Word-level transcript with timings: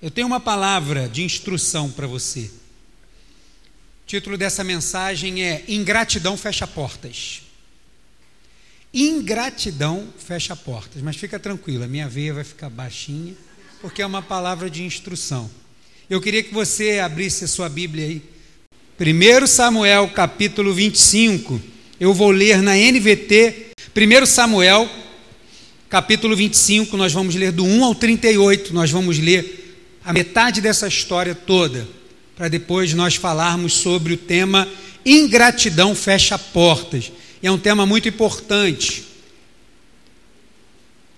Eu 0.00 0.12
tenho 0.12 0.28
uma 0.28 0.38
palavra 0.38 1.08
de 1.08 1.24
instrução 1.24 1.90
para 1.90 2.06
você. 2.06 2.42
O 2.42 4.06
título 4.06 4.38
dessa 4.38 4.62
mensagem 4.62 5.42
é 5.42 5.64
Ingratidão 5.66 6.36
fecha 6.36 6.68
portas. 6.68 7.42
Ingratidão 8.94 10.06
fecha 10.16 10.54
portas, 10.54 11.02
mas 11.02 11.16
fica 11.16 11.36
tranquila, 11.36 11.88
minha 11.88 12.08
veia 12.08 12.32
vai 12.32 12.44
ficar 12.44 12.70
baixinha, 12.70 13.34
porque 13.82 14.00
é 14.00 14.06
uma 14.06 14.22
palavra 14.22 14.70
de 14.70 14.84
instrução. 14.84 15.50
Eu 16.08 16.20
queria 16.20 16.44
que 16.44 16.54
você 16.54 17.00
abrisse 17.00 17.44
a 17.44 17.48
sua 17.48 17.68
Bíblia 17.68 18.06
aí. 18.06 18.22
1 19.00 19.46
Samuel 19.48 20.08
capítulo 20.10 20.72
25. 20.72 21.60
Eu 21.98 22.14
vou 22.14 22.30
ler 22.30 22.62
na 22.62 22.76
NVT. 22.76 23.72
1 23.96 24.26
Samuel 24.26 24.88
capítulo 25.88 26.36
25, 26.36 26.96
nós 26.98 27.12
vamos 27.12 27.34
ler 27.34 27.50
do 27.50 27.64
1 27.64 27.82
ao 27.82 27.94
38, 27.94 28.74
nós 28.74 28.90
vamos 28.90 29.18
ler 29.18 29.57
a 30.08 30.12
metade 30.14 30.62
dessa 30.62 30.88
história 30.88 31.34
toda, 31.34 31.86
para 32.34 32.48
depois 32.48 32.94
nós 32.94 33.16
falarmos 33.16 33.74
sobre 33.74 34.14
o 34.14 34.16
tema 34.16 34.66
ingratidão 35.04 35.94
fecha 35.94 36.38
portas. 36.38 37.12
E 37.42 37.46
é 37.46 37.52
um 37.52 37.58
tema 37.58 37.84
muito 37.84 38.08
importante. 38.08 39.04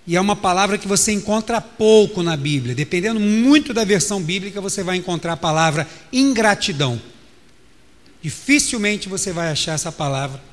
E 0.05 0.17
é 0.17 0.19
uma 0.19 0.35
palavra 0.35 0.77
que 0.77 0.89
você 0.89 1.13
encontra 1.13 1.61
pouco 1.61 2.21
na 2.21 2.35
Bíblia. 2.35 2.75
Dependendo 2.75 3.17
muito 3.17 3.73
da 3.73 3.85
versão 3.85 4.21
bíblica, 4.21 4.59
você 4.59 4.83
vai 4.83 4.97
encontrar 4.97 5.33
a 5.33 5.37
palavra 5.37 5.87
ingratidão. 6.11 7.01
Dificilmente 8.21 9.07
você 9.07 9.31
vai 9.31 9.47
achar 9.47 9.71
essa 9.71 9.89
palavra 9.89 10.43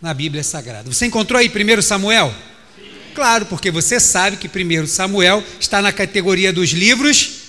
na 0.00 0.14
Bíblia 0.14 0.44
Sagrada. 0.44 0.88
Você 0.88 1.06
encontrou 1.06 1.36
aí 1.36 1.48
1 1.50 1.82
Samuel? 1.82 2.32
Sim. 2.76 2.84
Claro, 3.12 3.46
porque 3.46 3.72
você 3.72 3.98
sabe 3.98 4.36
que 4.36 4.46
1 4.46 4.86
Samuel 4.86 5.42
está 5.58 5.82
na 5.82 5.90
categoria 5.90 6.52
dos 6.52 6.70
livros. 6.70 7.41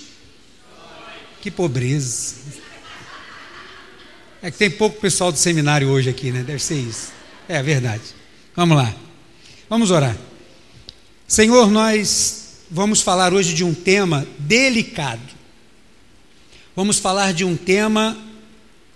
Que 1.44 1.50
pobreza. 1.50 2.36
É 4.40 4.50
que 4.50 4.56
tem 4.56 4.70
pouco 4.70 4.98
pessoal 4.98 5.30
do 5.30 5.36
seminário 5.36 5.88
hoje 5.90 6.08
aqui, 6.08 6.32
né? 6.32 6.42
Deve 6.42 6.58
ser 6.58 6.76
isso. 6.76 7.12
É 7.46 7.62
verdade. 7.62 8.00
Vamos 8.56 8.78
lá. 8.78 8.96
Vamos 9.68 9.90
orar. 9.90 10.16
Senhor, 11.28 11.70
nós 11.70 12.62
vamos 12.70 13.02
falar 13.02 13.34
hoje 13.34 13.52
de 13.52 13.62
um 13.62 13.74
tema 13.74 14.26
delicado. 14.38 15.20
Vamos 16.74 16.98
falar 16.98 17.34
de 17.34 17.44
um 17.44 17.58
tema 17.58 18.16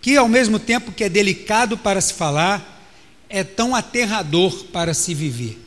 que, 0.00 0.16
ao 0.16 0.26
mesmo 0.26 0.58
tempo 0.58 0.90
que 0.90 1.04
é 1.04 1.08
delicado 1.10 1.76
para 1.76 2.00
se 2.00 2.14
falar, 2.14 2.82
é 3.28 3.44
tão 3.44 3.74
aterrador 3.74 4.64
para 4.72 4.94
se 4.94 5.12
viver. 5.12 5.62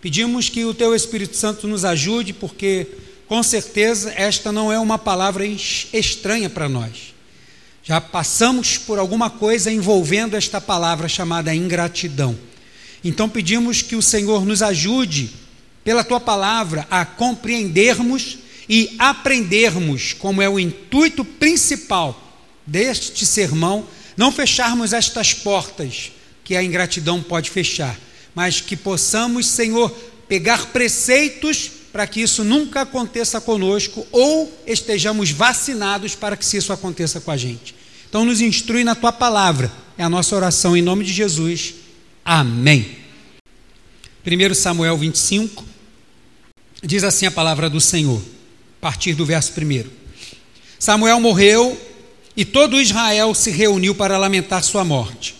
Pedimos 0.00 0.48
que 0.48 0.64
o 0.64 0.72
Teu 0.72 0.94
Espírito 0.94 1.36
Santo 1.36 1.68
nos 1.68 1.84
ajude, 1.84 2.32
porque 2.32 2.86
com 3.28 3.42
certeza 3.42 4.12
esta 4.16 4.52
não 4.52 4.72
é 4.72 4.78
uma 4.78 4.98
palavra 4.98 5.44
estranha 5.46 6.48
para 6.48 6.68
nós. 6.68 7.14
Já 7.82 8.00
passamos 8.00 8.78
por 8.78 8.98
alguma 8.98 9.30
coisa 9.30 9.70
envolvendo 9.70 10.36
esta 10.36 10.60
palavra 10.60 11.08
chamada 11.08 11.54
ingratidão. 11.54 12.36
Então 13.04 13.28
pedimos 13.28 13.82
que 13.82 13.94
o 13.94 14.02
Senhor 14.02 14.44
nos 14.44 14.62
ajude 14.62 15.30
pela 15.84 16.02
tua 16.02 16.18
palavra, 16.18 16.84
a 16.90 17.04
compreendermos 17.04 18.38
e 18.68 18.96
aprendermos, 18.98 20.12
como 20.12 20.42
é 20.42 20.48
o 20.48 20.58
intuito 20.58 21.24
principal 21.24 22.20
deste 22.66 23.24
sermão, 23.24 23.86
não 24.16 24.32
fecharmos 24.32 24.92
estas 24.92 25.32
portas 25.32 26.10
que 26.42 26.56
a 26.56 26.64
ingratidão 26.64 27.22
pode 27.22 27.50
fechar, 27.50 27.96
mas 28.34 28.60
que 28.60 28.76
possamos, 28.76 29.46
Senhor, 29.46 29.90
pegar 30.26 30.66
preceitos 30.66 31.70
para 31.96 32.06
que 32.06 32.20
isso 32.20 32.44
nunca 32.44 32.82
aconteça 32.82 33.40
conosco 33.40 34.06
ou 34.12 34.54
estejamos 34.66 35.30
vacinados 35.30 36.14
para 36.14 36.36
que 36.36 36.44
isso 36.54 36.70
aconteça 36.70 37.22
com 37.22 37.30
a 37.30 37.38
gente. 37.38 37.74
Então, 38.06 38.22
nos 38.22 38.42
instrui 38.42 38.84
na 38.84 38.94
tua 38.94 39.10
palavra, 39.10 39.72
é 39.96 40.04
a 40.04 40.10
nossa 40.10 40.36
oração 40.36 40.76
em 40.76 40.82
nome 40.82 41.06
de 41.06 41.12
Jesus. 41.14 41.74
Amém. 42.22 42.98
1 44.26 44.54
Samuel 44.54 44.98
25, 44.98 45.64
Diz 46.82 47.02
assim 47.02 47.24
a 47.24 47.30
palavra 47.30 47.70
do 47.70 47.80
Senhor, 47.80 48.20
a 48.20 48.82
partir 48.82 49.14
do 49.14 49.24
verso 49.24 49.50
1. 49.58 49.84
Samuel 50.78 51.18
morreu 51.18 51.80
e 52.36 52.44
todo 52.44 52.78
Israel 52.78 53.34
se 53.34 53.50
reuniu 53.50 53.94
para 53.94 54.18
lamentar 54.18 54.62
sua 54.62 54.84
morte. 54.84 55.34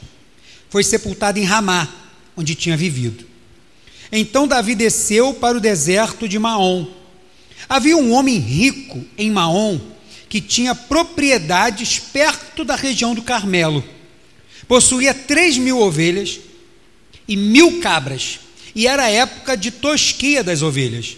Foi 0.71 0.83
sepultado 0.83 1.39
em 1.39 1.45
Ramá, 1.45 1.87
onde 2.35 2.55
tinha 2.55 2.79
vivido. 2.79 3.27
Então 4.11 4.47
Davi 4.47 4.75
desceu 4.75 5.35
para 5.35 5.57
o 5.57 5.61
deserto 5.61 6.29
de 6.29 6.39
Maom. 6.39 6.87
Havia 7.69 7.97
um 7.97 8.13
homem 8.13 8.39
rico 8.39 9.05
em 9.19 9.31
Maom 9.31 9.81
que 10.29 10.41
tinha 10.41 10.75
propriedades 10.75 11.99
perto 11.99 12.65
da 12.65 12.75
região 12.75 13.15
do 13.15 13.23
Carmelo. 13.23 13.85
Possuía 14.69 15.15
três 15.15 15.57
mil 15.57 15.81
ovelhas 15.81 16.41
e 17.29 17.37
mil 17.37 17.81
cabras, 17.81 18.41
e 18.75 18.87
era 18.87 19.11
época 19.11 19.57
de 19.57 19.71
tosquia 19.71 20.43
das 20.43 20.63
ovelhas. 20.63 21.17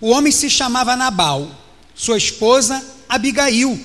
O 0.00 0.08
homem 0.08 0.32
se 0.32 0.50
chamava 0.50 0.96
Nabal, 0.96 1.50
sua 1.94 2.16
esposa 2.16 2.84
Abigail. 3.08 3.78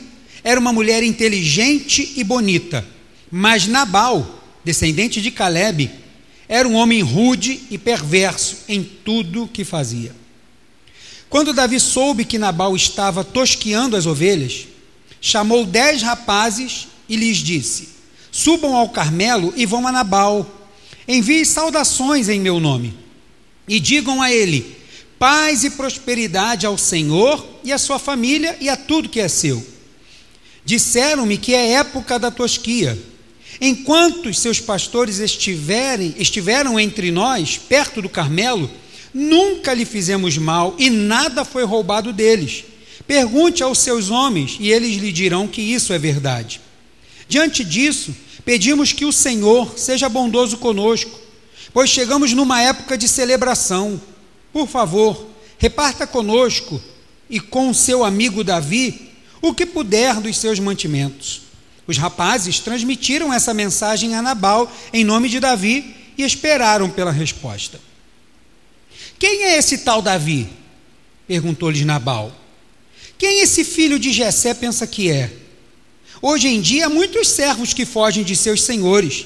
Era 0.44 0.60
uma 0.60 0.74
mulher 0.74 1.04
inteligente 1.04 2.14
e 2.16 2.24
bonita. 2.24 2.86
Mas 3.30 3.68
Nabal, 3.68 4.42
descendente 4.64 5.22
de 5.22 5.30
Caleb, 5.30 5.92
era 6.50 6.68
um 6.68 6.76
homem 6.76 7.02
rude 7.02 7.64
e 7.70 7.78
perverso 7.78 8.58
em 8.68 8.84
tudo 8.84 9.50
que 9.52 9.66
fazia. 9.66 10.16
Quando 11.30 11.54
Davi 11.54 11.80
soube 11.80 12.24
que 12.24 12.38
Nabal 12.38 12.76
estava 12.76 13.24
tosqueando 13.24 13.98
as 13.98 14.06
ovelhas, 14.06 14.68
chamou 15.20 15.66
dez 15.66 16.02
rapazes 16.02 16.88
e 17.10 17.16
lhes 17.16 17.38
disse: 17.38 17.90
Subam 18.32 18.76
ao 18.76 18.90
Carmelo 18.90 19.54
e 19.56 19.66
vão 19.66 19.86
a 19.88 19.92
Nabal. 19.92 20.50
Envie 21.08 21.46
saudações 21.46 22.30
em 22.30 22.40
meu 22.40 22.60
nome. 22.60 22.98
E 23.68 23.80
digam 23.80 24.22
a 24.22 24.32
ele: 24.32 24.78
paz 25.20 25.64
e 25.66 25.72
prosperidade 25.72 26.66
ao 26.66 26.78
Senhor 26.78 27.46
e 27.64 27.74
à 27.74 27.78
sua 27.78 28.00
família 28.00 28.56
e 28.62 28.70
a 28.70 28.78
tudo 28.78 29.10
que 29.10 29.20
é 29.20 29.28
seu. 29.28 29.66
Disseram-me 30.64 31.38
que 31.38 31.54
é 31.54 31.74
época 31.74 32.18
da 32.18 32.32
tosquia. 32.32 32.98
Enquanto 33.60 34.30
os 34.30 34.40
seus 34.40 34.60
pastores 34.60 35.20
estiverem, 35.20 36.14
estiveram 36.18 36.80
entre 36.80 37.12
nós, 37.12 37.58
perto 37.58 38.02
do 38.02 38.10
Carmelo, 38.10 38.70
nunca 39.14 39.74
lhe 39.74 39.86
fizemos 39.86 40.38
mal 40.38 40.76
e 40.78 40.90
nada 40.90 41.44
foi 41.44 41.64
roubado 41.64 42.14
deles. 42.14 42.64
Pergunte 43.08 43.64
aos 43.64 43.80
seus 43.80 44.10
homens 44.10 44.58
e 44.60 44.72
eles 44.72 44.98
lhe 44.98 45.12
dirão 45.12 45.48
que 45.48 45.62
isso 45.62 45.94
é 45.94 45.98
verdade. 45.98 46.62
Diante 47.28 47.64
disso, 47.64 48.16
pedimos 48.46 48.94
que 48.94 49.06
o 49.06 49.12
Senhor 49.12 49.78
seja 49.78 50.08
bondoso 50.08 50.58
conosco, 50.58 51.20
pois 51.74 51.90
chegamos 51.90 52.34
numa 52.34 52.62
época 52.62 52.98
de 52.98 53.08
celebração 53.08 54.00
por 54.58 54.68
favor, 54.68 55.28
reparta 55.60 56.08
conosco 56.08 56.82
e 57.30 57.40
com 57.40 57.72
seu 57.76 58.04
amigo 58.04 58.44
Davi 58.44 59.12
o 59.40 59.54
que 59.54 59.68
puder 59.68 60.20
dos 60.20 60.36
seus 60.38 60.60
mantimentos. 60.60 61.44
Os 61.88 61.98
rapazes 61.98 62.60
transmitiram 62.60 63.34
essa 63.34 63.54
mensagem 63.54 64.14
a 64.14 64.22
Nabal 64.22 64.72
em 64.92 65.06
nome 65.06 65.30
de 65.30 65.40
Davi 65.40 65.96
e 66.18 66.24
esperaram 66.24 66.90
pela 66.90 67.12
resposta. 67.12 67.80
Quem 69.18 69.44
é 69.44 69.58
esse 69.58 69.80
tal 69.80 70.02
Davi? 70.02 70.50
perguntou-lhes 71.28 71.86
Nabal. 71.86 72.32
Quem 73.18 73.42
esse 73.42 73.64
filho 73.64 73.98
de 73.98 74.12
Jessé 74.12 74.54
pensa 74.54 74.86
que 74.86 75.10
é? 75.10 75.32
Hoje 76.22 76.48
em 76.48 76.62
dia 76.62 76.88
há 76.88 76.90
muitos 76.90 77.30
servos 77.30 77.74
que 77.74 77.86
fogem 77.86 78.24
de 78.24 78.36
seus 78.36 78.64
senhores. 78.64 79.26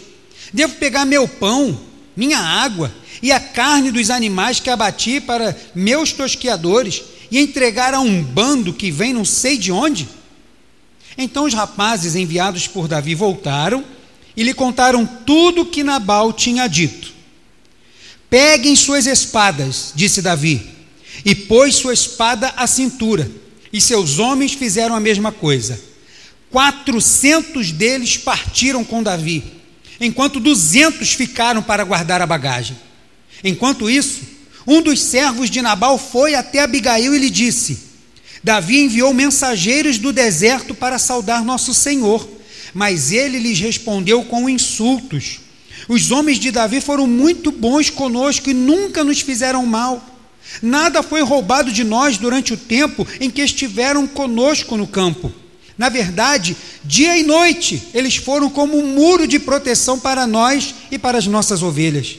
Devo 0.54 0.76
pegar 0.76 1.06
meu 1.06 1.28
pão, 1.28 1.80
minha 2.16 2.40
água 2.40 2.94
e 3.22 3.32
a 3.32 3.40
carne 3.40 3.92
dos 3.92 4.10
animais 4.10 4.60
que 4.60 4.70
abati 4.70 5.20
para 5.20 5.58
meus 5.74 6.12
tosqueadores 6.12 7.02
e 7.30 7.40
entregar 7.40 7.94
a 7.94 8.00
um 8.00 8.22
bando 8.22 8.74
que 8.74 8.92
vem 8.92 9.14
não 9.14 9.26
sei 9.26 9.58
de 9.58 9.72
onde? 9.72 10.08
Então 11.22 11.46
os 11.46 11.54
rapazes 11.54 12.16
enviados 12.16 12.68
por 12.68 12.88
Davi 12.88 13.14
voltaram 13.14 13.86
e 14.36 14.42
lhe 14.42 14.56
contaram 14.56 15.06
tudo 15.06 15.66
que 15.66 15.84
Nabal 15.84 16.34
tinha 16.34 16.68
dito. 16.68 17.14
Peguem 18.28 18.76
suas 18.76 19.06
espadas, 19.06 19.92
disse 19.94 20.20
Davi, 20.20 20.68
e 21.24 21.36
pôs 21.36 21.76
sua 21.76 21.94
espada 21.94 22.52
à 22.58 22.66
cintura. 22.66 23.30
E 23.72 23.80
seus 23.80 24.18
homens 24.18 24.54
fizeram 24.54 24.96
a 24.96 25.00
mesma 25.00 25.32
coisa. 25.32 25.80
Quatrocentos 26.50 27.72
deles 27.72 28.18
partiram 28.18 28.84
com 28.84 29.04
Davi, 29.04 29.44
enquanto 30.00 30.40
duzentos 30.40 31.14
ficaram 31.14 31.62
para 31.62 31.84
guardar 31.84 32.22
a 32.22 32.28
bagagem. 32.28 32.78
Enquanto 33.44 33.90
isso, 33.90 34.22
um 34.66 34.82
dos 34.82 35.00
servos 35.00 35.52
de 35.52 35.62
Nabal 35.62 36.00
foi 36.00 36.34
até 36.34 36.62
Abigail 36.62 37.14
e 37.14 37.20
lhe 37.20 37.30
disse: 37.30 37.91
Davi 38.44 38.82
enviou 38.82 39.14
mensageiros 39.14 39.98
do 39.98 40.12
deserto 40.12 40.74
para 40.74 40.98
saudar 40.98 41.44
nosso 41.44 41.74
senhor, 41.74 42.28
mas 42.74 43.12
ele 43.12 43.38
lhes 43.38 43.60
respondeu 43.60 44.24
com 44.24 44.50
insultos. 44.50 45.40
Os 45.88 46.12
homens 46.12 46.40
de 46.40 46.52
Davi 46.52 46.82
foram 46.82 47.06
muito 47.06 47.52
bons 47.52 47.90
conosco 47.90 48.50
e 48.50 48.54
nunca 48.54 49.04
nos 49.04 49.22
fizeram 49.22 49.66
mal. 49.66 50.04
Nada 50.62 51.04
foi 51.04 51.22
roubado 51.22 51.72
de 51.72 51.84
nós 51.84 52.18
durante 52.18 52.54
o 52.54 52.58
tempo 52.58 53.08
em 53.20 53.30
que 53.30 53.42
estiveram 53.42 54.08
conosco 54.08 54.76
no 54.76 54.88
campo. 54.88 55.32
Na 55.78 55.90
verdade, 55.90 56.56
dia 56.84 57.18
e 57.18 57.24
noite, 57.24 57.90
eles 57.94 58.16
foram 58.16 58.50
como 58.50 58.78
um 58.78 58.88
muro 58.88 59.28
de 59.28 59.40
proteção 59.40 60.00
para 60.00 60.28
nós 60.28 60.76
e 60.92 60.98
para 60.98 61.18
as 61.18 61.28
nossas 61.28 61.64
ovelhas. 61.64 62.18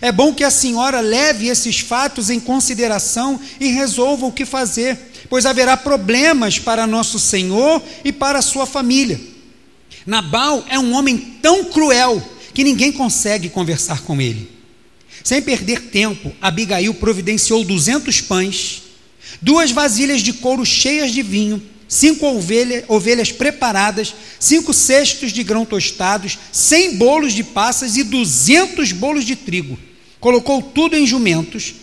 É 0.00 0.12
bom 0.12 0.32
que 0.32 0.44
a 0.44 0.50
senhora 0.50 1.00
leve 1.00 1.48
esses 1.48 1.80
fatos 1.80 2.30
em 2.30 2.38
consideração 2.38 3.40
e 3.58 3.68
resolva 3.68 4.26
o 4.26 4.32
que 4.32 4.44
fazer, 4.44 4.98
pois 5.28 5.46
haverá 5.46 5.76
problemas 5.76 6.58
para 6.58 6.86
nosso 6.86 7.18
Senhor 7.18 7.82
e 8.04 8.12
para 8.12 8.42
sua 8.42 8.66
família. 8.66 9.20
Nabal 10.06 10.64
é 10.68 10.78
um 10.78 10.92
homem 10.94 11.18
tão 11.42 11.64
cruel 11.64 12.22
que 12.54 12.64
ninguém 12.64 12.92
consegue 12.92 13.48
conversar 13.48 14.02
com 14.02 14.20
ele. 14.20 14.50
Sem 15.24 15.42
perder 15.42 15.90
tempo, 15.90 16.32
Abigail 16.40 16.94
providenciou 16.94 17.64
duzentos 17.64 18.20
pães, 18.20 18.82
duas 19.42 19.70
vasilhas 19.70 20.22
de 20.22 20.32
couro 20.32 20.64
cheias 20.64 21.12
de 21.12 21.22
vinho, 21.22 21.62
cinco 21.88 22.26
ovelha, 22.26 22.84
ovelhas 22.86 23.32
preparadas, 23.32 24.14
cinco 24.38 24.74
cestos 24.74 25.32
de 25.32 25.42
grão 25.42 25.64
tostados, 25.64 26.38
cem 26.52 26.96
bolos 26.96 27.32
de 27.32 27.42
passas 27.42 27.96
e 27.96 28.04
duzentos 28.04 28.92
bolos 28.92 29.24
de 29.24 29.34
trigo. 29.34 29.78
Colocou 30.20 30.60
tudo 30.60 30.96
em 30.96 31.06
jumentos 31.06 31.74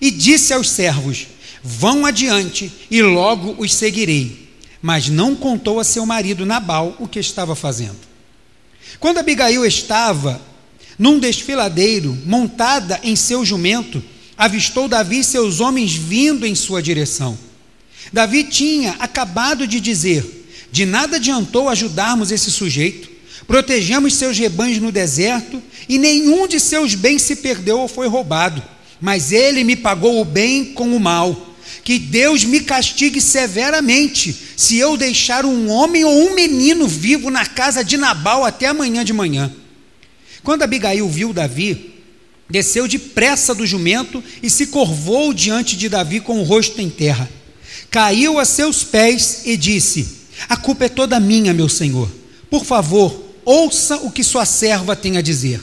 e 0.00 0.10
disse 0.10 0.52
aos 0.52 0.68
servos: 0.68 1.28
Vão 1.62 2.04
adiante 2.04 2.70
e 2.90 3.00
logo 3.00 3.54
os 3.58 3.72
seguirei. 3.72 4.44
Mas 4.82 5.08
não 5.08 5.34
contou 5.34 5.80
a 5.80 5.84
seu 5.84 6.04
marido 6.04 6.44
Nabal 6.44 6.94
o 6.98 7.08
que 7.08 7.18
estava 7.18 7.54
fazendo. 7.54 7.96
Quando 9.00 9.18
Abigail 9.18 9.64
estava 9.64 10.40
num 10.98 11.18
desfiladeiro, 11.18 12.16
montada 12.26 13.00
em 13.02 13.16
seu 13.16 13.44
jumento, 13.44 14.02
avistou 14.36 14.88
Davi 14.88 15.20
e 15.20 15.24
seus 15.24 15.60
homens 15.60 15.94
vindo 15.94 16.46
em 16.46 16.54
sua 16.54 16.82
direção. 16.82 17.38
Davi 18.14 18.44
tinha 18.44 18.92
acabado 19.00 19.66
de 19.66 19.80
dizer: 19.80 20.46
De 20.70 20.86
nada 20.86 21.16
adiantou 21.16 21.68
ajudarmos 21.68 22.30
esse 22.30 22.48
sujeito, 22.48 23.10
protegemos 23.44 24.14
seus 24.14 24.38
rebanhos 24.38 24.78
no 24.78 24.92
deserto 24.92 25.60
e 25.88 25.98
nenhum 25.98 26.46
de 26.46 26.60
seus 26.60 26.94
bens 26.94 27.22
se 27.22 27.34
perdeu 27.34 27.80
ou 27.80 27.88
foi 27.88 28.06
roubado, 28.06 28.62
mas 29.00 29.32
ele 29.32 29.64
me 29.64 29.74
pagou 29.74 30.20
o 30.20 30.24
bem 30.24 30.66
com 30.66 30.94
o 30.94 31.00
mal. 31.00 31.56
Que 31.82 31.98
Deus 31.98 32.44
me 32.44 32.60
castigue 32.60 33.20
severamente 33.20 34.34
se 34.56 34.78
eu 34.78 34.96
deixar 34.96 35.44
um 35.44 35.68
homem 35.68 36.04
ou 36.04 36.30
um 36.30 36.34
menino 36.36 36.86
vivo 36.86 37.32
na 37.32 37.44
casa 37.44 37.82
de 37.82 37.96
Nabal 37.96 38.44
até 38.44 38.68
amanhã 38.68 39.04
de 39.04 39.12
manhã. 39.12 39.52
Quando 40.44 40.62
Abigail 40.62 41.08
viu 41.08 41.32
Davi, 41.32 41.94
desceu 42.48 42.86
depressa 42.86 43.52
do 43.52 43.66
jumento 43.66 44.22
e 44.40 44.48
se 44.48 44.68
curvou 44.68 45.34
diante 45.34 45.76
de 45.76 45.88
Davi 45.88 46.20
com 46.20 46.38
o 46.38 46.44
rosto 46.44 46.80
em 46.80 46.88
terra. 46.88 47.28
Caiu 47.94 48.40
a 48.40 48.44
seus 48.44 48.82
pés 48.82 49.42
e 49.44 49.56
disse: 49.56 50.04
A 50.48 50.56
culpa 50.56 50.86
é 50.86 50.88
toda 50.88 51.20
minha, 51.20 51.54
meu 51.54 51.68
senhor. 51.68 52.10
Por 52.50 52.64
favor, 52.64 53.24
ouça 53.44 53.98
o 53.98 54.10
que 54.10 54.24
sua 54.24 54.44
serva 54.44 54.96
tem 54.96 55.16
a 55.16 55.22
dizer. 55.22 55.62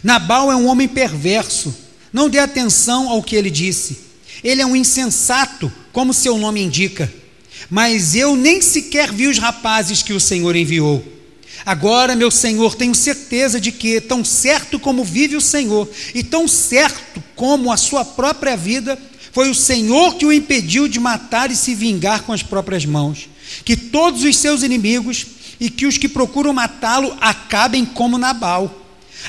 Nabal 0.00 0.52
é 0.52 0.54
um 0.54 0.68
homem 0.68 0.86
perverso. 0.86 1.74
Não 2.12 2.30
dê 2.30 2.38
atenção 2.38 3.08
ao 3.08 3.20
que 3.20 3.34
ele 3.34 3.50
disse. 3.50 3.98
Ele 4.44 4.62
é 4.62 4.66
um 4.66 4.76
insensato, 4.76 5.72
como 5.92 6.14
seu 6.14 6.38
nome 6.38 6.62
indica. 6.62 7.12
Mas 7.68 8.14
eu 8.14 8.36
nem 8.36 8.62
sequer 8.62 9.10
vi 9.10 9.26
os 9.26 9.38
rapazes 9.38 10.04
que 10.04 10.12
o 10.12 10.20
Senhor 10.20 10.54
enviou. 10.54 11.04
Agora, 11.64 12.14
meu 12.14 12.30
Senhor, 12.30 12.76
tenho 12.76 12.94
certeza 12.94 13.60
de 13.60 13.72
que, 13.72 14.00
tão 14.00 14.24
certo 14.24 14.78
como 14.78 15.02
vive 15.02 15.34
o 15.34 15.40
Senhor, 15.40 15.90
e 16.14 16.22
tão 16.22 16.46
certo 16.46 17.20
como 17.34 17.72
a 17.72 17.76
sua 17.76 18.04
própria 18.04 18.56
vida, 18.56 18.96
foi 19.36 19.50
o 19.50 19.54
Senhor 19.54 20.14
que 20.14 20.24
o 20.24 20.32
impediu 20.32 20.88
de 20.88 20.98
matar 20.98 21.50
e 21.50 21.54
se 21.54 21.74
vingar 21.74 22.22
com 22.22 22.32
as 22.32 22.42
próprias 22.42 22.86
mãos. 22.86 23.28
Que 23.66 23.76
todos 23.76 24.24
os 24.24 24.34
seus 24.34 24.62
inimigos 24.62 25.26
e 25.60 25.68
que 25.68 25.84
os 25.84 25.98
que 25.98 26.08
procuram 26.08 26.54
matá-lo 26.54 27.14
acabem 27.20 27.84
como 27.84 28.16
Nabal. 28.16 28.74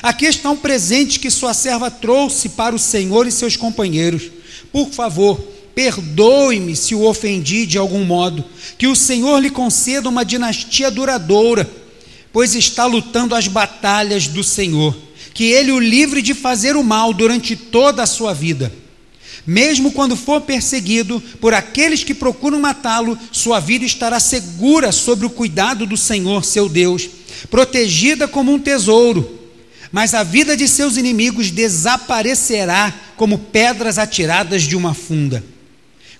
Aqui 0.02 0.24
está 0.24 0.48
um 0.48 0.56
presente 0.56 1.20
que 1.20 1.30
sua 1.30 1.52
serva 1.52 1.90
trouxe 1.90 2.48
para 2.48 2.74
o 2.74 2.78
Senhor 2.78 3.26
e 3.26 3.30
seus 3.30 3.54
companheiros. 3.54 4.30
Por 4.72 4.88
favor, 4.88 5.38
perdoe-me 5.74 6.74
se 6.74 6.94
o 6.94 7.04
ofendi 7.04 7.66
de 7.66 7.76
algum 7.76 8.02
modo. 8.02 8.42
Que 8.78 8.86
o 8.86 8.96
Senhor 8.96 9.38
lhe 9.40 9.50
conceda 9.50 10.08
uma 10.08 10.24
dinastia 10.24 10.90
duradoura 10.90 11.70
pois 12.32 12.54
está 12.54 12.86
lutando 12.86 13.34
as 13.34 13.46
batalhas 13.46 14.26
do 14.26 14.42
Senhor. 14.42 14.96
Que 15.34 15.52
Ele 15.52 15.70
o 15.70 15.78
livre 15.78 16.22
de 16.22 16.32
fazer 16.32 16.76
o 16.76 16.82
mal 16.82 17.12
durante 17.12 17.54
toda 17.54 18.02
a 18.02 18.06
sua 18.06 18.32
vida. 18.32 18.72
Mesmo 19.46 19.92
quando 19.92 20.16
for 20.16 20.40
perseguido 20.42 21.20
por 21.40 21.54
aqueles 21.54 22.04
que 22.04 22.14
procuram 22.14 22.60
matá-lo, 22.60 23.18
sua 23.32 23.60
vida 23.60 23.84
estará 23.84 24.20
segura 24.20 24.92
sobre 24.92 25.26
o 25.26 25.30
cuidado 25.30 25.86
do 25.86 25.96
Senhor, 25.96 26.44
seu 26.44 26.68
Deus, 26.68 27.08
protegida 27.50 28.28
como 28.28 28.52
um 28.52 28.58
tesouro. 28.58 29.38
Mas 29.90 30.12
a 30.12 30.22
vida 30.22 30.56
de 30.56 30.68
seus 30.68 30.96
inimigos 30.96 31.50
desaparecerá 31.50 32.94
como 33.16 33.38
pedras 33.38 33.98
atiradas 33.98 34.62
de 34.62 34.76
uma 34.76 34.92
funda. 34.92 35.42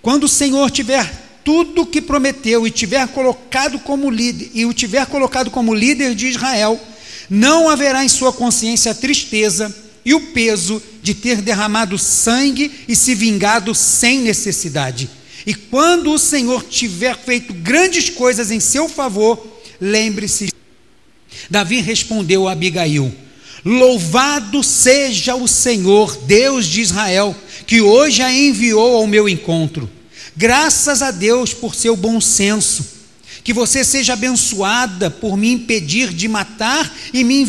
Quando 0.01 0.25
o 0.25 0.29
Senhor 0.29 0.71
tiver 0.71 1.29
tudo 1.45 1.87
que 1.87 2.01
prometeu 2.01 2.67
e 2.67 2.71
tiver 2.71 3.07
colocado 3.09 3.79
como 3.79 4.11
líder 4.11 4.51
e 4.55 4.65
o 4.67 4.73
tiver 4.73 5.07
colocado 5.07 5.51
como 5.51 5.75
líder 5.75 6.15
de 6.15 6.27
Israel, 6.27 6.81
não 7.29 7.69
haverá 7.69 8.05
em 8.05 8.09
sua 8.09 8.33
consciência 8.33 8.95
tristeza 8.95 9.75
e 10.05 10.15
o 10.15 10.21
peso 10.21 10.83
de 11.09 11.15
ter 11.15 11.41
derramado 11.41 11.97
sangue 11.97 12.71
e 12.87 12.95
se 12.95 13.15
vingado 13.15 13.75
sem 13.75 14.21
necessidade. 14.21 15.09
E 15.47 15.55
quando 15.55 16.13
o 16.13 16.19
Senhor 16.19 16.63
tiver 16.63 17.17
feito 17.17 17.55
grandes 17.55 18.11
coisas 18.11 18.51
em 18.51 18.61
seu 18.61 18.91
favor, 18.91 19.43
lembre-se. 19.81 20.53
Davi 21.49 21.81
respondeu 21.81 22.47
a 22.47 22.53
Abigail: 22.53 23.11
Louvado 23.65 24.63
seja 24.63 25.35
o 25.35 25.49
Senhor, 25.49 26.15
Deus 26.27 26.67
de 26.67 26.83
Israel, 26.83 27.35
que 27.67 27.81
hoje 27.81 28.21
a 28.21 28.31
enviou 28.31 28.97
ao 28.97 29.07
meu 29.07 29.27
encontro. 29.27 29.89
Graças 30.37 31.01
a 31.01 31.11
Deus 31.11 31.55
por 31.55 31.75
seu 31.75 31.97
bom 31.97 32.21
senso. 32.21 32.99
Que 33.43 33.55
você 33.55 33.83
seja 33.83 34.13
abençoada 34.13 35.11
por 35.11 35.39
me 35.39 35.51
impedir 35.51 36.13
de 36.13 36.29
matar 36.29 36.95
e 37.15 37.25
me, 37.25 37.47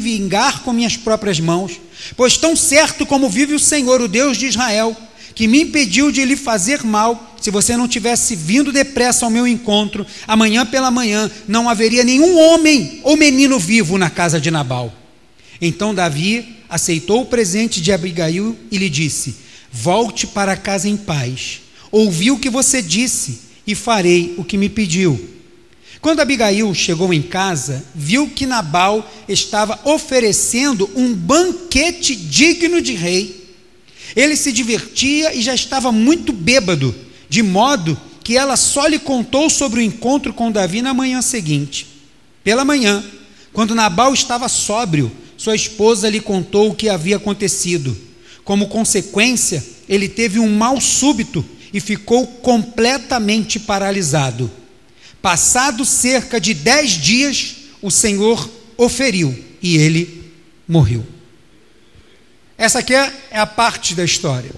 vingar 0.00 0.64
com 0.64 0.72
minhas 0.72 0.96
próprias 0.96 1.38
mãos. 1.38 1.85
Pois 2.14 2.36
tão 2.36 2.54
certo 2.54 3.06
como 3.06 3.30
vive 3.30 3.54
o 3.54 3.58
Senhor, 3.58 4.00
o 4.00 4.08
Deus 4.08 4.36
de 4.36 4.46
Israel, 4.46 4.94
que 5.34 5.48
me 5.48 5.62
impediu 5.62 6.10
de 6.10 6.24
lhe 6.24 6.36
fazer 6.36 6.84
mal, 6.84 7.34
se 7.40 7.50
você 7.50 7.76
não 7.76 7.88
tivesse 7.88 8.36
vindo 8.36 8.72
depressa 8.72 9.24
ao 9.24 9.30
meu 9.30 9.46
encontro, 9.46 10.06
amanhã 10.26 10.66
pela 10.66 10.90
manhã 10.90 11.30
não 11.48 11.68
haveria 11.68 12.04
nenhum 12.04 12.38
homem 12.38 13.00
ou 13.02 13.16
menino 13.16 13.58
vivo 13.58 13.98
na 13.98 14.10
casa 14.10 14.40
de 14.40 14.50
Nabal. 14.50 14.92
Então 15.60 15.94
Davi 15.94 16.56
aceitou 16.68 17.22
o 17.22 17.26
presente 17.26 17.80
de 17.80 17.92
Abigail 17.92 18.56
e 18.70 18.78
lhe 18.78 18.88
disse: 18.88 19.36
Volte 19.72 20.26
para 20.26 20.56
casa 20.56 20.88
em 20.88 20.96
paz 20.96 21.60
Ouvi 21.90 22.30
o 22.30 22.38
que 22.38 22.50
você 22.50 22.82
disse 22.82 23.40
e 23.66 23.74
farei 23.74 24.34
o 24.36 24.44
que 24.44 24.58
me 24.58 24.68
pediu. 24.68 25.35
Quando 26.06 26.20
Abigail 26.20 26.72
chegou 26.72 27.12
em 27.12 27.20
casa, 27.20 27.84
viu 27.92 28.30
que 28.30 28.46
Nabal 28.46 29.04
estava 29.28 29.80
oferecendo 29.82 30.88
um 30.94 31.12
banquete 31.12 32.14
digno 32.14 32.80
de 32.80 32.94
rei. 32.94 33.50
Ele 34.14 34.36
se 34.36 34.52
divertia 34.52 35.34
e 35.34 35.42
já 35.42 35.52
estava 35.52 35.90
muito 35.90 36.32
bêbado, 36.32 36.94
de 37.28 37.42
modo 37.42 38.00
que 38.22 38.36
ela 38.36 38.56
só 38.56 38.86
lhe 38.86 39.00
contou 39.00 39.50
sobre 39.50 39.80
o 39.80 39.82
encontro 39.82 40.32
com 40.32 40.52
Davi 40.52 40.80
na 40.80 40.94
manhã 40.94 41.20
seguinte. 41.20 41.88
Pela 42.44 42.64
manhã, 42.64 43.04
quando 43.52 43.74
Nabal 43.74 44.14
estava 44.14 44.48
sóbrio, 44.48 45.10
sua 45.36 45.56
esposa 45.56 46.08
lhe 46.08 46.20
contou 46.20 46.70
o 46.70 46.74
que 46.76 46.88
havia 46.88 47.16
acontecido. 47.16 47.96
Como 48.44 48.68
consequência, 48.68 49.60
ele 49.88 50.08
teve 50.08 50.38
um 50.38 50.56
mal 50.56 50.80
súbito 50.80 51.44
e 51.74 51.80
ficou 51.80 52.28
completamente 52.28 53.58
paralisado. 53.58 54.48
Passados 55.26 55.88
cerca 55.88 56.40
de 56.40 56.54
dez 56.54 56.92
dias, 56.92 57.56
o 57.82 57.90
Senhor 57.90 58.48
o 58.76 58.88
feriu 58.88 59.36
e 59.60 59.76
ele 59.76 60.32
morreu. 60.68 61.04
Essa 62.56 62.78
aqui 62.78 62.94
é, 62.94 63.12
é 63.32 63.38
a 63.40 63.44
parte 63.44 63.92
da 63.96 64.04
história. 64.04 64.52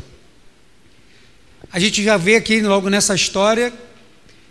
A 1.72 1.80
gente 1.80 2.04
já 2.04 2.18
vê 2.18 2.36
aqui 2.36 2.60
logo 2.60 2.90
nessa 2.90 3.14
história 3.14 3.72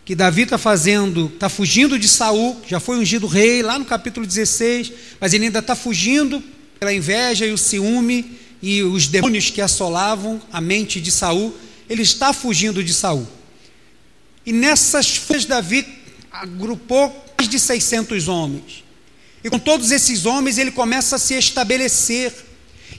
que 0.04 0.16
Davi 0.16 0.42
está 0.42 0.58
fazendo, 0.58 1.32
está 1.32 1.50
fugindo 1.50 2.00
de 2.00 2.08
Saul, 2.08 2.60
já 2.68 2.80
foi 2.80 2.98
ungido 2.98 3.28
rei 3.28 3.62
lá 3.62 3.78
no 3.78 3.86
capítulo 3.86 4.26
16, 4.26 4.92
mas 5.22 5.34
ele 5.34 5.46
ainda 5.46 5.60
está 5.60 5.76
fugindo 5.76 6.44
pela 6.80 6.92
inveja 6.92 7.46
e 7.46 7.52
o 7.52 7.60
ciúme 7.60 8.40
e 8.60 8.82
os 8.82 9.06
demônios 9.06 9.52
que 9.52 9.62
assolavam 9.62 10.42
a 10.52 10.60
mente 10.60 11.00
de 11.00 11.12
Saul 11.12 11.56
ele 11.88 12.02
está 12.02 12.34
fugindo 12.34 12.84
de 12.84 12.92
Saul. 12.92 13.28
E 14.44 14.52
nessas 14.52 15.16
fugas 15.16 15.46
Davi 15.46 15.98
agrupou 16.42 17.26
mais 17.38 17.50
de 17.50 17.60
600 17.60 18.28
homens. 18.28 18.84
E 19.44 19.50
com 19.50 19.60
todos 19.60 19.92
esses 19.92 20.26
homens 20.26 20.58
ele 20.58 20.72
começa 20.72 21.16
a 21.16 21.20
se 21.20 21.34
estabelecer. 21.36 22.34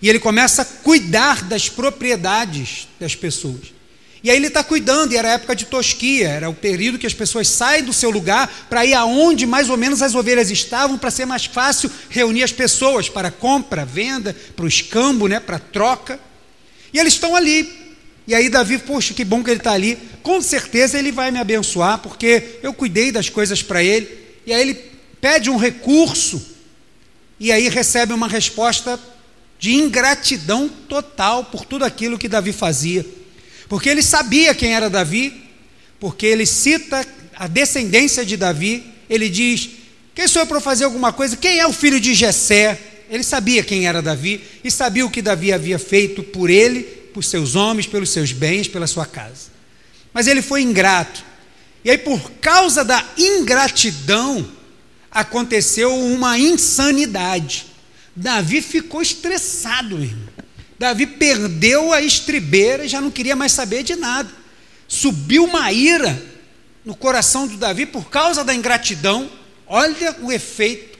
E 0.00 0.08
ele 0.08 0.18
começa 0.18 0.62
a 0.62 0.64
cuidar 0.64 1.42
das 1.42 1.68
propriedades 1.68 2.88
das 3.00 3.14
pessoas. 3.14 3.78
E 4.22 4.30
aí 4.30 4.36
ele 4.36 4.48
está 4.48 4.64
cuidando, 4.64 5.12
e 5.12 5.16
era 5.16 5.28
a 5.28 5.32
época 5.32 5.54
de 5.54 5.64
tosquia, 5.66 6.28
era 6.28 6.50
o 6.50 6.54
período 6.54 6.98
que 6.98 7.06
as 7.06 7.14
pessoas 7.14 7.48
saem 7.48 7.84
do 7.84 7.92
seu 7.92 8.10
lugar 8.10 8.66
para 8.68 8.84
ir 8.84 8.94
aonde 8.94 9.46
mais 9.46 9.70
ou 9.70 9.76
menos 9.76 10.02
as 10.02 10.14
ovelhas 10.14 10.50
estavam, 10.50 10.98
para 10.98 11.10
ser 11.10 11.24
mais 11.24 11.44
fácil 11.44 11.90
reunir 12.10 12.42
as 12.42 12.52
pessoas 12.52 13.08
para 13.08 13.30
compra, 13.30 13.84
venda, 13.84 14.34
para 14.56 14.64
o 14.64 14.68
escambo, 14.68 15.28
né, 15.28 15.38
para 15.38 15.58
troca. 15.60 16.18
E 16.92 16.98
eles 16.98 17.12
estão 17.12 17.36
ali. 17.36 17.77
E 18.28 18.34
aí 18.34 18.50
Davi, 18.50 18.76
poxa, 18.76 19.14
que 19.14 19.24
bom 19.24 19.42
que 19.42 19.48
ele 19.48 19.58
está 19.58 19.72
ali. 19.72 19.98
Com 20.22 20.42
certeza 20.42 20.98
ele 20.98 21.10
vai 21.10 21.30
me 21.30 21.38
abençoar, 21.38 21.98
porque 21.98 22.58
eu 22.62 22.74
cuidei 22.74 23.10
das 23.10 23.30
coisas 23.30 23.62
para 23.62 23.82
ele. 23.82 24.06
E 24.46 24.52
aí 24.52 24.60
ele 24.60 24.74
pede 25.18 25.48
um 25.48 25.56
recurso, 25.56 26.40
e 27.40 27.50
aí 27.50 27.70
recebe 27.70 28.12
uma 28.12 28.28
resposta 28.28 29.00
de 29.58 29.72
ingratidão 29.72 30.68
total 30.68 31.44
por 31.44 31.64
tudo 31.64 31.86
aquilo 31.86 32.18
que 32.18 32.28
Davi 32.28 32.52
fazia. 32.52 33.04
Porque 33.66 33.88
ele 33.88 34.02
sabia 34.02 34.54
quem 34.54 34.74
era 34.74 34.90
Davi, 34.90 35.32
porque 35.98 36.26
ele 36.26 36.44
cita 36.44 37.06
a 37.34 37.46
descendência 37.46 38.26
de 38.26 38.36
Davi, 38.36 38.84
ele 39.08 39.30
diz: 39.30 39.70
Quem 40.14 40.28
sou 40.28 40.42
eu 40.42 40.46
para 40.46 40.60
fazer 40.60 40.84
alguma 40.84 41.14
coisa? 41.14 41.34
Quem 41.34 41.58
é 41.58 41.66
o 41.66 41.72
filho 41.72 41.98
de 41.98 42.12
Jessé? 42.12 42.78
Ele 43.08 43.22
sabia 43.22 43.62
quem 43.62 43.86
era 43.86 44.02
Davi 44.02 44.42
e 44.62 44.70
sabia 44.70 45.06
o 45.06 45.10
que 45.10 45.22
Davi 45.22 45.50
havia 45.50 45.78
feito 45.78 46.22
por 46.22 46.50
ele, 46.50 46.97
por 47.18 47.24
seus 47.24 47.56
homens, 47.56 47.84
pelos 47.84 48.10
seus 48.10 48.30
bens, 48.30 48.68
pela 48.68 48.86
sua 48.86 49.04
casa. 49.04 49.50
Mas 50.12 50.28
ele 50.28 50.40
foi 50.40 50.62
ingrato. 50.62 51.24
E 51.84 51.90
aí, 51.90 51.98
por 51.98 52.30
causa 52.40 52.84
da 52.84 53.04
ingratidão, 53.18 54.48
aconteceu 55.10 55.92
uma 55.92 56.38
insanidade. 56.38 57.66
Davi 58.14 58.62
ficou 58.62 59.02
estressado, 59.02 60.00
irmão. 60.00 60.28
Davi 60.78 61.08
perdeu 61.08 61.92
a 61.92 62.00
estribeira 62.00 62.84
e 62.84 62.88
já 62.88 63.00
não 63.00 63.10
queria 63.10 63.34
mais 63.34 63.50
saber 63.50 63.82
de 63.82 63.96
nada. 63.96 64.30
Subiu 64.86 65.42
uma 65.42 65.72
ira 65.72 66.22
no 66.84 66.94
coração 66.94 67.48
do 67.48 67.56
Davi 67.56 67.84
por 67.84 68.08
causa 68.08 68.44
da 68.44 68.54
ingratidão. 68.54 69.28
Olha 69.66 70.16
o 70.22 70.30
efeito. 70.30 70.96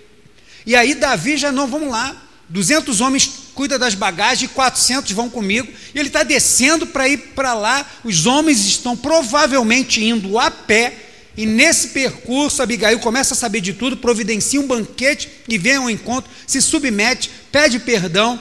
E 0.66 0.74
aí 0.74 0.96
Davi 0.96 1.36
já 1.36 1.52
não, 1.52 1.68
vamos 1.68 1.90
lá, 1.90 2.27
200 2.48 3.00
homens 3.00 3.30
cuidam 3.54 3.78
das 3.78 3.94
bagagens, 3.94 4.50
400 4.52 5.12
vão 5.12 5.28
comigo. 5.28 5.68
E 5.94 5.98
ele 5.98 6.08
está 6.08 6.22
descendo 6.22 6.86
para 6.86 7.08
ir 7.08 7.18
para 7.34 7.54
lá. 7.54 7.86
Os 8.04 8.26
homens 8.26 8.64
estão 8.64 8.96
provavelmente 8.96 10.02
indo 10.02 10.38
a 10.38 10.50
pé. 10.50 10.94
E 11.36 11.46
nesse 11.46 11.88
percurso, 11.88 12.62
Abigail 12.62 12.98
começa 12.98 13.34
a 13.34 13.36
saber 13.36 13.60
de 13.60 13.72
tudo, 13.72 13.96
providencia 13.96 14.60
um 14.60 14.66
banquete 14.66 15.28
e 15.48 15.56
vem 15.56 15.76
ao 15.76 15.88
encontro, 15.88 16.28
se 16.46 16.60
submete, 16.60 17.30
pede 17.52 17.78
perdão 17.78 18.40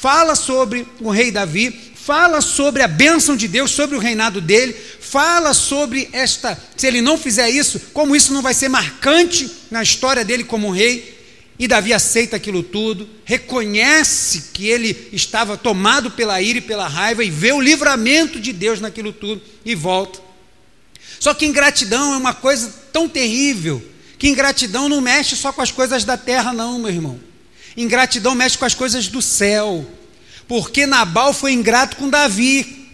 fala 0.00 0.34
sobre 0.34 0.86
o 1.00 1.10
rei 1.10 1.30
Davi, 1.30 1.78
fala 1.94 2.40
sobre 2.40 2.82
a 2.82 2.88
bênção 2.88 3.36
de 3.36 3.46
Deus, 3.46 3.70
sobre 3.70 3.96
o 3.96 3.98
reinado 3.98 4.40
dele, 4.40 4.72
fala 4.72 5.52
sobre 5.52 6.08
esta, 6.12 6.58
se 6.74 6.86
ele 6.86 7.02
não 7.02 7.18
fizer 7.18 7.50
isso, 7.50 7.78
como 7.92 8.16
isso 8.16 8.32
não 8.32 8.40
vai 8.40 8.54
ser 8.54 8.70
marcante 8.70 9.50
na 9.70 9.82
história 9.82 10.24
dele 10.24 10.44
como 10.44 10.70
rei. 10.70 11.19
E 11.60 11.68
Davi 11.68 11.92
aceita 11.92 12.36
aquilo 12.36 12.62
tudo, 12.62 13.06
reconhece 13.22 14.44
que 14.54 14.66
ele 14.66 15.10
estava 15.12 15.58
tomado 15.58 16.10
pela 16.10 16.40
ira 16.40 16.56
e 16.56 16.62
pela 16.62 16.88
raiva 16.88 17.22
e 17.22 17.28
vê 17.28 17.52
o 17.52 17.60
livramento 17.60 18.40
de 18.40 18.50
Deus 18.50 18.80
naquilo 18.80 19.12
tudo 19.12 19.42
e 19.62 19.74
volta. 19.74 20.20
Só 21.18 21.34
que 21.34 21.44
ingratidão 21.44 22.14
é 22.14 22.16
uma 22.16 22.32
coisa 22.32 22.72
tão 22.90 23.06
terrível 23.06 23.84
que 24.18 24.26
ingratidão 24.26 24.88
não 24.88 25.02
mexe 25.02 25.36
só 25.36 25.52
com 25.52 25.60
as 25.60 25.70
coisas 25.70 26.02
da 26.02 26.16
terra, 26.16 26.54
não, 26.54 26.78
meu 26.78 26.88
irmão. 26.88 27.20
Ingratidão 27.76 28.34
mexe 28.34 28.56
com 28.56 28.64
as 28.64 28.74
coisas 28.74 29.08
do 29.08 29.20
céu. 29.20 29.86
Porque 30.48 30.86
Nabal 30.86 31.34
foi 31.34 31.52
ingrato 31.52 31.96
com 31.96 32.08
Davi. 32.08 32.88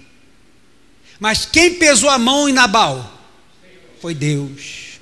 Mas 1.21 1.47
quem 1.47 1.75
pesou 1.75 2.11
a 2.11 2.19
mão 2.19 2.49
em 2.49 2.53
Nabal? 2.53 3.17
Foi 4.03 4.13
Deus. 4.13 4.99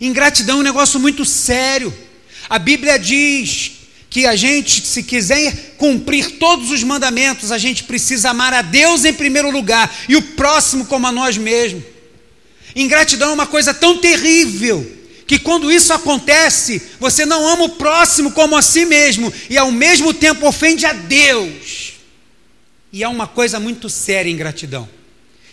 Ingratidão 0.00 0.58
é 0.58 0.60
um 0.60 0.64
negócio 0.64 1.00
muito 1.00 1.24
sério. 1.24 2.05
A 2.48 2.58
Bíblia 2.58 2.98
diz 2.98 3.72
que 4.08 4.26
a 4.26 4.36
gente, 4.36 4.86
se 4.86 5.02
quiser 5.02 5.74
cumprir 5.76 6.38
todos 6.38 6.70
os 6.70 6.82
mandamentos, 6.82 7.52
a 7.52 7.58
gente 7.58 7.84
precisa 7.84 8.30
amar 8.30 8.54
a 8.54 8.62
Deus 8.62 9.04
em 9.04 9.12
primeiro 9.12 9.50
lugar 9.50 9.94
e 10.08 10.16
o 10.16 10.22
próximo 10.22 10.86
como 10.86 11.06
a 11.06 11.12
nós 11.12 11.36
mesmos. 11.36 11.82
Ingratidão 12.74 13.30
é 13.30 13.34
uma 13.34 13.46
coisa 13.46 13.74
tão 13.74 13.98
terrível 13.98 14.90
que 15.26 15.38
quando 15.38 15.72
isso 15.72 15.92
acontece, 15.92 16.80
você 17.00 17.26
não 17.26 17.46
ama 17.48 17.64
o 17.64 17.70
próximo 17.70 18.30
como 18.30 18.56
a 18.56 18.62
si 18.62 18.86
mesmo 18.86 19.32
e 19.50 19.58
ao 19.58 19.72
mesmo 19.72 20.14
tempo 20.14 20.46
ofende 20.46 20.86
a 20.86 20.92
Deus. 20.92 21.94
E 22.92 23.02
é 23.02 23.08
uma 23.08 23.26
coisa 23.26 23.58
muito 23.58 23.90
séria 23.90 24.30
ingratidão. 24.30 24.88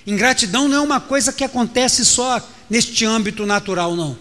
Ingratidão 0.06 0.68
não 0.68 0.78
é 0.78 0.82
uma 0.82 1.00
coisa 1.00 1.34
que 1.34 1.44
acontece 1.44 2.06
só 2.06 2.46
neste 2.70 3.04
âmbito 3.04 3.46
natural, 3.46 3.96
não. 3.96 4.18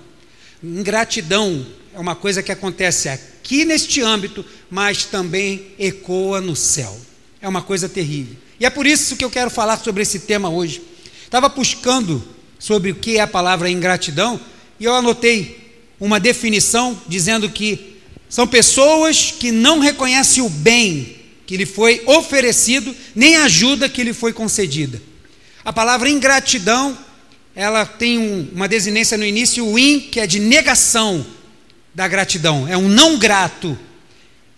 Ingratidão 0.62 1.66
é 1.94 1.98
uma 1.98 2.14
coisa 2.14 2.42
que 2.42 2.50
acontece 2.50 3.08
aqui 3.08 3.64
neste 3.64 4.00
âmbito, 4.00 4.44
mas 4.70 5.04
também 5.04 5.66
ecoa 5.78 6.40
no 6.40 6.56
céu. 6.56 6.98
É 7.40 7.48
uma 7.48 7.60
coisa 7.60 7.88
terrível. 7.88 8.36
E 8.58 8.64
é 8.64 8.70
por 8.70 8.86
isso 8.86 9.16
que 9.16 9.24
eu 9.24 9.30
quero 9.30 9.50
falar 9.50 9.78
sobre 9.78 10.02
esse 10.02 10.20
tema 10.20 10.48
hoje. 10.48 10.82
Estava 11.24 11.48
buscando 11.48 12.22
sobre 12.58 12.92
o 12.92 12.94
que 12.94 13.18
é 13.18 13.20
a 13.20 13.26
palavra 13.26 13.68
ingratidão 13.68 14.40
e 14.78 14.84
eu 14.84 14.94
anotei 14.94 15.74
uma 16.00 16.18
definição 16.18 16.98
dizendo 17.06 17.50
que 17.50 17.98
são 18.28 18.46
pessoas 18.46 19.30
que 19.30 19.50
não 19.50 19.78
reconhecem 19.78 20.42
o 20.42 20.48
bem 20.48 21.16
que 21.44 21.56
lhe 21.56 21.66
foi 21.66 22.02
oferecido, 22.06 22.94
nem 23.14 23.36
a 23.36 23.44
ajuda 23.44 23.88
que 23.88 24.02
lhe 24.02 24.14
foi 24.14 24.32
concedida. 24.32 25.02
A 25.64 25.72
palavra 25.72 26.08
ingratidão, 26.08 26.96
ela 27.54 27.84
tem 27.84 28.18
um, 28.18 28.48
uma 28.54 28.66
desinência 28.66 29.18
no 29.18 29.24
início, 29.24 29.66
o 29.66 29.78
in, 29.78 30.00
que 30.00 30.18
é 30.18 30.26
de 30.26 30.40
negação 30.40 31.26
da 31.94 32.08
gratidão, 32.08 32.66
é 32.68 32.76
um 32.76 32.88
não 32.88 33.18
grato. 33.18 33.78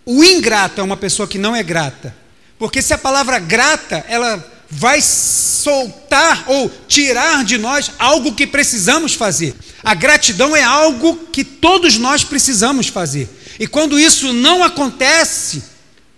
O 0.05 0.23
ingrato 0.23 0.79
é 0.79 0.83
uma 0.83 0.97
pessoa 0.97 1.27
que 1.27 1.37
não 1.37 1.55
é 1.55 1.63
grata. 1.63 2.15
Porque 2.57 2.81
se 2.81 2.93
a 2.93 2.97
palavra 2.97 3.39
grata, 3.39 4.05
ela 4.07 4.53
vai 4.69 5.01
soltar 5.01 6.45
ou 6.47 6.69
tirar 6.87 7.43
de 7.43 7.57
nós 7.57 7.91
algo 7.99 8.33
que 8.33 8.47
precisamos 8.47 9.13
fazer. 9.13 9.55
A 9.83 9.93
gratidão 9.93 10.55
é 10.55 10.63
algo 10.63 11.27
que 11.31 11.43
todos 11.43 11.97
nós 11.97 12.23
precisamos 12.23 12.87
fazer. 12.87 13.29
E 13.59 13.67
quando 13.67 13.99
isso 13.99 14.33
não 14.33 14.63
acontece, 14.63 15.63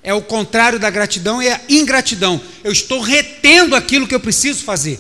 é 0.03 0.13
o 0.13 0.21
contrário 0.21 0.79
da 0.79 0.89
gratidão, 0.89 1.41
é 1.41 1.53
a 1.53 1.61
ingratidão. 1.69 2.41
Eu 2.63 2.71
estou 2.71 3.01
retendo 3.01 3.75
aquilo 3.75 4.07
que 4.07 4.15
eu 4.15 4.19
preciso 4.19 4.63
fazer. 4.63 4.99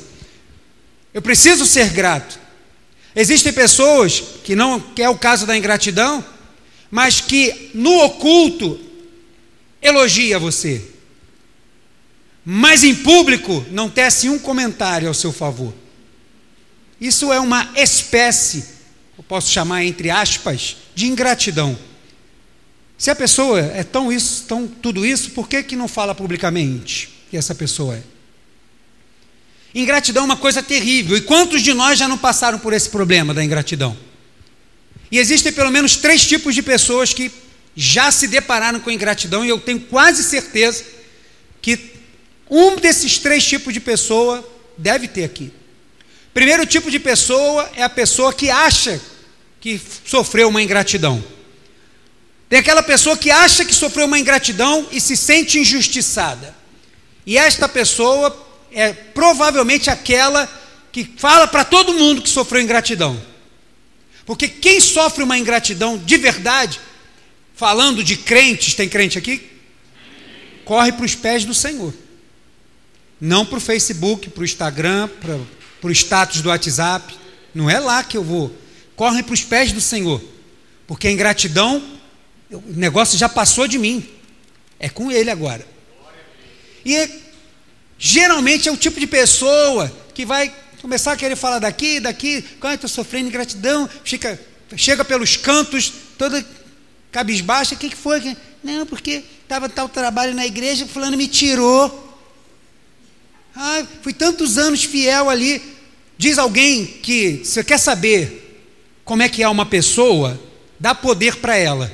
Eu 1.13 1.21
preciso 1.21 1.65
ser 1.65 1.89
grato. 1.89 2.39
Existem 3.17 3.51
pessoas 3.51 4.23
que 4.45 4.55
não 4.55 4.79
que 4.79 5.03
é 5.03 5.09
o 5.09 5.17
caso 5.17 5.45
da 5.45 5.57
ingratidão, 5.57 6.23
mas 6.89 7.19
que 7.19 7.71
no 7.73 8.05
oculto 8.05 8.79
elogia 9.81 10.39
você 10.39 10.95
mas 12.49 12.81
em 12.81 12.95
público 12.95 13.65
não 13.71 13.89
tece 13.89 14.29
um 14.29 14.39
comentário 14.39 15.09
ao 15.09 15.13
seu 15.13 15.33
favor. 15.33 15.73
Isso 16.99 17.33
é 17.33 17.41
uma 17.41 17.73
espécie, 17.75 18.63
eu 19.17 19.23
posso 19.25 19.51
chamar 19.51 19.83
entre 19.83 20.09
aspas, 20.09 20.77
de 20.95 21.07
ingratidão. 21.07 21.77
Se 22.97 23.11
a 23.11 23.15
pessoa 23.15 23.59
é 23.59 23.83
tão 23.83 24.09
isso, 24.09 24.45
tão 24.47 24.65
tudo 24.65 25.05
isso, 25.05 25.31
por 25.31 25.49
que, 25.49 25.61
que 25.61 25.75
não 25.75 25.89
fala 25.89 26.15
publicamente 26.15 27.09
que 27.29 27.35
essa 27.35 27.53
pessoa 27.53 27.97
é? 27.97 28.03
Ingratidão 29.73 30.23
é 30.23 30.25
uma 30.25 30.37
coisa 30.37 30.63
terrível. 30.63 31.17
E 31.17 31.21
quantos 31.21 31.61
de 31.61 31.73
nós 31.73 31.99
já 31.99 32.07
não 32.07 32.17
passaram 32.17 32.59
por 32.59 32.73
esse 32.73 32.89
problema 32.89 33.33
da 33.33 33.43
ingratidão? 33.43 33.97
E 35.11 35.17
existem 35.17 35.51
pelo 35.51 35.71
menos 35.71 35.95
três 35.95 36.25
tipos 36.25 36.55
de 36.55 36.61
pessoas 36.61 37.13
que 37.13 37.31
já 37.75 38.11
se 38.11 38.27
depararam 38.27 38.79
com 38.79 38.89
ingratidão, 38.89 39.45
e 39.45 39.49
eu 39.49 39.59
tenho 39.59 39.79
quase 39.79 40.23
certeza 40.23 40.83
que 41.61 41.79
um 42.49 42.75
desses 42.75 43.19
três 43.19 43.45
tipos 43.45 43.71
de 43.71 43.79
pessoa 43.79 44.43
deve 44.77 45.07
ter 45.07 45.23
aqui. 45.23 45.51
Primeiro 46.33 46.65
tipo 46.65 46.89
de 46.89 46.99
pessoa 46.99 47.69
é 47.75 47.83
a 47.83 47.89
pessoa 47.89 48.33
que 48.33 48.49
acha 48.49 48.99
que 49.59 49.79
sofreu 50.05 50.49
uma 50.49 50.61
ingratidão. 50.61 51.23
Tem 52.49 52.59
aquela 52.59 52.81
pessoa 52.81 53.17
que 53.17 53.29
acha 53.29 53.65
que 53.65 53.75
sofreu 53.75 54.05
uma 54.05 54.17
ingratidão 54.17 54.87
e 54.91 55.01
se 55.01 55.17
sente 55.17 55.59
injustiçada. 55.59 56.55
E 57.25 57.37
esta 57.37 57.67
pessoa 57.67 58.46
é 58.71 58.93
provavelmente 58.93 59.89
aquela 59.89 60.47
que 60.91 61.03
fala 61.17 61.47
para 61.47 61.63
todo 61.63 61.93
mundo 61.93 62.21
que 62.21 62.29
sofreu 62.29 62.61
ingratidão. 62.61 63.21
Porque 64.25 64.47
quem 64.47 64.81
sofre 64.81 65.23
uma 65.23 65.37
ingratidão 65.37 65.97
de 65.97 66.17
verdade, 66.17 66.79
falando 67.55 68.03
de 68.03 68.17
crentes, 68.17 68.73
tem 68.73 68.89
crente 68.89 69.17
aqui? 69.17 69.49
Corre 70.65 70.91
para 70.91 71.05
os 71.05 71.15
pés 71.15 71.45
do 71.45 71.53
Senhor. 71.53 71.93
Não 73.21 73.45
para 73.45 73.57
o 73.57 73.61
Facebook, 73.61 74.29
para 74.29 74.41
o 74.41 74.45
Instagram, 74.45 75.07
para, 75.07 75.37
o 75.87 75.91
status 75.91 76.41
do 76.41 76.49
WhatsApp. 76.49 77.15
Não 77.55 77.69
é 77.69 77.79
lá 77.79 78.03
que 78.03 78.17
eu 78.17 78.23
vou. 78.23 78.53
Corre 78.95 79.23
para 79.23 79.33
os 79.33 79.43
pés 79.43 79.71
do 79.71 79.79
Senhor. 79.79 80.21
Porque 80.85 81.07
a 81.07 81.11
ingratidão, 81.11 81.81
o 82.51 82.61
negócio 82.67 83.17
já 83.17 83.29
passou 83.29 83.67
de 83.67 83.79
mim. 83.79 84.07
É 84.77 84.89
com 84.89 85.11
ele 85.11 85.29
agora. 85.29 85.65
E 86.85 87.26
geralmente 87.97 88.67
é 88.69 88.71
o 88.71 88.77
tipo 88.77 88.99
de 88.99 89.07
pessoa 89.07 89.91
que 90.13 90.25
vai 90.25 90.53
começar 90.81 91.13
a 91.13 91.17
querer 91.17 91.35
falar 91.35 91.59
daqui, 91.59 91.99
daqui, 91.99 92.43
estou 92.73 92.89
sofrendo 92.89 93.27
ingratidão, 93.27 93.89
fica, 94.03 94.39
chega 94.75 95.03
pelos 95.03 95.35
cantos, 95.35 95.91
toda 96.17 96.45
cabisbaixa, 97.11 97.75
o 97.75 97.77
que, 97.77 97.89
que 97.89 97.95
foi? 97.95 98.37
Não, 98.63 98.85
porque 98.85 99.23
estava 99.43 99.67
tal 99.69 99.89
trabalho 99.89 100.33
na 100.33 100.45
igreja, 100.45 100.85
fulano 100.85 101.17
me 101.17 101.27
tirou. 101.27 102.03
Ah, 103.55 103.83
fui 104.01 104.13
tantos 104.13 104.57
anos 104.57 104.83
fiel 104.83 105.29
ali. 105.29 105.61
Diz 106.17 106.37
alguém 106.37 106.85
que 106.85 107.41
você 107.43 107.63
quer 107.63 107.79
saber 107.79 108.61
como 109.03 109.23
é 109.23 109.29
que 109.29 109.41
é 109.41 109.49
uma 109.49 109.65
pessoa, 109.65 110.39
dá 110.79 110.93
poder 110.93 111.37
para 111.37 111.55
ela. 111.55 111.91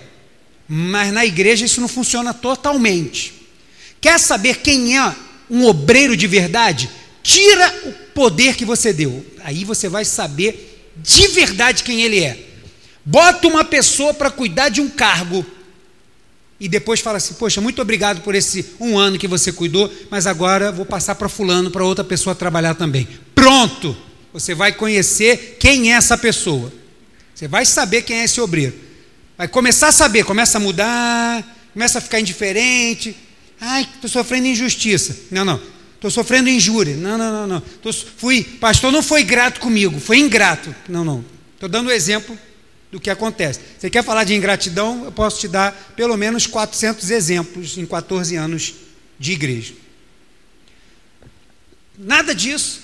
Mas 0.67 1.13
na 1.13 1.25
igreja 1.25 1.65
isso 1.65 1.79
não 1.79 1.87
funciona 1.87 2.33
totalmente. 2.33 3.33
Quer 4.01 4.19
saber 4.19 4.57
quem 4.57 4.97
é 4.97 5.15
um 5.53 5.65
obreiro 5.67 6.17
de 6.17 6.25
verdade? 6.25 6.89
Tira 7.21 7.73
o 7.85 7.91
poder 8.13 8.55
que 8.55 8.65
você 8.65 8.91
deu. 8.91 9.23
Aí 9.43 9.63
você 9.63 9.87
vai 9.87 10.03
saber 10.03 10.91
de 10.97 11.27
verdade 11.27 11.83
quem 11.83 12.01
ele 12.01 12.23
é. 12.23 12.37
Bota 13.05 13.47
uma 13.47 13.63
pessoa 13.63 14.13
para 14.13 14.31
cuidar 14.31 14.69
de 14.69 14.81
um 14.81 14.89
cargo 14.89 15.45
e 16.59 16.67
depois 16.67 17.01
fala 17.01 17.17
assim: 17.17 17.35
Poxa, 17.35 17.61
muito 17.61 17.81
obrigado 17.81 18.21
por 18.21 18.33
esse 18.33 18.65
um 18.79 18.97
ano 18.97 19.19
que 19.19 19.27
você 19.27 19.51
cuidou, 19.51 19.93
mas 20.09 20.25
agora 20.25 20.71
vou 20.71 20.85
passar 20.85 21.13
para 21.15 21.29
Fulano, 21.29 21.69
para 21.69 21.83
outra 21.83 22.03
pessoa 22.03 22.33
trabalhar 22.33 22.73
também. 22.73 23.07
Pronto! 23.35 23.95
Você 24.31 24.55
vai 24.55 24.71
conhecer 24.71 25.57
quem 25.59 25.93
é 25.93 25.95
essa 25.95 26.17
pessoa. 26.17 26.73
Você 27.35 27.47
vai 27.47 27.65
saber 27.65 28.01
quem 28.01 28.21
é 28.21 28.23
esse 28.23 28.41
obreiro. 28.41 28.73
Vai 29.37 29.47
começar 29.47 29.89
a 29.89 29.91
saber, 29.91 30.23
começa 30.23 30.57
a 30.57 30.61
mudar, 30.61 31.45
começa 31.73 31.99
a 31.99 32.01
ficar 32.01 32.19
indiferente. 32.19 33.15
Ai, 33.65 33.87
estou 33.95 34.09
sofrendo 34.09 34.45
injustiça. 34.47 35.15
Não, 35.31 35.45
não. 35.45 35.61
Estou 35.95 36.11
sofrendo 36.11 36.49
injúria. 36.49 36.97
Não, 36.97 37.17
não, 37.17 37.31
não, 37.31 37.47
não. 37.47 37.61
Tô, 37.81 37.93
fui, 37.93 38.43
pastor 38.43 38.91
não 38.91 39.01
foi 39.01 39.23
grato 39.23 39.61
comigo, 39.61 40.01
foi 40.01 40.17
ingrato. 40.17 40.75
Não, 40.89 41.05
não. 41.05 41.23
Estou 41.53 41.69
dando 41.69 41.87
um 41.87 41.91
exemplo 41.91 42.37
do 42.91 42.99
que 42.99 43.09
acontece. 43.09 43.61
Você 43.79 43.89
quer 43.89 44.03
falar 44.03 44.25
de 44.25 44.35
ingratidão? 44.35 45.05
Eu 45.05 45.13
posso 45.13 45.39
te 45.39 45.47
dar 45.47 45.71
pelo 45.95 46.17
menos 46.17 46.45
400 46.45 47.09
exemplos 47.09 47.77
em 47.77 47.85
14 47.85 48.35
anos 48.35 48.73
de 49.17 49.31
igreja. 49.31 49.73
Nada 51.97 52.35
disso. 52.35 52.81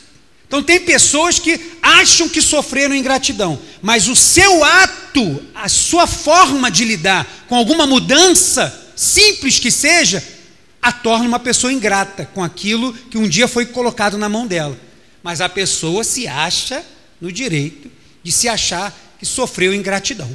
Então, 0.47 0.63
tem 0.63 0.79
pessoas 0.79 1.39
que 1.39 1.59
acham 1.81 2.29
que 2.29 2.41
sofreram 2.41 2.95
ingratidão, 2.95 3.59
mas 3.81 4.07
o 4.07 4.15
seu 4.15 4.63
ato, 4.63 5.43
a 5.53 5.67
sua 5.67 6.07
forma 6.07 6.71
de 6.71 6.85
lidar 6.85 7.45
com 7.49 7.55
alguma 7.55 7.85
mudança, 7.85 8.91
simples 8.95 9.59
que 9.59 9.69
seja, 9.69 10.38
a 10.81 10.91
torna 10.91 11.27
uma 11.27 11.39
pessoa 11.39 11.73
ingrata 11.73 12.25
com 12.33 12.43
aquilo 12.43 12.93
que 12.93 13.17
um 13.17 13.27
dia 13.27 13.47
foi 13.47 13.65
colocado 13.65 14.17
na 14.17 14.29
mão 14.29 14.47
dela. 14.47 14.79
Mas 15.21 15.41
a 15.41 15.49
pessoa 15.49 16.03
se 16.03 16.27
acha 16.27 16.83
no 17.19 17.31
direito 17.31 17.91
de 18.23 18.31
se 18.31 18.47
achar 18.47 18.97
que 19.19 19.25
sofreu 19.25 19.73
ingratidão. 19.73 20.29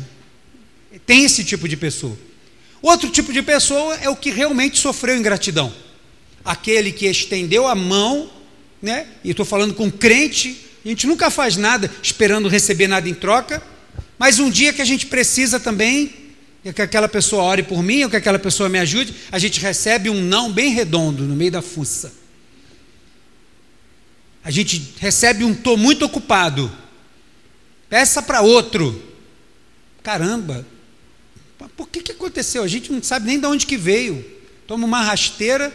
Tem 1.06 1.24
esse 1.24 1.44
tipo 1.44 1.68
de 1.68 1.76
pessoa. 1.76 2.16
Outro 2.82 3.08
tipo 3.08 3.32
de 3.32 3.42
pessoa 3.42 3.96
é 3.96 4.08
o 4.08 4.16
que 4.16 4.30
realmente 4.30 4.78
sofreu 4.78 5.16
ingratidão. 5.16 5.72
Aquele 6.44 6.92
que 6.92 7.06
estendeu 7.06 7.66
a 7.66 7.74
mão, 7.74 8.30
né? 8.82 9.06
E 9.24 9.30
estou 9.30 9.46
falando 9.46 9.72
com 9.72 9.90
crente, 9.90 10.66
a 10.84 10.88
gente 10.88 11.06
nunca 11.06 11.30
faz 11.30 11.56
nada 11.56 11.90
esperando 12.02 12.46
receber 12.46 12.86
nada 12.86 13.08
em 13.08 13.14
troca, 13.14 13.62
mas 14.18 14.38
um 14.38 14.50
dia 14.50 14.72
que 14.72 14.82
a 14.82 14.84
gente 14.84 15.06
precisa 15.06 15.58
também, 15.58 16.12
que 16.72 16.80
aquela 16.80 17.08
pessoa 17.08 17.42
ore 17.42 17.62
por 17.62 17.82
mim, 17.82 18.04
ou 18.04 18.10
que 18.10 18.16
aquela 18.16 18.38
pessoa 18.38 18.68
me 18.68 18.78
ajude, 18.78 19.14
a 19.30 19.38
gente 19.38 19.60
recebe 19.60 20.08
um 20.08 20.20
não 20.20 20.50
bem 20.50 20.72
redondo 20.72 21.24
no 21.24 21.36
meio 21.36 21.50
da 21.50 21.60
fuça. 21.60 22.12
A 24.42 24.50
gente 24.50 24.94
recebe 24.98 25.44
um 25.44 25.54
tô 25.54 25.76
muito 25.76 26.04
ocupado. 26.04 26.70
Peça 27.88 28.22
para 28.22 28.40
outro. 28.40 29.02
Caramba, 30.02 30.66
por 31.76 31.88
que, 31.88 32.02
que 32.02 32.12
aconteceu? 32.12 32.62
A 32.62 32.68
gente 32.68 32.92
não 32.92 33.02
sabe 33.02 33.26
nem 33.26 33.38
de 33.38 33.46
onde 33.46 33.66
que 33.66 33.76
veio. 33.76 34.24
Toma 34.66 34.86
uma 34.86 35.02
rasteira, 35.02 35.72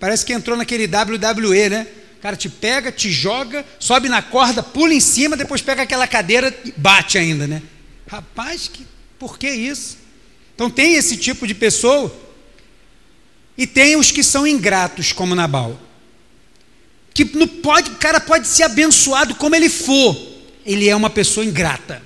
parece 0.00 0.24
que 0.24 0.32
entrou 0.32 0.56
naquele 0.56 0.84
WWE, 0.84 1.68
né? 1.68 1.86
O 2.18 2.22
cara 2.22 2.36
te 2.36 2.48
pega, 2.48 2.92
te 2.92 3.10
joga, 3.10 3.64
sobe 3.78 4.08
na 4.08 4.22
corda, 4.22 4.62
pula 4.62 4.94
em 4.94 5.00
cima, 5.00 5.36
depois 5.36 5.60
pega 5.60 5.82
aquela 5.82 6.06
cadeira 6.06 6.56
e 6.64 6.72
bate 6.76 7.18
ainda, 7.18 7.46
né? 7.46 7.62
Rapaz, 8.06 8.68
que, 8.68 8.86
por 9.18 9.38
que 9.38 9.50
isso? 9.50 10.01
Então 10.62 10.70
tem 10.70 10.94
esse 10.94 11.16
tipo 11.16 11.44
de 11.44 11.54
pessoa 11.54 12.14
e 13.58 13.66
tem 13.66 13.96
os 13.96 14.12
que 14.12 14.22
são 14.22 14.46
ingratos, 14.46 15.12
como 15.12 15.34
Nabal. 15.34 15.76
Que 17.12 17.24
não 17.36 17.48
pode, 17.48 17.90
o 17.90 17.96
cara 17.96 18.20
pode 18.20 18.46
ser 18.46 18.62
abençoado 18.62 19.34
como 19.34 19.56
ele 19.56 19.68
for, 19.68 20.16
ele 20.64 20.88
é 20.88 20.94
uma 20.94 21.10
pessoa 21.10 21.44
ingrata. 21.44 22.00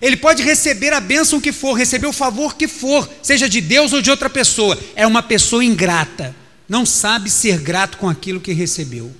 Ele 0.00 0.16
pode 0.16 0.42
receber 0.42 0.94
a 0.94 1.00
bênção 1.00 1.38
que 1.38 1.52
for, 1.52 1.74
receber 1.74 2.06
o 2.06 2.14
favor 2.14 2.56
que 2.56 2.66
for, 2.66 3.06
seja 3.22 3.46
de 3.46 3.60
Deus 3.60 3.92
ou 3.92 4.00
de 4.00 4.10
outra 4.10 4.30
pessoa. 4.30 4.78
É 4.96 5.06
uma 5.06 5.22
pessoa 5.22 5.62
ingrata. 5.62 6.34
Não 6.66 6.86
sabe 6.86 7.28
ser 7.28 7.60
grato 7.60 7.98
com 7.98 8.08
aquilo 8.08 8.40
que 8.40 8.54
recebeu. 8.54 9.14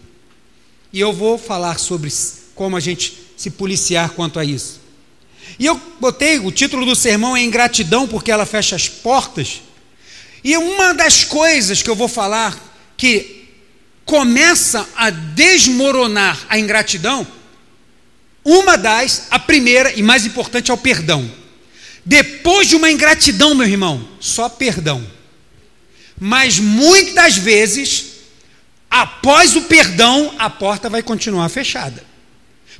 E 0.90 0.98
eu 0.98 1.12
vou 1.12 1.36
falar 1.36 1.78
sobre 1.78 2.10
como 2.54 2.74
a 2.74 2.80
gente 2.80 3.18
se 3.36 3.50
policiar 3.50 4.08
quanto 4.12 4.38
a 4.38 4.44
isso. 4.46 4.79
E 5.58 5.66
eu 5.66 5.80
botei 6.00 6.38
o 6.38 6.50
título 6.50 6.86
do 6.86 6.94
sermão 6.94 7.36
é 7.36 7.42
Ingratidão, 7.42 8.06
porque 8.06 8.30
ela 8.30 8.46
fecha 8.46 8.76
as 8.76 8.88
portas. 8.88 9.60
E 10.42 10.56
uma 10.56 10.94
das 10.94 11.24
coisas 11.24 11.82
que 11.82 11.90
eu 11.90 11.96
vou 11.96 12.08
falar 12.08 12.58
que 12.96 13.48
começa 14.04 14.88
a 14.96 15.10
desmoronar 15.10 16.46
a 16.48 16.58
ingratidão 16.58 17.26
uma 18.44 18.76
das, 18.76 19.26
a 19.30 19.38
primeira 19.38 19.92
e 19.92 20.02
mais 20.02 20.24
importante 20.24 20.70
é 20.70 20.74
o 20.74 20.78
perdão. 20.78 21.30
Depois 22.04 22.68
de 22.68 22.76
uma 22.76 22.90
ingratidão, 22.90 23.54
meu 23.54 23.66
irmão, 23.66 24.08
só 24.18 24.48
perdão. 24.48 25.06
Mas 26.18 26.58
muitas 26.58 27.36
vezes, 27.36 28.06
após 28.90 29.56
o 29.56 29.62
perdão, 29.62 30.34
a 30.38 30.48
porta 30.48 30.88
vai 30.88 31.02
continuar 31.02 31.48
fechada. 31.48 32.02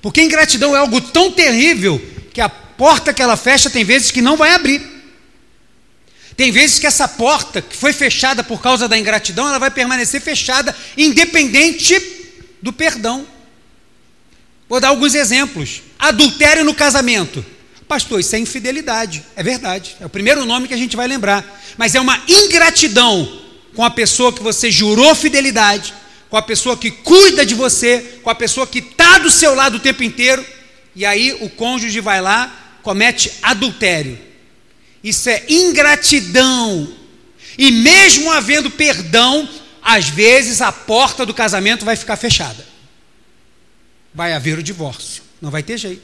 Porque 0.02 0.22
ingratidão 0.22 0.74
é 0.74 0.78
algo 0.78 1.00
tão 1.00 1.30
terrível 1.30 2.00
que 2.32 2.40
a 2.40 2.48
porta 2.48 3.12
que 3.12 3.22
ela 3.22 3.36
fecha 3.36 3.68
tem 3.68 3.84
vezes 3.84 4.10
que 4.10 4.22
não 4.22 4.36
vai 4.36 4.54
abrir. 4.54 4.80
Tem 6.36 6.50
vezes 6.50 6.78
que 6.78 6.86
essa 6.86 7.06
porta 7.06 7.60
que 7.60 7.76
foi 7.76 7.92
fechada 7.92 8.42
por 8.42 8.62
causa 8.62 8.88
da 8.88 8.96
ingratidão, 8.96 9.46
ela 9.46 9.58
vai 9.58 9.70
permanecer 9.70 10.22
fechada, 10.22 10.74
independente 10.96 11.94
do 12.62 12.72
perdão. 12.72 13.26
Vou 14.66 14.80
dar 14.80 14.88
alguns 14.88 15.14
exemplos. 15.14 15.82
Adultério 15.98 16.64
no 16.64 16.74
casamento. 16.74 17.44
Pastor, 17.86 18.20
isso 18.20 18.36
é 18.36 18.38
infidelidade. 18.38 19.22
É 19.34 19.42
verdade. 19.42 19.96
É 20.00 20.06
o 20.06 20.08
primeiro 20.08 20.46
nome 20.46 20.68
que 20.68 20.74
a 20.74 20.78
gente 20.78 20.96
vai 20.96 21.08
lembrar. 21.08 21.44
Mas 21.76 21.94
é 21.94 22.00
uma 22.00 22.22
ingratidão 22.26 23.40
com 23.74 23.84
a 23.84 23.90
pessoa 23.90 24.32
que 24.32 24.42
você 24.42 24.70
jurou 24.70 25.14
fidelidade, 25.14 25.92
com 26.30 26.36
a 26.36 26.42
pessoa 26.42 26.76
que 26.76 26.90
cuida 26.90 27.44
de 27.44 27.54
você, 27.54 28.20
com 28.22 28.30
a 28.30 28.34
pessoa 28.34 28.66
que 28.66 28.78
está 28.78 29.18
do 29.18 29.30
seu 29.30 29.54
lado 29.54 29.76
o 29.76 29.80
tempo 29.80 30.02
inteiro. 30.02 30.44
E 30.96 31.04
aí 31.04 31.36
o 31.40 31.50
cônjuge 31.50 32.00
vai 32.00 32.20
lá, 32.20 32.78
comete 32.82 33.32
adultério. 33.42 34.18
Isso 35.04 35.28
é 35.28 35.44
ingratidão. 35.48 36.96
E 37.58 37.70
mesmo 37.70 38.30
havendo 38.30 38.70
perdão, 38.70 39.48
às 39.82 40.08
vezes 40.08 40.62
a 40.62 40.70
porta 40.70 41.26
do 41.26 41.34
casamento 41.34 41.84
vai 41.84 41.96
ficar 41.96 42.16
fechada 42.16 42.70
vai 44.14 44.32
haver 44.32 44.58
o 44.58 44.62
divórcio. 44.62 45.22
Não 45.40 45.50
vai 45.50 45.62
ter 45.62 45.78
jeito. 45.78 46.02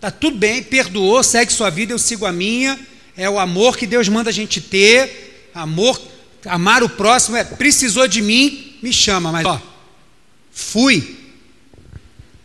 Tá 0.00 0.10
tudo 0.10 0.36
bem, 0.36 0.62
perdoou, 0.62 1.22
segue 1.22 1.52
sua 1.52 1.68
vida, 1.68 1.92
eu 1.92 1.98
sigo 1.98 2.24
a 2.24 2.32
minha. 2.32 2.78
É 3.16 3.28
o 3.28 3.38
amor 3.38 3.76
que 3.76 3.86
Deus 3.86 4.08
manda 4.08 4.30
a 4.30 4.32
gente 4.32 4.60
ter. 4.60 5.50
Amor, 5.54 6.00
amar 6.46 6.82
o 6.82 6.88
próximo 6.88 7.36
é 7.36 7.44
precisou 7.44 8.08
de 8.08 8.22
mim, 8.22 8.69
me 8.82 8.92
chama, 8.92 9.32
mas 9.32 9.46
ó, 9.46 9.60
fui. 10.50 11.18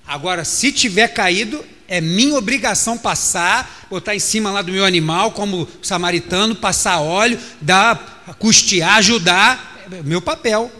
Agora, 0.06 0.44
se 0.44 0.72
tiver 0.72 1.08
caído, 1.10 1.64
é 1.88 2.00
minha 2.00 2.36
obrigação 2.36 2.98
passar, 2.98 3.88
botar 3.90 4.16
em 4.16 4.20
cima 4.20 4.52
lá 4.52 4.62
do 4.62 4.72
meu 4.72 4.86
animal, 4.86 5.32
como 5.32 5.68
samaritano, 5.82 6.56
passar 6.56 7.00
óleo, 7.00 7.40
dar, 7.62 8.36
custear, 8.40 8.98
ajudar, 8.98 9.86
é 9.92 10.02
meu 10.04 10.22
papel, 10.22 10.72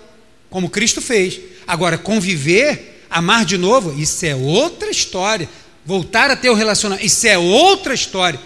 como 0.50 0.70
Cristo 0.70 1.02
fez. 1.02 1.40
Agora, 1.68 1.98
conviver 1.98 2.96
Amar 3.16 3.46
de 3.46 3.58
novo, 3.58 3.98
isso 3.98 4.26
é 4.26 4.36
outra 4.36 4.90
história. 4.90 5.48
Voltar 5.86 6.32
a 6.32 6.36
ter 6.36 6.50
o 6.50 6.54
relacionamento, 6.54 7.06
isso 7.06 7.26
é 7.26 7.38
outra 7.38 7.94
história. 7.94 8.40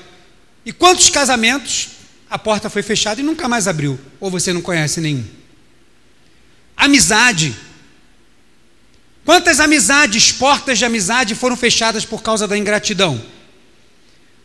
E 0.66 0.72
quantos 0.72 1.10
casamentos 1.10 1.90
a 2.30 2.38
porta 2.38 2.70
foi 2.70 2.84
fechada 2.84 3.20
e 3.20 3.24
nunca 3.24 3.48
mais 3.48 3.68
abriu? 3.68 4.00
Ou 4.20 4.30
você 4.30 4.54
não 4.54 4.62
conhece 4.62 5.02
nenhum? 5.02 5.24
Amizade. 6.80 7.54
Quantas 9.26 9.60
amizades, 9.60 10.32
portas 10.32 10.80
de 10.80 10.86
amizade 10.86 11.36
foram 11.36 11.58
fechadas 11.58 12.06
por 12.06 12.24
causa 12.24 12.48
da 12.48 12.58
ingratidão? 12.58 13.22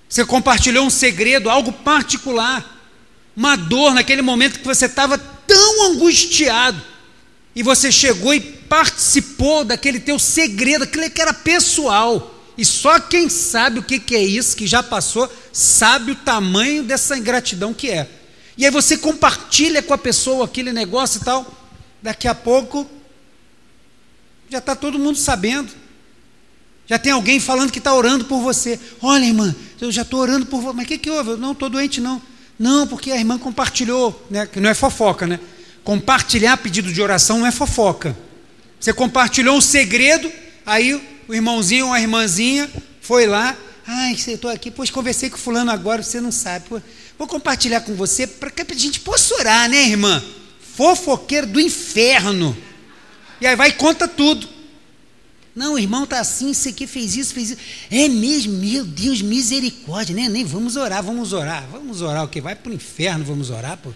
Você 0.09 0.25
compartilhou 0.25 0.85
um 0.85 0.91
segredo, 0.91 1.49
algo 1.49 1.73
particular. 1.73 2.73
uma 3.37 3.57
dor 3.57 3.95
naquele 3.95 4.23
momento 4.23 4.59
que 4.59 4.67
você 4.67 4.87
estava 4.87 5.17
tão 5.17 5.91
angustiado 5.91 6.81
e 7.55 7.63
você 7.63 7.91
chegou 7.91 8.35
e 8.35 8.41
participou 8.41 9.65
daquele 9.65 10.01
teu 10.01 10.19
segredo, 10.19 10.85
aquele 10.85 11.11
que 11.11 11.23
era 11.23 11.33
pessoal. 11.33 12.43
E 12.59 12.65
só 12.65 13.01
quem 13.01 13.29
sabe 13.29 13.79
o 13.79 13.83
que, 13.83 13.99
que 13.99 14.15
é 14.15 14.23
isso, 14.23 14.57
que 14.57 14.67
já 14.67 14.83
passou, 14.83 15.33
sabe 15.53 16.13
o 16.13 16.17
tamanho 16.17 16.83
dessa 16.83 17.17
ingratidão 17.17 17.73
que 17.73 17.91
é. 17.91 18.09
E 18.57 18.65
aí 18.65 18.71
você 18.71 18.97
compartilha 18.97 19.83
com 19.83 19.95
a 19.95 19.99
pessoa 19.99 20.45
aquele 20.45 20.73
negócio 20.73 21.21
e 21.21 21.25
tal. 21.25 21.64
Daqui 22.05 22.29
a 22.29 22.35
pouco, 22.35 22.87
já 24.51 24.59
está 24.59 24.77
todo 24.77 24.99
mundo 24.99 25.17
sabendo. 25.17 25.73
Já 26.87 26.99
tem 26.99 27.11
alguém 27.11 27.41
falando 27.41 27.73
que 27.73 27.79
está 27.79 27.95
orando 27.95 28.27
por 28.27 28.43
você. 28.43 28.79
Olha, 29.01 29.25
irmã, 29.25 29.57
eu 29.81 29.91
já 29.91 30.03
estou 30.03 30.21
orando 30.21 30.45
por 30.45 30.61
você. 30.61 30.77
Mas 30.77 30.85
o 30.85 30.89
que, 30.89 30.99
que 30.99 31.11
houve? 31.11 31.31
Eu 31.31 31.39
não 31.39 31.53
estou 31.53 31.71
doente, 31.71 32.03
não. 32.03 32.21
Não, 32.59 32.87
porque 32.87 33.11
a 33.11 33.17
irmã 33.17 33.39
compartilhou, 33.39 34.23
né? 34.31 34.45
que 34.45 34.61
não 34.61 34.69
é 34.69 34.75
fofoca, 34.75 35.27
né? 35.27 35.41
Compartilhar 35.83 36.59
pedido 36.59 36.93
de 36.93 37.01
oração 37.01 37.39
não 37.39 37.47
é 37.47 37.51
fofoca. 37.51 38.15
Você 38.79 38.93
compartilhou 38.93 39.57
um 39.57 39.63
segredo, 39.63 40.31
aí 40.67 40.95
o 41.27 41.35
irmãozinho 41.35 41.87
ou 41.87 41.95
a 41.95 42.03
irmãzinha 42.03 42.71
foi 43.01 43.27
lá. 43.27 43.57
Ai, 43.87 44.15
eu 44.27 44.35
estou 44.35 44.51
aqui, 44.51 44.71
pois 44.71 44.91
conversei 44.91 45.31
com 45.31 45.39
fulano 45.39 45.71
agora, 45.71 46.03
você 46.03 46.21
não 46.21 46.31
sabe. 46.31 46.69
Pô, 46.69 46.83
vou 47.19 47.27
compartilhar 47.27 47.81
com 47.81 47.95
você 47.95 48.27
para 48.27 48.51
que 48.51 48.61
a 48.61 48.77
gente 48.77 49.01
possa 49.01 49.35
orar, 49.37 49.71
né, 49.71 49.89
irmã? 49.89 50.23
Fofoqueiro 50.77 51.47
do 51.47 51.61
inferno. 51.61 52.57
E 53.41 53.47
aí 53.47 53.57
vai 53.57 53.69
e 53.69 53.73
conta 53.73 54.09
tudo. 54.09 54.49
Não, 55.55 55.75
o 55.75 55.79
irmão 55.79 56.03
está 56.03 56.19
assim, 56.19 56.51
isso 56.51 56.69
aqui 56.69 56.85
fez 56.87 57.17
isso, 57.17 57.33
fez 57.33 57.51
isso. 57.51 57.61
É 57.91 58.09
mesmo, 58.09 58.55
meu 58.55 58.85
Deus, 58.85 59.23
misericórdia, 59.23 60.15
né? 60.15 60.29
Nem 60.29 60.45
vamos 60.45 60.75
orar, 60.75 61.01
vamos 61.03 61.33
orar. 61.33 61.65
Vamos 61.71 62.03
orar 62.03 62.25
o 62.25 62.29
quê? 62.29 62.41
Vai 62.41 62.57
para 62.57 62.73
o 62.73 62.75
inferno, 62.75 63.25
vamos 63.25 63.51
orar, 63.51 63.77
pô. 63.77 63.93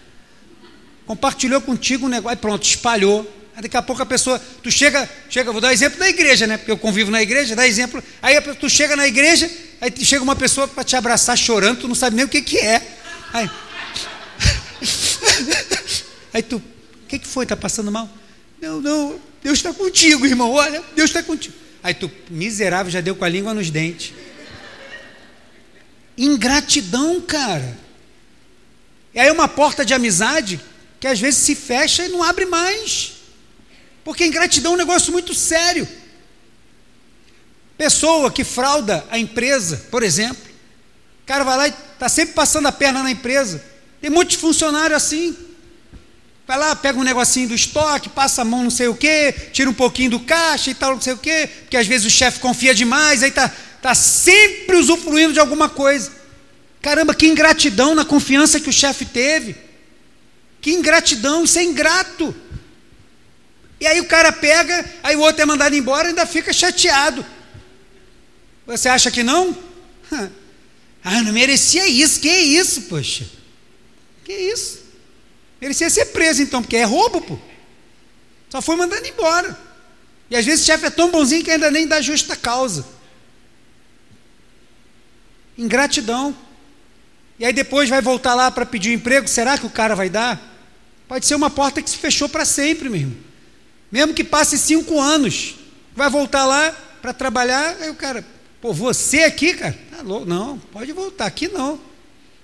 Compartilhou 1.05 1.59
contigo 1.59 2.05
um 2.05 2.09
negócio, 2.09 2.29
aí 2.29 2.35
pronto, 2.37 2.63
espalhou. 2.63 3.29
Aí 3.53 3.63
daqui 3.63 3.75
a 3.75 3.81
pouco 3.81 4.01
a 4.01 4.05
pessoa, 4.05 4.39
tu 4.63 4.71
chega, 4.71 5.09
chega, 5.29 5.51
vou 5.51 5.59
dar 5.59 5.73
exemplo 5.73 5.99
da 5.99 6.07
igreja, 6.07 6.47
né? 6.47 6.55
Porque 6.55 6.71
eu 6.71 6.77
convivo 6.77 7.11
na 7.11 7.21
igreja, 7.21 7.57
dá 7.57 7.67
exemplo. 7.67 8.01
Aí 8.21 8.39
tu 8.39 8.69
chega 8.69 8.95
na 8.95 9.05
igreja, 9.05 9.51
aí 9.81 9.93
chega 9.97 10.23
uma 10.23 10.35
pessoa 10.35 10.65
para 10.65 10.85
te 10.85 10.95
abraçar 10.95 11.37
chorando, 11.37 11.81
tu 11.81 11.87
não 11.89 11.95
sabe 11.95 12.15
nem 12.15 12.23
o 12.23 12.29
que, 12.29 12.41
que 12.41 12.57
é. 12.57 12.81
Aí, 13.33 13.49
aí 16.33 16.43
tu, 16.43 16.57
o 16.57 17.07
que, 17.07 17.19
que 17.19 17.27
foi? 17.27 17.45
Está 17.45 17.55
passando 17.55 17.91
mal? 17.91 18.09
Não, 18.61 18.81
não, 18.81 19.19
Deus 19.41 19.59
está 19.59 19.73
contigo, 19.73 20.25
irmão. 20.25 20.51
Olha, 20.51 20.83
Deus 20.95 21.09
está 21.09 21.23
contigo. 21.23 21.55
Aí 21.81 21.93
tu, 21.93 22.11
miserável, 22.29 22.91
já 22.91 23.01
deu 23.01 23.15
com 23.15 23.23
a 23.23 23.29
língua 23.29 23.53
nos 23.53 23.69
dentes. 23.69 24.13
Ingratidão, 26.17 27.21
cara. 27.21 27.77
E 29.13 29.19
aí 29.19 29.31
uma 29.31 29.47
porta 29.47 29.85
de 29.85 29.93
amizade 29.93 30.59
que 30.99 31.07
às 31.07 31.19
vezes 31.19 31.41
se 31.41 31.55
fecha 31.55 32.05
e 32.05 32.09
não 32.09 32.21
abre 32.21 32.45
mais. 32.45 33.13
Porque 34.03 34.25
ingratidão 34.25 34.73
é 34.73 34.75
um 34.75 34.77
negócio 34.77 35.11
muito 35.11 35.33
sério. 35.33 35.87
Pessoa 37.77 38.29
que 38.29 38.43
frauda 38.43 39.05
a 39.09 39.17
empresa, 39.17 39.85
por 39.89 40.03
exemplo. 40.03 40.49
O 41.23 41.25
cara 41.25 41.43
vai 41.43 41.57
lá 41.57 41.67
e 41.67 41.73
está 41.93 42.09
sempre 42.09 42.33
passando 42.33 42.67
a 42.67 42.71
perna 42.71 43.01
na 43.01 43.11
empresa. 43.11 43.63
Tem 44.01 44.09
muitos 44.09 44.35
funcionários 44.35 44.97
assim. 44.97 45.35
Vai 46.49 46.57
lá, 46.57 46.75
pega 46.75 46.97
um 46.97 47.03
negocinho 47.03 47.49
do 47.49 47.53
estoque, 47.53 48.09
passa 48.09 48.41
a 48.41 48.43
mão 48.43 48.63
não 48.63 48.71
sei 48.71 48.87
o 48.87 48.95
quê, 48.95 49.31
tira 49.53 49.69
um 49.69 49.73
pouquinho 49.73 50.09
do 50.09 50.19
caixa 50.21 50.71
e 50.71 50.73
tal, 50.73 50.95
não 50.95 50.99
sei 50.99 51.13
o 51.13 51.17
quê, 51.19 51.47
porque 51.61 51.77
às 51.77 51.85
vezes 51.85 52.07
o 52.07 52.09
chefe 52.09 52.39
confia 52.39 52.73
demais, 52.73 53.21
aí 53.21 53.29
está 53.29 53.49
tá 53.79 53.93
sempre 53.93 54.75
usufruindo 54.75 55.31
de 55.31 55.39
alguma 55.39 55.69
coisa. 55.69 56.11
Caramba, 56.81 57.13
que 57.13 57.27
ingratidão 57.27 57.93
na 57.93 58.03
confiança 58.03 58.59
que 58.59 58.67
o 58.67 58.73
chefe 58.73 59.05
teve. 59.05 59.55
Que 60.59 60.71
ingratidão, 60.71 61.43
isso 61.43 61.59
é 61.59 61.63
ingrato. 61.63 62.33
E 63.79 63.85
aí 63.85 64.01
o 64.01 64.05
cara 64.05 64.31
pega, 64.31 64.83
aí 65.03 65.15
o 65.15 65.19
outro 65.19 65.43
é 65.43 65.45
mandado 65.45 65.75
embora 65.75 66.07
e 66.07 66.09
ainda 66.09 66.25
fica 66.25 66.51
chateado. 66.51 67.23
Você 68.65 68.89
acha 68.89 69.11
que 69.11 69.21
não? 69.21 69.55
Ah, 71.01 71.23
não 71.23 71.31
merecia 71.31 71.87
isso, 71.87 72.19
que 72.19 72.27
isso, 72.27 72.81
poxa? 72.81 73.25
Que 74.25 74.33
isso? 74.33 74.78
Merecia 75.61 75.89
ser 75.89 76.05
preso 76.05 76.41
então, 76.41 76.61
porque 76.61 76.77
é 76.77 76.83
roubo, 76.83 77.21
pô. 77.21 77.37
Só 78.49 78.61
foi 78.61 78.75
mandado 78.75 79.05
embora. 79.05 79.57
E 80.29 80.35
às 80.35 80.45
vezes 80.45 80.63
o 80.63 80.65
chefe 80.67 80.85
é 80.85 80.89
tão 80.89 81.11
bonzinho 81.11 81.43
que 81.43 81.51
ainda 81.51 81.69
nem 81.69 81.87
dá 81.87 82.01
justa 82.01 82.35
causa. 82.35 82.85
Ingratidão. 85.57 86.35
E 87.37 87.45
aí 87.45 87.53
depois 87.53 87.89
vai 87.89 88.01
voltar 88.01 88.35
lá 88.35 88.51
para 88.51 88.65
pedir 88.65 88.89
um 88.89 88.93
emprego, 88.93 89.27
será 89.27 89.57
que 89.57 89.65
o 89.65 89.69
cara 89.69 89.95
vai 89.95 90.09
dar? 90.09 90.39
Pode 91.07 91.25
ser 91.25 91.35
uma 91.35 91.49
porta 91.49 91.81
que 91.81 91.89
se 91.89 91.97
fechou 91.97 92.29
para 92.29 92.45
sempre 92.45 92.89
mesmo. 92.89 93.17
Mesmo 93.91 94.13
que 94.13 94.23
passe 94.23 94.57
cinco 94.57 94.99
anos, 94.99 95.55
vai 95.95 96.09
voltar 96.09 96.45
lá 96.45 96.71
para 97.01 97.13
trabalhar, 97.13 97.77
aí 97.79 97.89
o 97.89 97.95
cara, 97.95 98.25
pô, 98.61 98.73
você 98.73 99.23
aqui, 99.23 99.53
cara, 99.53 99.77
tá 99.89 100.03
louco? 100.03 100.25
Não, 100.25 100.59
pode 100.71 100.91
voltar, 100.91 101.25
aqui 101.25 101.47
não. 101.47 101.79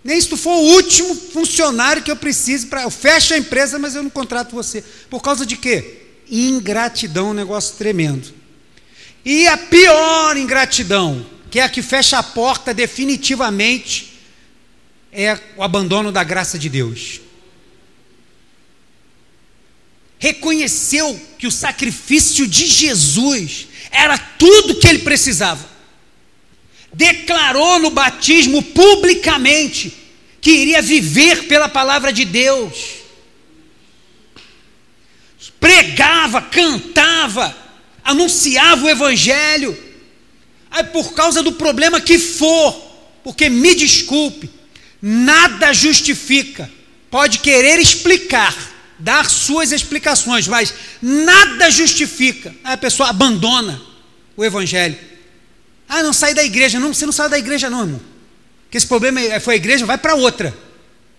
Nem 0.05 0.21
se 0.21 0.29
tu 0.29 0.37
for 0.37 0.51
o 0.51 0.75
último 0.75 1.15
funcionário 1.15 2.03
que 2.03 2.11
eu 2.11 2.15
precise 2.15 2.67
para. 2.67 2.83
Eu 2.83 2.91
fecho 2.91 3.33
a 3.33 3.39
empresa, 3.39 3.79
mas 3.79 3.95
eu 3.95 4.03
não 4.03 4.09
contrato 4.11 4.53
você. 4.53 4.83
Por 5.09 5.19
causa 5.19 5.47
de 5.47 5.57
quê? 5.57 6.03
Ingratidão, 6.29 7.31
um 7.31 7.33
negócio 7.33 7.75
tremendo. 7.75 8.31
E 9.25 9.47
a 9.47 9.57
pior 9.57 10.37
ingratidão, 10.37 11.25
que 11.49 11.59
é 11.59 11.63
a 11.63 11.69
que 11.69 11.81
fecha 11.81 12.19
a 12.19 12.23
porta 12.23 12.71
definitivamente, 12.71 14.19
é 15.11 15.39
o 15.57 15.63
abandono 15.63 16.11
da 16.11 16.23
graça 16.23 16.59
de 16.59 16.69
Deus. 16.69 17.19
Reconheceu 20.19 21.19
que 21.39 21.47
o 21.47 21.51
sacrifício 21.51 22.45
de 22.45 22.67
Jesus 22.67 23.69
era 23.89 24.19
tudo 24.19 24.75
que 24.75 24.87
ele 24.87 24.99
precisava 24.99 25.74
declarou 26.95 27.79
no 27.79 27.89
batismo 27.89 28.63
publicamente 28.63 29.93
que 30.39 30.51
iria 30.51 30.81
viver 30.81 31.43
pela 31.43 31.67
palavra 31.67 32.13
de 32.13 32.23
Deus. 32.23 33.03
Pregava, 35.59 36.41
cantava, 36.41 37.55
anunciava 38.03 38.85
o 38.85 38.89
evangelho. 38.89 39.77
Aí 40.71 40.83
por 40.85 41.13
causa 41.13 41.43
do 41.43 41.53
problema 41.53 41.99
que 41.99 42.17
for, 42.17 42.73
porque 43.23 43.49
me 43.49 43.75
desculpe, 43.75 44.49
nada 45.01 45.73
justifica. 45.73 46.71
Pode 47.09 47.39
querer 47.39 47.79
explicar, 47.79 48.55
dar 48.99 49.29
suas 49.29 49.71
explicações, 49.71 50.47
mas 50.47 50.73
nada 51.01 51.69
justifica. 51.69 52.55
Aí 52.63 52.73
a 52.73 52.77
pessoa 52.77 53.09
abandona 53.09 53.81
o 54.37 54.45
evangelho 54.45 55.14
ah, 55.87 56.03
não 56.03 56.13
sai 56.13 56.33
da 56.33 56.43
igreja. 56.43 56.79
Não, 56.79 56.93
você 56.93 57.05
não 57.05 57.13
saiu 57.13 57.29
da 57.29 57.37
igreja, 57.37 57.69
não, 57.69 57.81
irmão. 57.81 58.01
Que 58.69 58.77
esse 58.77 58.87
problema 58.87 59.21
é, 59.21 59.39
foi 59.39 59.55
a 59.55 59.57
igreja, 59.57 59.85
vai 59.85 59.97
para 59.97 60.15
outra. 60.15 60.55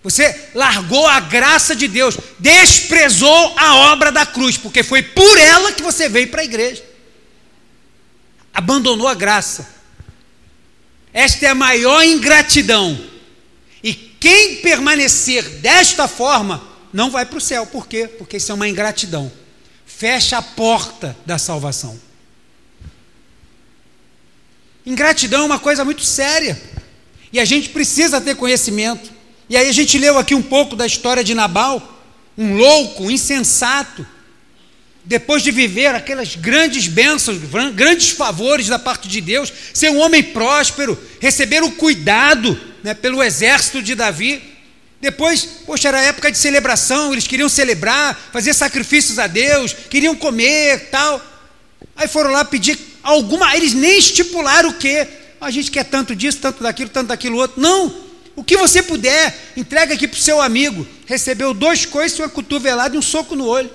Você 0.03 0.49
largou 0.53 1.05
a 1.07 1.19
graça 1.19 1.75
de 1.75 1.87
Deus, 1.87 2.17
desprezou 2.39 3.55
a 3.57 3.91
obra 3.91 4.11
da 4.11 4.25
cruz, 4.25 4.57
porque 4.57 4.83
foi 4.83 5.01
por 5.01 5.37
ela 5.37 5.71
que 5.71 5.81
você 5.81 6.07
veio 6.07 6.29
para 6.29 6.41
a 6.41 6.45
igreja. 6.45 6.83
Abandonou 8.53 9.07
a 9.07 9.13
graça. 9.13 9.67
Esta 11.13 11.47
é 11.47 11.49
a 11.49 11.55
maior 11.55 12.03
ingratidão. 12.03 12.99
E 13.83 13.93
quem 13.93 14.57
permanecer 14.57 15.43
desta 15.59 16.07
forma 16.07 16.63
não 16.93 17.09
vai 17.09 17.25
para 17.25 17.37
o 17.37 17.41
céu. 17.41 17.65
Por 17.65 17.87
quê? 17.87 18.07
Porque 18.07 18.37
isso 18.37 18.51
é 18.51 18.55
uma 18.55 18.67
ingratidão. 18.67 19.31
Fecha 19.85 20.37
a 20.37 20.41
porta 20.41 21.17
da 21.25 21.37
salvação. 21.37 22.06
Ingratidão 24.87 25.41
é 25.41 25.45
uma 25.45 25.59
coisa 25.59 25.83
muito 25.83 26.01
séria. 26.01 26.57
E 27.33 27.41
a 27.41 27.45
gente 27.45 27.67
precisa 27.69 28.21
ter 28.21 28.37
conhecimento. 28.37 29.11
E 29.49 29.57
aí 29.57 29.67
a 29.67 29.71
gente 29.73 29.97
leu 29.97 30.17
aqui 30.17 30.33
um 30.33 30.41
pouco 30.41 30.77
da 30.77 30.85
história 30.85 31.25
de 31.25 31.35
Nabal, 31.35 32.01
um 32.37 32.55
louco, 32.55 33.03
um 33.03 33.11
insensato. 33.11 34.07
Depois 35.03 35.43
de 35.43 35.51
viver 35.51 35.87
aquelas 35.87 36.35
grandes 36.35 36.87
bênçãos, 36.87 37.37
grandes 37.75 38.11
favores 38.11 38.67
da 38.67 38.79
parte 38.79 39.09
de 39.09 39.19
Deus, 39.19 39.51
ser 39.73 39.89
um 39.91 39.99
homem 39.99 40.23
próspero, 40.23 40.97
receber 41.19 41.63
o 41.63 41.71
cuidado 41.71 42.57
né, 42.81 42.93
pelo 42.93 43.21
exército 43.21 43.81
de 43.81 43.93
Davi. 43.93 44.41
Depois, 45.01 45.43
poxa, 45.65 45.89
era 45.89 46.01
época 46.01 46.31
de 46.31 46.37
celebração, 46.37 47.11
eles 47.11 47.27
queriam 47.27 47.49
celebrar, 47.49 48.17
fazer 48.31 48.53
sacrifícios 48.53 49.19
a 49.19 49.27
Deus, 49.27 49.75
queriam 49.89 50.15
comer 50.15 50.89
tal. 50.89 51.21
Aí 51.93 52.07
foram 52.07 52.31
lá 52.31 52.45
pedir 52.45 52.77
alguma, 53.07 53.55
eles 53.55 53.73
nem 53.73 53.97
estipularam 53.97 54.69
o 54.69 54.73
que. 54.73 55.07
A 55.39 55.49
gente 55.49 55.71
quer 55.71 55.85
tanto 55.85 56.15
disso, 56.15 56.39
tanto 56.39 56.61
daquilo, 56.61 56.89
tanto 56.89 57.07
daquilo 57.07 57.37
outro. 57.37 57.61
Não. 57.61 58.05
O 58.35 58.43
que 58.43 58.57
você 58.57 58.83
puder, 58.83 59.53
entrega 59.55 59.93
aqui 59.93 60.07
para 60.07 60.17
o 60.17 60.21
seu 60.21 60.41
amigo. 60.41 60.85
Recebeu 61.05 61.53
dois 61.53 61.85
coices, 61.85 62.19
uma 62.19 62.29
cotovelada 62.29 62.95
e 62.95 62.99
um 62.99 63.01
soco 63.01 63.35
no 63.35 63.45
olho. 63.45 63.71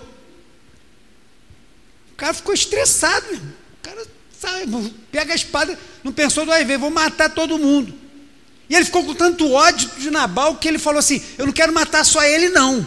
O 2.12 2.14
cara 2.16 2.34
ficou 2.34 2.52
estressado. 2.52 3.26
O 3.34 3.82
cara 3.82 4.06
sabe, 4.38 4.94
pega 5.10 5.32
a 5.32 5.36
espada, 5.36 5.78
não 6.04 6.12
pensou 6.12 6.44
duas 6.44 6.64
vezes, 6.64 6.80
vou 6.80 6.90
matar 6.90 7.30
todo 7.30 7.58
mundo. 7.58 7.94
E 8.68 8.74
ele 8.74 8.84
ficou 8.84 9.04
com 9.04 9.14
tanto 9.14 9.50
ódio 9.52 9.90
de 9.98 10.10
Nabal 10.10 10.56
que 10.56 10.68
ele 10.68 10.78
falou 10.78 10.98
assim: 10.98 11.22
Eu 11.38 11.46
não 11.46 11.52
quero 11.52 11.72
matar 11.72 12.04
só 12.04 12.22
ele, 12.22 12.48
não. 12.50 12.86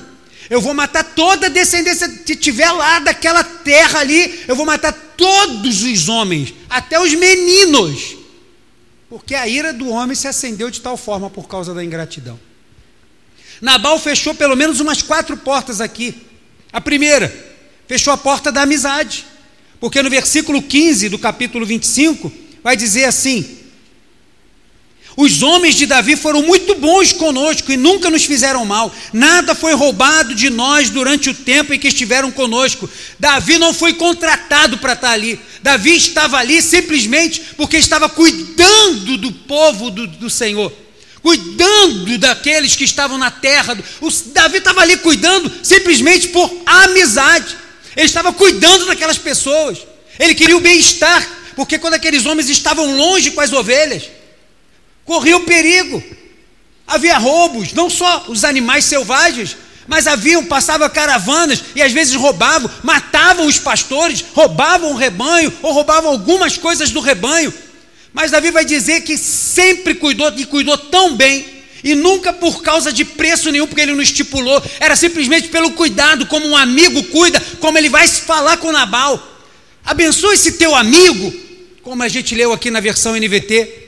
Eu 0.49 0.61
vou 0.61 0.73
matar 0.73 1.03
toda 1.03 1.47
a 1.47 1.49
descendência 1.49 2.07
que 2.07 2.35
tiver 2.35 2.71
lá 2.71 2.99
daquela 2.99 3.43
terra 3.43 3.99
ali. 3.99 4.43
Eu 4.47 4.55
vou 4.55 4.65
matar 4.65 4.93
todos 4.93 5.83
os 5.83 6.07
homens, 6.07 6.53
até 6.69 6.99
os 6.99 7.13
meninos. 7.13 8.17
Porque 9.09 9.33
a 9.33 9.47
ira 9.47 9.73
do 9.73 9.89
homem 9.89 10.15
se 10.15 10.27
acendeu 10.27 10.69
de 10.69 10.81
tal 10.81 10.97
forma 10.97 11.29
por 11.29 11.47
causa 11.47 11.73
da 11.73 11.83
ingratidão. 11.83 12.39
Nabal 13.61 13.97
fechou 13.99 14.35
pelo 14.35 14.55
menos 14.55 14.79
umas 14.79 15.01
quatro 15.01 15.37
portas 15.37 15.81
aqui. 15.81 16.15
A 16.71 16.81
primeira, 16.81 17.33
fechou 17.87 18.13
a 18.13 18.17
porta 18.17 18.51
da 18.51 18.63
amizade. 18.63 19.25
Porque 19.79 20.01
no 20.01 20.09
versículo 20.09 20.61
15 20.61 21.09
do 21.09 21.19
capítulo 21.19 21.65
25, 21.65 22.31
vai 22.63 22.75
dizer 22.75 23.05
assim: 23.05 23.59
os 25.17 25.41
homens 25.41 25.75
de 25.75 25.85
Davi 25.85 26.17
foram 26.17 26.41
muito 26.41 26.75
bons 26.75 27.13
conosco 27.13 27.71
e 27.71 27.77
nunca 27.77 28.09
nos 28.09 28.25
fizeram 28.25 28.65
mal. 28.65 28.93
Nada 29.13 29.55
foi 29.55 29.73
roubado 29.73 30.35
de 30.35 30.49
nós 30.49 30.89
durante 30.89 31.29
o 31.29 31.33
tempo 31.33 31.73
em 31.73 31.79
que 31.79 31.87
estiveram 31.87 32.31
conosco. 32.31 32.89
Davi 33.17 33.57
não 33.57 33.73
foi 33.73 33.93
contratado 33.93 34.77
para 34.77 34.93
estar 34.93 35.11
ali. 35.11 35.39
Davi 35.61 35.95
estava 35.95 36.37
ali 36.37 36.61
simplesmente 36.61 37.41
porque 37.55 37.77
estava 37.77 38.09
cuidando 38.09 39.17
do 39.17 39.31
povo 39.31 39.89
do, 39.89 40.05
do 40.05 40.29
Senhor, 40.29 40.71
cuidando 41.21 42.17
daqueles 42.17 42.75
que 42.75 42.83
estavam 42.83 43.17
na 43.17 43.31
terra. 43.31 43.77
O, 44.01 44.11
Davi 44.33 44.57
estava 44.57 44.81
ali 44.81 44.97
cuidando 44.97 45.49
simplesmente 45.63 46.27
por 46.27 46.53
amizade. 46.65 47.55
Ele 47.95 48.05
estava 48.05 48.33
cuidando 48.33 48.85
daquelas 48.85 49.17
pessoas. 49.17 49.77
Ele 50.19 50.35
queria 50.35 50.57
o 50.57 50.61
bem-estar, 50.61 51.25
porque 51.55 51.79
quando 51.79 51.93
aqueles 51.93 52.25
homens 52.25 52.49
estavam 52.49 52.97
longe 52.97 53.31
com 53.31 53.39
as 53.39 53.53
ovelhas, 53.53 54.03
corria 55.05 55.37
o 55.37 55.45
perigo. 55.45 56.03
Havia 56.87 57.17
roubos, 57.17 57.73
não 57.73 57.89
só 57.89 58.25
os 58.27 58.43
animais 58.43 58.85
selvagens, 58.85 59.55
mas 59.87 60.07
haviam, 60.07 60.43
passavam 60.43 60.89
caravanas 60.89 61.63
e 61.75 61.81
às 61.81 61.91
vezes 61.91 62.15
roubavam, 62.15 62.69
matavam 62.83 63.45
os 63.45 63.59
pastores, 63.59 64.25
roubavam 64.33 64.91
o 64.91 64.95
rebanho 64.95 65.53
ou 65.61 65.71
roubavam 65.71 66.09
algumas 66.11 66.57
coisas 66.57 66.91
do 66.91 66.99
rebanho. 66.99 67.53
Mas 68.11 68.31
Davi 68.31 68.49
vai 68.49 68.65
dizer 68.65 69.01
que 69.01 69.17
sempre 69.17 69.93
cuidou 69.93 70.31
e 70.35 70.45
cuidou 70.45 70.77
tão 70.77 71.15
bem, 71.15 71.45
e 71.83 71.93
nunca 71.93 72.33
por 72.33 72.63
causa 72.63 72.91
de 72.91 73.05
preço 73.05 73.51
nenhum, 73.51 73.67
porque 73.67 73.81
ele 73.81 73.93
não 73.93 74.01
estipulou, 74.01 74.63
era 74.79 74.95
simplesmente 74.95 75.49
pelo 75.49 75.71
cuidado, 75.71 76.25
como 76.25 76.47
um 76.47 76.57
amigo 76.57 77.03
cuida, 77.03 77.39
como 77.59 77.77
ele 77.77 77.89
vai 77.89 78.07
se 78.07 78.21
falar 78.21 78.57
com 78.57 78.71
Nabal. 78.71 79.21
Abençoe 79.83 80.33
esse 80.33 80.53
teu 80.53 80.73
amigo, 80.73 81.31
como 81.83 82.01
a 82.01 82.07
gente 82.07 82.33
leu 82.33 82.51
aqui 82.51 82.71
na 82.71 82.79
versão 82.79 83.15
NVT. 83.15 83.84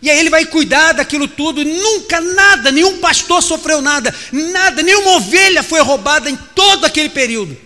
E 0.00 0.08
aí 0.08 0.18
ele 0.18 0.30
vai 0.30 0.46
cuidar 0.46 0.92
daquilo 0.92 1.26
tudo, 1.26 1.64
nunca 1.64 2.20
nada, 2.20 2.70
nenhum 2.70 2.98
pastor 2.98 3.42
sofreu 3.42 3.82
nada, 3.82 4.14
nada, 4.32 4.82
nenhuma 4.82 5.16
ovelha 5.16 5.62
foi 5.62 5.80
roubada 5.80 6.30
em 6.30 6.36
todo 6.36 6.84
aquele 6.84 7.08
período. 7.08 7.56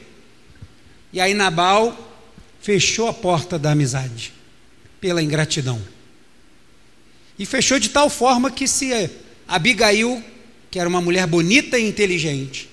E 1.13 1.21
aí 1.21 1.35
Nabal 1.35 2.11
fechou 2.61 3.07
a 3.07 3.13
porta 3.13 3.59
da 3.59 3.73
amizade 3.73 4.33
pela 4.99 5.23
ingratidão. 5.23 5.83
E 7.39 7.45
fechou 7.45 7.79
de 7.79 7.91
tal 7.91 8.09
forma 8.09 8.51
que 8.51 8.67
se 8.67 9.11
Abigail, 9.47 10.23
que 10.71 10.79
era 10.79 10.89
uma 10.89 11.01
mulher 11.03 11.27
bonita 11.27 11.79
e 11.79 11.87
inteligente, 11.87 12.71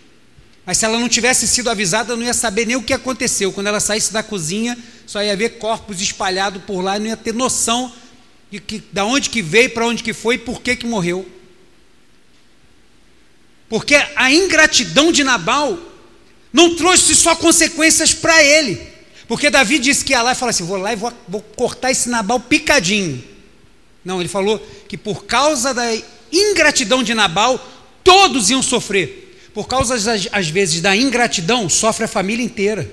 mas 0.66 0.78
se 0.78 0.86
ela 0.86 1.00
não 1.00 1.10
tivesse 1.10 1.48
sido 1.48 1.70
avisada, 1.70 2.16
não 2.16 2.24
ia 2.24 2.34
saber 2.34 2.66
nem 2.66 2.76
o 2.76 2.84
que 2.84 2.94
aconteceu. 2.94 3.52
Quando 3.52 3.68
ela 3.68 3.80
saísse 3.80 4.14
da 4.14 4.22
cozinha, 4.22 4.78
só 5.06 5.22
ia 5.22 5.36
ver 5.36 5.58
corpos 5.58 6.00
espalhados 6.00 6.62
por 6.64 6.82
lá 6.82 7.00
não 7.00 7.08
ia 7.08 7.18
ter 7.18 7.34
noção 7.34 7.92
de 8.52 8.60
que, 8.60 8.84
da 8.92 9.06
onde 9.06 9.30
que 9.30 9.42
veio, 9.42 9.70
para 9.72 9.88
onde 9.88 10.04
que 10.04 10.14
foi 10.14 10.36
e 10.36 10.40
por 10.40 10.62
que 10.62 10.76
que 10.76 10.86
morreu. 10.86 11.28
Porque 13.68 13.96
a 14.16 14.32
ingratidão 14.32 15.12
de 15.12 15.24
Nabal 15.24 15.78
não 16.52 16.76
trouxe 16.76 17.16
só 17.16 17.36
consequências 17.36 18.14
para 18.14 18.44
ele. 18.44 18.82
Porque 19.28 19.52
Davi 19.52 19.78
disse 19.78 20.04
que 20.04 20.14
ia 20.14 20.24
lá 20.24 20.32
e 20.32 20.36
falou 20.36 20.50
assim: 20.50 20.66
vou 20.66 20.78
lá 20.78 20.92
e 20.92 20.96
vou, 20.96 21.14
vou 21.28 21.42
cortar 21.42 21.92
esse 21.92 22.10
Nabal 22.10 22.40
picadinho. 22.40 23.24
Não, 24.04 24.20
ele 24.20 24.30
falou 24.30 24.58
que 24.88 24.98
por 24.98 25.26
causa 25.26 25.74
da 25.74 25.86
ingratidão 26.32 27.04
de 27.04 27.14
Nabal, 27.14 27.64
todos 28.04 28.50
iam 28.50 28.64
sofrer. 28.64 29.28
Por 29.54 29.68
causa, 29.68 29.96
às 30.32 30.48
vezes, 30.48 30.82
da 30.82 30.96
ingratidão, 30.96 31.70
sofre 31.70 32.06
a 32.06 32.08
família 32.08 32.44
inteira. 32.44 32.90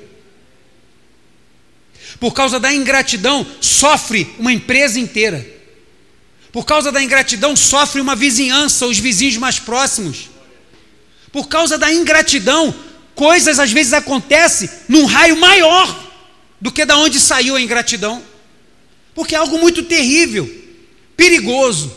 Por 2.18 2.32
causa 2.32 2.58
da 2.58 2.72
ingratidão, 2.72 3.46
sofre 3.60 4.34
uma 4.38 4.52
empresa 4.52 4.98
inteira. 4.98 5.46
Por 6.50 6.64
causa 6.64 6.90
da 6.90 7.02
ingratidão, 7.02 7.54
sofre 7.54 8.00
uma 8.00 8.16
vizinhança, 8.16 8.86
os 8.86 8.98
vizinhos 8.98 9.36
mais 9.36 9.58
próximos. 9.58 10.30
Por 11.30 11.48
causa 11.48 11.76
da 11.76 11.92
ingratidão, 11.92 12.74
coisas 13.14 13.58
às 13.58 13.70
vezes 13.70 13.92
acontecem 13.92 14.70
num 14.88 15.04
raio 15.04 15.36
maior 15.36 16.04
do 16.58 16.72
que 16.72 16.86
da 16.86 16.96
onde 16.96 17.20
saiu 17.20 17.56
a 17.56 17.60
ingratidão. 17.60 18.22
Porque 19.14 19.34
é 19.34 19.38
algo 19.38 19.58
muito 19.58 19.82
terrível, 19.82 20.50
perigoso. 21.14 21.94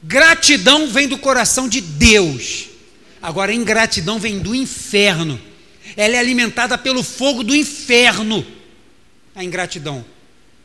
Gratidão 0.00 0.86
vem 0.86 1.08
do 1.08 1.18
coração 1.18 1.68
de 1.68 1.80
Deus. 1.80 2.66
Agora, 3.20 3.52
ingratidão 3.52 4.20
vem 4.20 4.38
do 4.38 4.54
inferno. 4.54 5.40
Ela 5.96 6.16
é 6.16 6.18
alimentada 6.18 6.78
pelo 6.78 7.02
fogo 7.02 7.42
do 7.42 7.56
inferno 7.56 8.46
a 9.34 9.42
ingratidão. 9.42 10.04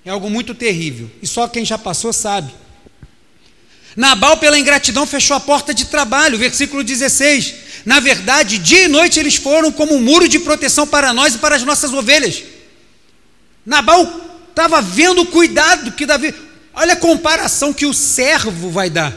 É 0.05 0.09
algo 0.09 0.29
muito 0.29 0.53
terrível. 0.53 1.09
E 1.21 1.27
só 1.27 1.47
quem 1.47 1.65
já 1.65 1.77
passou 1.77 2.13
sabe. 2.13 2.53
Nabal, 3.95 4.37
pela 4.37 4.57
ingratidão, 4.57 5.05
fechou 5.05 5.35
a 5.35 5.39
porta 5.39 5.73
de 5.73 5.85
trabalho, 5.85 6.37
versículo 6.37 6.83
16. 6.83 7.55
Na 7.85 7.99
verdade, 7.99 8.57
dia 8.57 8.83
e 8.83 8.87
noite 8.87 9.19
eles 9.19 9.35
foram 9.35 9.71
como 9.71 9.95
um 9.95 10.01
muro 10.01 10.27
de 10.27 10.39
proteção 10.39 10.87
para 10.87 11.11
nós 11.13 11.35
e 11.35 11.39
para 11.39 11.55
as 11.55 11.63
nossas 11.63 11.91
ovelhas. 11.93 12.43
Nabal 13.65 14.21
estava 14.49 14.81
vendo 14.81 15.21
o 15.21 15.25
cuidado 15.25 15.91
que 15.91 16.05
Davi. 16.05 16.33
Olha 16.73 16.93
a 16.93 16.97
comparação 16.97 17.73
que 17.73 17.85
o 17.85 17.93
servo 17.93 18.69
vai 18.69 18.89
dar. 18.89 19.13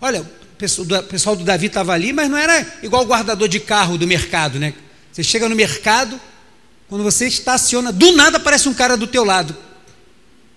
Olha, 0.00 0.22
o 0.22 1.02
pessoal 1.04 1.36
do 1.36 1.44
Davi 1.44 1.66
estava 1.66 1.92
ali, 1.92 2.12
mas 2.12 2.28
não 2.28 2.38
era 2.38 2.66
igual 2.82 3.02
o 3.02 3.06
guardador 3.06 3.48
de 3.48 3.60
carro 3.60 3.96
do 3.96 4.06
mercado, 4.06 4.58
né? 4.58 4.74
Você 5.12 5.22
chega 5.22 5.48
no 5.48 5.54
mercado, 5.54 6.20
quando 6.90 7.04
você 7.04 7.28
estaciona, 7.28 7.92
do 7.92 8.16
nada 8.16 8.38
aparece 8.38 8.68
um 8.68 8.74
cara 8.74 8.96
do 8.96 9.06
teu 9.06 9.24
lado. 9.24 9.56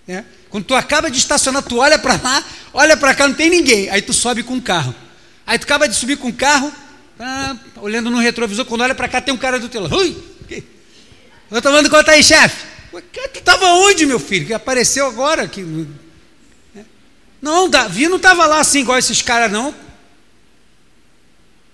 Né? 0.04 0.24
Quando 0.50 0.64
tu 0.64 0.74
acaba 0.74 1.08
de 1.08 1.16
estacionar, 1.16 1.62
tu 1.62 1.78
olha 1.78 1.96
para 1.96 2.20
lá, 2.20 2.44
olha 2.72 2.96
para 2.96 3.14
cá, 3.14 3.28
não 3.28 3.36
tem 3.36 3.48
ninguém. 3.48 3.88
Aí 3.88 4.02
tu 4.02 4.12
sobe 4.12 4.42
com 4.42 4.56
o 4.56 4.60
carro. 4.60 4.92
Aí 5.46 5.56
tu 5.60 5.62
acaba 5.62 5.88
de 5.88 5.94
subir 5.94 6.16
com 6.16 6.28
o 6.28 6.32
carro, 6.32 6.72
tá, 7.16 7.56
olhando 7.76 8.10
no 8.10 8.18
retrovisor, 8.18 8.64
quando 8.64 8.80
olha 8.80 8.96
para 8.96 9.06
cá, 9.06 9.20
tem 9.20 9.32
um 9.32 9.38
cara 9.38 9.60
do 9.60 9.68
teu 9.68 9.82
lado. 9.82 9.96
Ui! 9.96 10.34
Estou 11.44 11.62
tomando 11.62 11.88
conta 11.88 12.10
aí, 12.10 12.22
chefe. 12.22 12.66
Tu 12.90 13.38
estava 13.38 13.66
onde, 13.66 14.04
meu 14.04 14.18
filho? 14.18 14.44
Que 14.44 14.54
apareceu 14.54 15.06
agora. 15.06 15.46
Que... 15.46 15.62
Né? 15.62 16.84
Não, 17.40 17.68
Davi 17.68 18.08
não 18.08 18.16
estava 18.16 18.44
lá 18.46 18.58
assim, 18.58 18.80
igual 18.80 18.98
esses 18.98 19.22
caras, 19.22 19.52
não. 19.52 19.72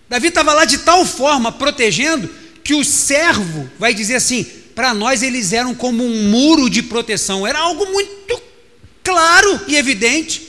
Davi 0.07 0.29
estava 0.29 0.53
lá 0.53 0.67
de 0.67 0.79
tal 0.79 1.07
forma, 1.07 1.51
protegendo, 1.51 2.29
que 2.65 2.75
o 2.75 2.85
servo 2.85 3.69
vai 3.79 3.95
dizer 3.95 4.17
assim: 4.17 4.45
para 4.75 4.95
nós 4.95 5.23
eles 5.23 5.53
eram 5.53 5.75
como 5.75 6.05
um 6.05 6.31
muro 6.31 6.71
de 6.71 6.83
proteção, 6.83 7.47
era 7.47 7.59
algo 7.59 7.87
muito 7.93 8.43
claro 9.03 9.61
e 9.67 9.77
evidente. 9.77 10.49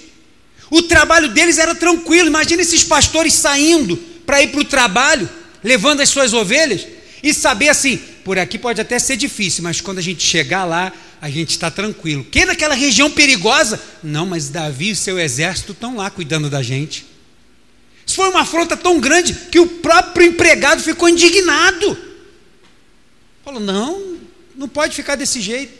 O 0.69 0.81
trabalho 0.83 1.29
deles 1.29 1.57
era 1.57 1.75
tranquilo. 1.75 2.27
Imagina 2.27 2.61
esses 2.61 2.83
pastores 2.83 3.33
saindo 3.33 3.97
para 4.25 4.41
ir 4.41 4.47
para 4.47 4.61
o 4.61 4.65
trabalho, 4.65 5.29
levando 5.61 5.99
as 5.99 6.09
suas 6.09 6.33
ovelhas, 6.33 6.87
e 7.21 7.33
saber 7.33 7.69
assim: 7.69 7.97
por 8.23 8.39
aqui 8.39 8.57
pode 8.57 8.79
até 8.79 8.97
ser 8.97 9.17
difícil, 9.17 9.63
mas 9.63 9.81
quando 9.81 9.97
a 9.97 10.01
gente 10.01 10.23
chegar 10.23 10.63
lá, 10.63 10.93
a 11.21 11.29
gente 11.29 11.51
está 11.51 11.69
tranquilo. 11.69 12.25
Quem 12.31 12.45
naquela 12.45 12.73
região 12.73 13.11
perigosa? 13.11 13.79
Não, 14.01 14.25
mas 14.25 14.49
Davi 14.49 14.91
e 14.91 14.95
seu 14.95 15.19
exército 15.19 15.73
estão 15.73 15.97
lá 15.97 16.09
cuidando 16.09 16.49
da 16.49 16.63
gente. 16.63 17.05
Isso 18.11 18.17
foi 18.17 18.27
uma 18.27 18.41
afronta 18.41 18.75
tão 18.75 18.99
grande 18.99 19.33
que 19.49 19.57
o 19.57 19.65
próprio 19.65 20.27
empregado 20.27 20.83
ficou 20.83 21.07
indignado. 21.07 21.97
Falou: 23.41 23.61
não, 23.61 24.17
não 24.53 24.67
pode 24.67 24.93
ficar 24.93 25.15
desse 25.15 25.39
jeito. 25.39 25.79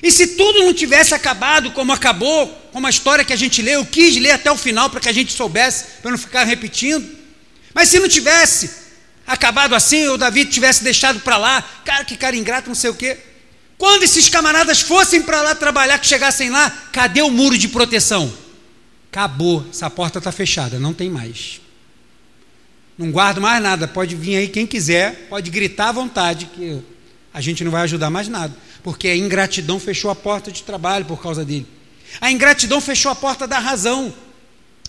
E 0.00 0.12
se 0.12 0.36
tudo 0.36 0.60
não 0.60 0.72
tivesse 0.72 1.14
acabado 1.14 1.72
como 1.72 1.92
acabou, 1.92 2.46
como 2.70 2.86
a 2.86 2.90
história 2.90 3.24
que 3.24 3.32
a 3.32 3.36
gente 3.36 3.60
leu, 3.60 3.80
eu 3.80 3.86
quis 3.86 4.16
ler 4.18 4.30
até 4.30 4.52
o 4.52 4.56
final 4.56 4.88
para 4.88 5.00
que 5.00 5.08
a 5.08 5.12
gente 5.12 5.32
soubesse, 5.32 5.84
para 6.00 6.12
não 6.12 6.18
ficar 6.18 6.44
repetindo. 6.44 7.04
Mas 7.74 7.88
se 7.88 7.98
não 7.98 8.08
tivesse 8.08 8.70
acabado 9.26 9.74
assim, 9.74 10.06
o 10.06 10.16
Davi 10.16 10.44
tivesse 10.44 10.84
deixado 10.84 11.18
para 11.20 11.36
lá, 11.38 11.60
cara, 11.84 12.04
que 12.04 12.16
cara 12.16 12.36
ingrato, 12.36 12.68
não 12.68 12.76
sei 12.76 12.90
o 12.90 12.94
quê. 12.94 13.18
Quando 13.76 14.04
esses 14.04 14.28
camaradas 14.28 14.80
fossem 14.80 15.22
para 15.22 15.42
lá 15.42 15.56
trabalhar, 15.56 15.98
que 15.98 16.06
chegassem 16.06 16.50
lá, 16.50 16.70
cadê 16.92 17.20
o 17.20 17.30
muro 17.30 17.58
de 17.58 17.66
proteção? 17.66 18.45
Acabou, 19.16 19.64
essa 19.70 19.88
porta 19.88 20.18
está 20.18 20.30
fechada, 20.30 20.78
não 20.78 20.92
tem 20.92 21.08
mais. 21.08 21.58
Não 22.98 23.10
guardo 23.10 23.40
mais 23.40 23.62
nada. 23.62 23.88
Pode 23.88 24.14
vir 24.14 24.36
aí 24.36 24.46
quem 24.46 24.66
quiser, 24.66 25.26
pode 25.30 25.50
gritar 25.50 25.88
à 25.88 25.92
vontade, 25.92 26.44
que 26.54 26.82
a 27.32 27.40
gente 27.40 27.64
não 27.64 27.70
vai 27.70 27.80
ajudar 27.84 28.10
mais 28.10 28.28
nada. 28.28 28.54
Porque 28.82 29.08
a 29.08 29.16
ingratidão 29.16 29.80
fechou 29.80 30.10
a 30.10 30.14
porta 30.14 30.52
de 30.52 30.62
trabalho 30.62 31.06
por 31.06 31.22
causa 31.22 31.46
dele. 31.46 31.66
A 32.20 32.30
ingratidão 32.30 32.78
fechou 32.78 33.10
a 33.10 33.14
porta 33.14 33.46
da 33.46 33.58
razão. 33.58 34.12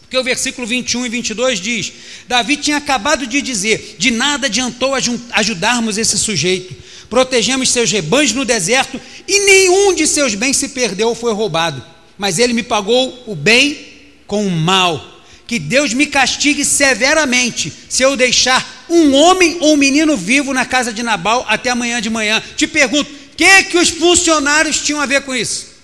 Porque 0.02 0.18
o 0.18 0.24
versículo 0.26 0.68
21 0.68 1.06
e 1.06 1.10
22 1.10 1.62
diz: 1.62 1.94
Davi 2.28 2.58
tinha 2.58 2.76
acabado 2.76 3.26
de 3.26 3.42
dizer: 3.42 3.96
De 3.98 4.12
nada 4.12 4.48
adiantou 4.48 4.94
ajudarmos 5.32 5.98
esse 5.98 6.20
sujeito. 6.20 6.76
Protegemos 7.10 7.70
seus 7.70 7.90
rebanhos 7.90 8.34
no 8.34 8.44
deserto 8.44 9.00
e 9.26 9.40
nenhum 9.46 9.96
de 9.96 10.06
seus 10.06 10.36
bens 10.36 10.58
se 10.58 10.68
perdeu 10.68 11.08
ou 11.08 11.16
foi 11.16 11.32
roubado. 11.32 11.82
Mas 12.18 12.40
ele 12.40 12.52
me 12.52 12.62
pagou 12.62 13.24
o 13.26 13.34
bem 13.34 13.96
com 14.28 14.46
o 14.46 14.52
mal. 14.52 15.16
Que 15.48 15.58
Deus 15.58 15.94
me 15.94 16.06
castigue 16.06 16.66
severamente 16.66 17.74
se 17.88 18.04
eu 18.04 18.18
deixar 18.18 18.86
um 18.90 19.16
homem 19.16 19.58
ou 19.62 19.74
um 19.74 19.78
menino 19.78 20.18
vivo 20.18 20.54
na 20.54 20.66
casa 20.66 20.92
de 20.92 21.02
Nabal 21.02 21.46
até 21.48 21.70
amanhã 21.70 22.02
de 22.02 22.10
manhã. 22.10 22.44
Te 22.56 22.68
pergunto: 22.68 23.10
o 23.10 23.36
que, 23.36 23.64
que 23.64 23.78
os 23.78 23.90
funcionários 23.90 24.82
tinham 24.82 25.00
a 25.00 25.06
ver 25.06 25.22
com 25.22 25.34
isso? 25.34 25.78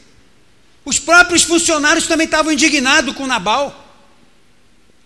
Os 0.83 0.99
próprios 0.99 1.43
funcionários 1.43 2.07
também 2.07 2.25
estavam 2.25 2.51
indignados 2.51 3.15
com 3.15 3.25
Nabal. 3.25 3.79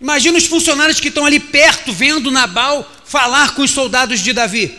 Imagina 0.00 0.38
os 0.38 0.46
funcionários 0.46 0.98
que 1.00 1.08
estão 1.08 1.24
ali 1.24 1.38
perto, 1.38 1.92
vendo 1.92 2.30
Nabal 2.30 2.90
falar 3.04 3.54
com 3.54 3.62
os 3.62 3.70
soldados 3.70 4.20
de 4.20 4.32
Davi. 4.32 4.76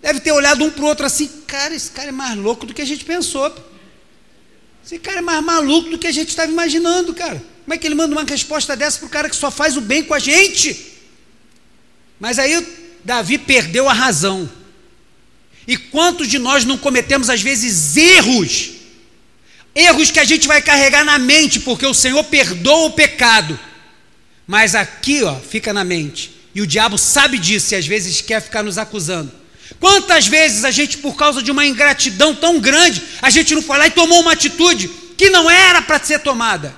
Deve 0.00 0.20
ter 0.20 0.32
olhado 0.32 0.64
um 0.64 0.70
para 0.70 0.84
o 0.84 0.86
outro 0.86 1.06
assim, 1.06 1.28
cara, 1.46 1.74
esse 1.74 1.90
cara 1.90 2.08
é 2.08 2.12
mais 2.12 2.36
louco 2.36 2.66
do 2.66 2.74
que 2.74 2.82
a 2.82 2.86
gente 2.86 3.04
pensou. 3.04 3.52
Esse 4.84 4.98
cara 4.98 5.18
é 5.18 5.22
mais 5.22 5.42
maluco 5.42 5.88
do 5.88 5.98
que 5.98 6.06
a 6.06 6.12
gente 6.12 6.28
estava 6.28 6.52
imaginando, 6.52 7.14
cara. 7.14 7.42
Como 7.64 7.72
é 7.72 7.78
que 7.78 7.86
ele 7.86 7.94
manda 7.94 8.14
uma 8.14 8.24
resposta 8.24 8.76
dessa 8.76 8.98
para 8.98 9.06
o 9.06 9.10
cara 9.10 9.30
que 9.30 9.36
só 9.36 9.50
faz 9.50 9.76
o 9.76 9.80
bem 9.80 10.04
com 10.04 10.12
a 10.12 10.18
gente? 10.18 10.92
Mas 12.20 12.38
aí 12.38 12.66
Davi 13.02 13.38
perdeu 13.38 13.88
a 13.88 13.92
razão. 13.94 14.48
E 15.66 15.78
quantos 15.78 16.28
de 16.28 16.38
nós 16.38 16.66
não 16.66 16.76
cometemos 16.76 17.30
às 17.30 17.40
vezes 17.40 17.96
erros? 17.96 18.72
Erros 19.74 20.10
que 20.10 20.20
a 20.20 20.24
gente 20.24 20.46
vai 20.46 20.60
carregar 20.60 21.02
na 21.02 21.18
mente, 21.18 21.60
porque 21.60 21.86
o 21.86 21.94
Senhor 21.94 22.22
perdoa 22.24 22.88
o 22.88 22.92
pecado. 22.92 23.58
Mas 24.46 24.74
aqui, 24.74 25.22
ó, 25.22 25.34
fica 25.40 25.72
na 25.72 25.82
mente. 25.82 26.30
E 26.54 26.60
o 26.60 26.66
diabo 26.66 26.98
sabe 26.98 27.38
disso 27.38 27.72
e 27.72 27.76
às 27.76 27.86
vezes 27.86 28.20
quer 28.20 28.42
ficar 28.42 28.62
nos 28.62 28.76
acusando. 28.76 29.32
Quantas 29.80 30.26
vezes 30.26 30.64
a 30.64 30.70
gente, 30.70 30.98
por 30.98 31.14
causa 31.14 31.42
de 31.42 31.50
uma 31.50 31.66
ingratidão 31.66 32.34
tão 32.34 32.58
grande, 32.58 33.02
a 33.20 33.30
gente 33.30 33.54
não 33.54 33.62
foi 33.62 33.78
lá 33.78 33.86
e 33.86 33.90
tomou 33.90 34.20
uma 34.20 34.32
atitude 34.32 34.88
que 35.16 35.30
não 35.30 35.50
era 35.50 35.82
para 35.82 36.02
ser 36.02 36.20
tomada? 36.20 36.74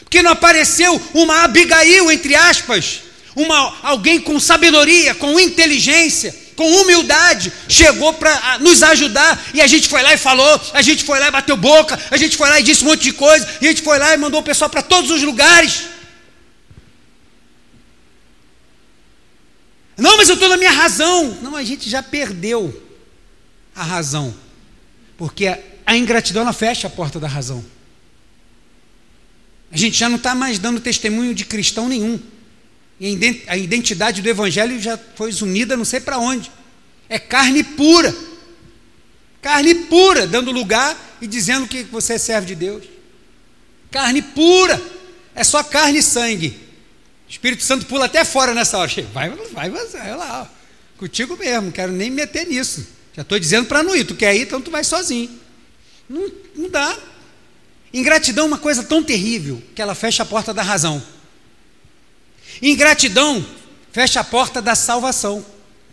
Porque 0.00 0.22
não 0.22 0.32
apareceu 0.32 1.00
uma 1.14 1.44
Abigail, 1.44 2.10
entre 2.10 2.34
aspas, 2.34 3.00
uma, 3.36 3.76
alguém 3.82 4.20
com 4.20 4.40
sabedoria, 4.40 5.14
com 5.14 5.38
inteligência, 5.38 6.34
com 6.56 6.68
humildade, 6.82 7.52
chegou 7.68 8.12
para 8.12 8.58
nos 8.58 8.82
ajudar 8.82 9.42
e 9.54 9.62
a 9.62 9.66
gente 9.66 9.88
foi 9.88 10.02
lá 10.02 10.12
e 10.12 10.18
falou, 10.18 10.60
a 10.74 10.82
gente 10.82 11.04
foi 11.04 11.18
lá 11.18 11.28
e 11.28 11.30
bateu 11.30 11.56
boca, 11.56 11.98
a 12.10 12.16
gente 12.16 12.36
foi 12.36 12.48
lá 12.48 12.60
e 12.60 12.62
disse 12.62 12.84
um 12.84 12.88
monte 12.88 13.02
de 13.02 13.12
coisa, 13.12 13.48
a 13.60 13.64
gente 13.64 13.82
foi 13.82 13.98
lá 13.98 14.12
e 14.12 14.18
mandou 14.18 14.40
o 14.40 14.42
pessoal 14.42 14.68
para 14.68 14.82
todos 14.82 15.10
os 15.10 15.22
lugares. 15.22 15.84
Não, 20.00 20.16
mas 20.16 20.30
eu 20.30 20.34
estou 20.34 20.48
na 20.48 20.56
minha 20.56 20.70
razão. 20.70 21.36
Não, 21.42 21.54
a 21.54 21.62
gente 21.62 21.88
já 21.90 22.02
perdeu 22.02 22.82
a 23.76 23.84
razão. 23.84 24.34
Porque 25.18 25.46
a, 25.84 25.94
ingratidão 25.94 26.40
ela 26.40 26.54
fecha 26.54 26.86
a 26.86 26.90
porta 26.90 27.20
da 27.20 27.28
razão. 27.28 27.62
A 29.70 29.76
gente 29.76 29.98
já 29.98 30.08
não 30.08 30.16
está 30.16 30.34
mais 30.34 30.58
dando 30.58 30.80
testemunho 30.80 31.34
de 31.34 31.44
cristão 31.44 31.86
nenhum. 31.86 32.18
E 32.98 33.44
a 33.46 33.58
identidade 33.58 34.22
do 34.22 34.28
evangelho 34.28 34.80
já 34.80 34.98
foi 35.16 35.32
unida 35.42 35.76
não 35.76 35.84
sei 35.84 36.00
para 36.00 36.18
onde. 36.18 36.50
É 37.06 37.18
carne 37.18 37.62
pura. 37.62 38.16
Carne 39.42 39.74
pura, 39.74 40.26
dando 40.26 40.50
lugar 40.50 40.96
e 41.20 41.26
dizendo 41.26 41.68
que 41.68 41.82
você 41.84 42.14
é 42.14 42.18
servo 42.18 42.46
de 42.46 42.54
Deus. 42.54 42.84
Carne 43.90 44.22
pura. 44.22 44.82
É 45.34 45.44
só 45.44 45.62
carne 45.62 45.98
e 45.98 46.02
sangue. 46.02 46.69
Espírito 47.30 47.62
Santo 47.62 47.86
pula 47.86 48.06
até 48.06 48.24
fora 48.24 48.52
nessa 48.52 48.76
hora. 48.76 48.90
Vai, 49.14 49.30
vai, 49.30 49.70
vai 49.70 50.16
lá, 50.16 50.42
ó. 50.42 50.98
contigo 50.98 51.36
mesmo, 51.36 51.70
quero 51.70 51.92
nem 51.92 52.10
me 52.10 52.16
meter 52.16 52.44
nisso. 52.44 52.84
Já 53.14 53.22
estou 53.22 53.38
dizendo 53.38 53.68
para 53.68 53.84
não 53.84 53.94
ir, 53.94 54.04
tu 54.04 54.16
quer 54.16 54.34
ir, 54.34 54.42
então 54.42 54.60
tu 54.60 54.70
vai 54.70 54.82
sozinho. 54.82 55.30
Não, 56.08 56.28
não 56.56 56.68
dá. 56.68 56.98
Ingratidão 57.94 58.44
é 58.44 58.48
uma 58.48 58.58
coisa 58.58 58.82
tão 58.82 59.02
terrível 59.02 59.62
que 59.74 59.80
ela 59.80 59.94
fecha 59.94 60.24
a 60.24 60.26
porta 60.26 60.52
da 60.52 60.62
razão. 60.62 61.00
Ingratidão 62.60 63.46
fecha 63.92 64.18
a 64.20 64.24
porta 64.24 64.60
da 64.60 64.74
salvação, 64.74 65.44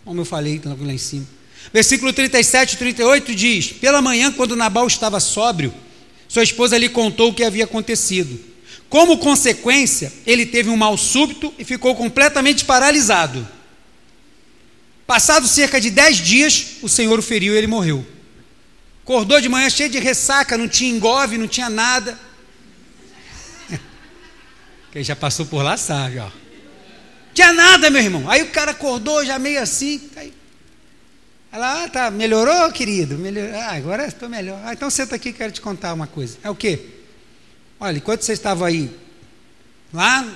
como 0.04 0.22
eu 0.22 0.26
falei 0.26 0.60
lá 0.66 0.94
em 0.94 0.98
cima. 0.98 1.28
Versículo 1.72 2.12
37 2.12 2.74
e 2.74 2.78
38 2.78 3.36
diz: 3.36 3.72
Pela 3.74 4.02
manhã, 4.02 4.32
quando 4.32 4.56
Nabal 4.56 4.88
estava 4.88 5.20
sóbrio, 5.20 5.74
sua 6.28 6.44
esposa 6.44 6.78
lhe 6.78 6.90
contou 6.90 7.30
o 7.30 7.34
que 7.34 7.44
havia 7.44 7.66
acontecido. 7.66 8.40
Como 8.90 9.18
consequência, 9.18 10.12
ele 10.26 10.46
teve 10.46 10.70
um 10.70 10.78
mal 10.78 10.98
súbito 10.98 11.54
e 11.58 11.66
ficou 11.66 11.96
completamente 11.96 12.64
paralisado. 12.64 13.48
Passado 15.06 15.48
cerca 15.48 15.80
de 15.80 15.90
dez 15.90 16.18
dias, 16.18 16.78
o 16.82 16.90
Senhor 16.90 17.18
o 17.18 17.22
feriu 17.22 17.54
e 17.54 17.58
ele 17.58 17.68
morreu. 17.68 18.06
Acordou 19.04 19.40
de 19.40 19.50
manhã 19.50 19.70
cheio 19.70 19.90
de 19.90 20.00
ressaca, 20.00 20.58
não 20.58 20.68
tinha 20.68 20.90
engove, 20.90 21.38
não 21.38 21.48
tinha 21.48 21.70
nada. 21.70 22.20
Quem 24.92 25.04
já 25.04 25.16
passou 25.16 25.46
por 25.46 25.64
lá 25.64 25.78
sabe, 25.78 26.20
ó. 26.20 26.30
Tinha 27.34 27.54
nada, 27.54 27.90
meu 27.90 28.02
irmão. 28.02 28.30
Aí 28.30 28.42
o 28.42 28.52
cara 28.52 28.72
acordou 28.72 29.24
já 29.24 29.38
meio 29.38 29.62
assim. 29.62 30.10
Aí, 30.16 30.34
ela, 31.52 31.84
ah, 31.84 31.90
tá, 31.90 32.12
melhorou, 32.12 32.70
querido? 32.72 33.18
Melhorou. 33.18 33.56
Ah, 33.56 33.76
agora 33.76 34.06
estou 34.06 34.28
melhor. 34.28 34.60
Ah, 34.66 34.74
então 34.74 34.90
senta 34.90 35.16
aqui, 35.16 35.32
quero 35.32 35.52
te 35.52 35.62
contar 35.62 35.94
uma 35.94 36.08
coisa. 36.08 36.38
É 36.44 36.50
o 36.50 36.56
quê? 36.56 36.97
Olha, 37.80 37.98
enquanto 37.98 38.22
você 38.22 38.34
estava 38.34 38.68
aí, 38.68 38.90
lá 39.94 40.28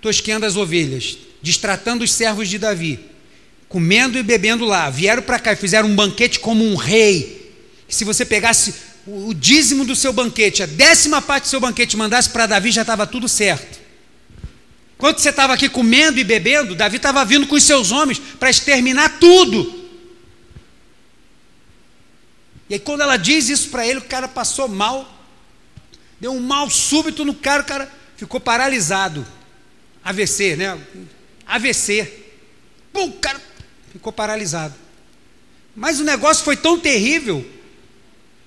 tosqueando 0.00 0.46
as 0.46 0.56
ovelhas, 0.56 1.18
distratando 1.40 2.02
os 2.02 2.12
servos 2.12 2.48
de 2.48 2.58
Davi, 2.58 2.98
comendo 3.68 4.18
e 4.18 4.22
bebendo 4.22 4.64
lá, 4.64 4.90
vieram 4.90 5.22
para 5.22 5.38
cá 5.38 5.52
e 5.52 5.56
fizeram 5.56 5.88
um 5.88 5.94
banquete 5.94 6.40
como 6.40 6.64
um 6.64 6.74
rei. 6.74 7.54
se 7.88 8.04
você 8.04 8.24
pegasse 8.24 8.74
o, 9.06 9.32
dízimo 9.32 9.84
do 9.84 9.96
seu 9.96 10.12
banquete, 10.12 10.62
a 10.62 10.66
décima 10.66 11.22
parte 11.22 11.44
do 11.44 11.48
seu 11.48 11.60
banquete, 11.60 11.96
mandasse 11.96 12.28
para 12.30 12.46
Davi, 12.46 12.70
já 12.70 12.82
estava 12.82 13.06
tudo 13.06 13.28
certo. 13.28 13.78
Enquanto 14.96 15.20
você 15.20 15.30
estava 15.30 15.54
aqui 15.54 15.68
comendo 15.68 16.18
e 16.18 16.24
bebendo, 16.24 16.74
Davi 16.74 16.96
estava 16.96 17.24
vindo 17.24 17.46
com 17.46 17.54
os 17.54 17.62
seus 17.62 17.92
homens 17.92 18.18
para 18.18 18.50
exterminar 18.50 19.18
tudo. 19.20 19.88
E 22.68 22.74
aí, 22.74 22.80
quando 22.80 23.00
ela 23.00 23.16
diz 23.16 23.48
isso 23.48 23.70
para 23.70 23.86
ele, 23.86 24.00
o 24.00 24.04
cara 24.04 24.28
passou 24.28 24.68
mal, 24.68 25.17
Deu 26.20 26.32
um 26.32 26.40
mal 26.40 26.68
súbito 26.68 27.24
no 27.24 27.34
cara, 27.34 27.62
o 27.62 27.66
cara 27.66 27.92
ficou 28.16 28.40
paralisado. 28.40 29.26
AVC, 30.04 30.56
né? 30.56 30.78
AVC. 31.46 32.12
Pum, 32.92 33.06
o 33.06 33.12
cara 33.12 33.40
ficou 33.92 34.12
paralisado. 34.12 34.74
Mas 35.74 36.00
o 36.00 36.04
negócio 36.04 36.44
foi 36.44 36.56
tão 36.56 36.78
terrível 36.78 37.46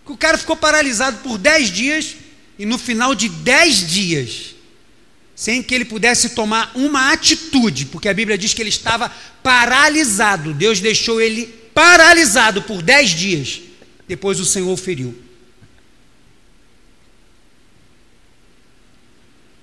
que 0.06 0.12
o 0.12 0.18
cara 0.18 0.38
ficou 0.38 0.56
paralisado 0.56 1.20
por 1.20 1.38
dez 1.38 1.70
dias 1.70 2.16
e 2.60 2.66
no 2.66 2.78
final 2.78 3.16
de 3.16 3.30
dez 3.30 3.88
dias, 3.88 4.56
sem 5.36 5.64
que 5.64 5.74
ele 5.74 5.86
pudesse 5.86 6.32
tomar 6.32 6.72
uma 6.76 7.12
atitude, 7.12 7.86
porque 7.86 8.10
a 8.10 8.14
Bíblia 8.14 8.38
diz 8.38 8.54
que 8.54 8.62
ele 8.62 8.70
estava 8.70 9.10
paralisado. 9.42 10.54
Deus 10.54 10.80
deixou 10.80 11.22
ele 11.22 11.48
paralisado 11.74 12.62
por 12.64 12.82
dez 12.82 13.12
dias. 13.12 13.62
Depois 14.08 14.40
o 14.40 14.46
Senhor 14.46 14.76
feriu. 14.76 15.18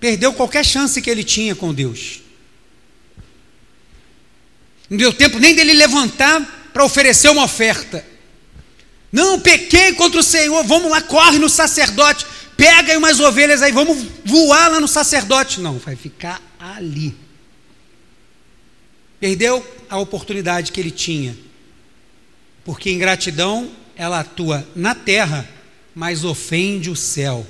Perdeu 0.01 0.33
qualquer 0.33 0.65
chance 0.65 1.01
que 1.03 1.11
ele 1.11 1.25
tinha 1.25 1.55
com 1.55 1.75
Deus. 1.75 2.21
Não 4.89 4.97
deu 4.97 5.13
tempo 5.13 5.39
nem 5.39 5.55
dele 5.55 5.73
levantar 5.73 6.71
para 6.73 6.85
oferecer 6.85 7.29
uma 7.29 7.45
oferta. 7.45 8.05
Não, 9.11 9.41
pequei 9.41 9.95
contra 9.95 10.21
o 10.21 10.23
Senhor, 10.23 10.63
vamos 10.65 10.91
lá, 10.91 11.01
corre 11.01 11.39
no 11.39 11.49
sacerdote, 11.49 12.27
pega 12.57 12.93
aí 12.93 12.99
umas 12.99 13.21
ovelhas 13.21 13.63
aí, 13.63 13.73
vamos 13.73 14.07
voar 14.25 14.69
lá 14.69 14.81
no 14.81 14.89
sacerdote. 14.89 15.61
Não, 15.61 15.79
vai 15.79 15.97
ficar 15.97 16.41
ali. 16.59 17.15
Perdeu 19.19 19.67
a 19.91 19.99
oportunidade 19.99 20.71
que 20.73 20.81
ele 20.81 20.91
tinha. 20.91 21.37
Porque 22.65 22.91
ingratidão, 22.91 23.71
ela 23.97 24.21
atua 24.21 24.67
na 24.77 24.95
terra, 24.95 25.49
mas 25.95 26.25
ofende 26.25 26.91
o 26.91 26.97
céu. 26.97 27.47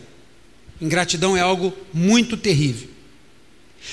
Ingratidão 0.80 1.36
é 1.36 1.40
algo 1.40 1.76
muito 1.92 2.36
terrível. 2.36 2.88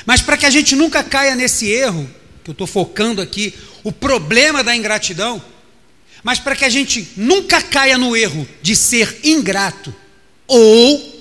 Mas 0.06 0.22
para 0.22 0.38
que 0.38 0.46
a 0.46 0.50
gente 0.50 0.76
nunca 0.76 1.04
caia 1.04 1.36
nesse 1.36 1.70
erro, 1.70 2.10
que 2.44 2.50
eu 2.50 2.54
estou 2.54 2.68
focando 2.68 3.22
aqui, 3.22 3.54
o 3.84 3.92
problema 3.92 4.64
da 4.64 4.76
ingratidão, 4.76 5.42
mas 6.24 6.40
para 6.40 6.56
que 6.56 6.66
a 6.66 6.70
gente 6.70 7.08
nunca 7.16 7.62
caia 7.62 7.98
no 7.98 8.16
erro 8.16 8.48
de 8.62 8.76
ser 8.76 9.20
ingrato, 9.24 9.94
ou 10.48 11.16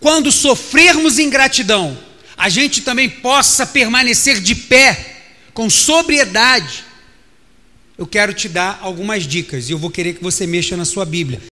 quando 0.00 0.30
sofrermos 0.30 1.18
ingratidão, 1.18 1.98
a 2.36 2.48
gente 2.48 2.82
também 2.82 3.08
possa 3.08 3.66
permanecer 3.66 4.40
de 4.40 4.54
pé, 4.54 5.14
com 5.54 5.70
sobriedade. 5.70 6.84
Eu 7.96 8.06
quero 8.06 8.34
te 8.34 8.48
dar 8.48 8.78
algumas 8.82 9.26
dicas 9.26 9.68
e 9.68 9.72
eu 9.72 9.78
vou 9.78 9.90
querer 9.90 10.14
que 10.14 10.22
você 10.22 10.46
mexa 10.46 10.76
na 10.76 10.84
sua 10.84 11.04
Bíblia. 11.04 11.42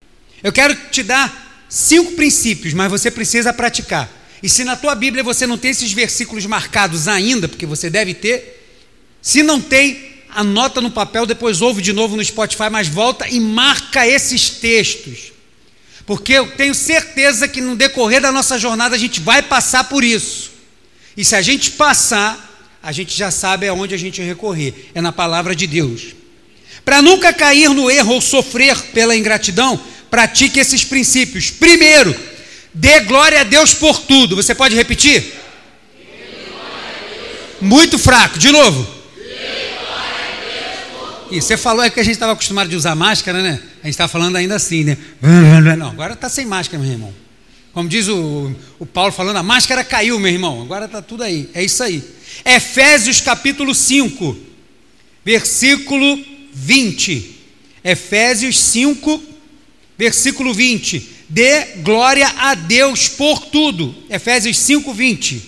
Eu 0.43 0.53
quero 0.53 0.75
te 0.91 1.03
dar 1.03 1.43
cinco 1.75 2.12
princípios, 2.12 2.72
mas 2.72 2.89
você 2.89 3.11
precisa 3.11 3.53
praticar. 3.53 4.09
E 4.41 4.49
se 4.49 4.62
na 4.62 4.77
tua 4.77 4.95
Bíblia 4.95 5.25
você 5.25 5.45
não 5.45 5.59
tem 5.59 5.72
esses 5.72 5.93
versículos 5.93 6.47
marcados 6.47 7.09
ainda, 7.09 7.49
porque 7.49 7.66
você 7.66 7.91
deve 7.91 8.14
ter, 8.14 8.64
se 9.20 9.43
não 9.43 9.61
tem, 9.61 10.22
anota 10.31 10.81
no 10.81 10.91
papel, 10.91 11.27
depois 11.27 11.61
ouve 11.61 11.83
de 11.83 11.93
novo 11.93 12.16
no 12.16 12.25
Spotify, 12.25 12.70
mas 12.70 12.87
volta 12.87 13.29
e 13.29 13.41
marca 13.41 14.07
esses 14.07 14.51
textos. 14.51 15.33
Porque 16.07 16.35
eu 16.35 16.47
tenho 16.53 16.75
certeza 16.75 17.49
que 17.49 17.61
no 17.61 17.75
decorrer 17.75 18.20
da 18.20 18.31
nossa 18.31 18.57
jornada 18.57 18.95
a 18.95 18.99
gente 18.99 19.18
vai 19.18 19.43
passar 19.43 19.85
por 19.85 20.05
isso. 20.05 20.53
E 21.16 21.25
se 21.25 21.35
a 21.35 21.43
gente 21.43 21.72
passar, 21.72 22.68
a 22.83 22.93
gente 22.93 23.16
já 23.16 23.33
sabe 23.33 23.66
aonde 23.66 23.95
a 23.95 23.99
gente 23.99 24.22
recorrer. 24.22 24.91
É 24.95 25.01
na 25.01 25.11
palavra 25.11 25.57
de 25.57 25.66
Deus. 25.66 26.14
Para 26.85 27.01
nunca 27.03 27.33
cair 27.33 27.70
no 27.70 27.91
erro 27.91 28.14
ou 28.14 28.20
sofrer 28.20 28.79
pela 28.93 29.16
ingratidão, 29.16 29.81
pratique 30.15 30.61
esses 30.61 30.85
princípios. 30.85 31.51
Primeiro, 31.51 32.15
dê 32.73 33.01
glória 33.01 33.41
a 33.41 33.43
Deus 33.43 33.75
por 33.75 33.99
tudo. 33.99 34.37
Você 34.37 34.55
pode 34.55 34.77
repetir? 34.77 35.35
Muito 37.61 37.99
fraco. 37.99 38.39
De 38.39 38.53
novo. 38.53 38.87
E 41.33 41.43
você 41.43 41.57
falou 41.57 41.83
é 41.83 41.91
que 41.91 41.99
a 41.99 42.03
gente 42.05 42.12
estava 42.12 42.31
acostumado 42.31 42.69
de 42.69 42.77
usar 42.77 42.95
máscara, 42.95 43.43
né? 43.43 43.61
A 43.83 43.87
gente 43.87 43.95
estava 43.95 44.09
falando 44.09 44.37
ainda 44.37 44.55
assim, 44.55 44.85
né? 44.85 44.97
Não, 45.77 45.89
agora 45.89 46.12
está 46.12 46.29
sem 46.29 46.47
máscara, 46.47 46.81
meu 46.81 46.93
irmão. 46.93 47.12
Como 47.73 47.89
diz 47.89 48.07
o, 48.07 48.55
o 48.79 48.87
Paulo 48.87 49.11
falando, 49.11 49.39
a 49.39 49.43
máscara 49.43 49.83
caiu, 49.83 50.21
meu 50.21 50.31
irmão. 50.31 50.62
Agora 50.62 50.85
está 50.85 51.03
tudo 51.03 51.25
aí. 51.25 51.51
É 51.53 51.65
isso 51.65 51.83
aí. 51.83 52.05
Efésios 52.45 53.21
capítulo 53.21 53.75
5, 53.75 54.37
versículo 55.25 56.25
20. 56.53 57.35
Efésios 57.83 58.61
5, 58.61 59.34
versículo 59.97 60.53
20. 60.53 61.14
Dê 61.28 61.64
glória 61.82 62.28
a 62.36 62.55
Deus 62.55 63.09
por 63.09 63.40
tudo. 63.47 63.95
Efésios 64.11 64.59
5, 64.59 64.92
20. 64.92 65.42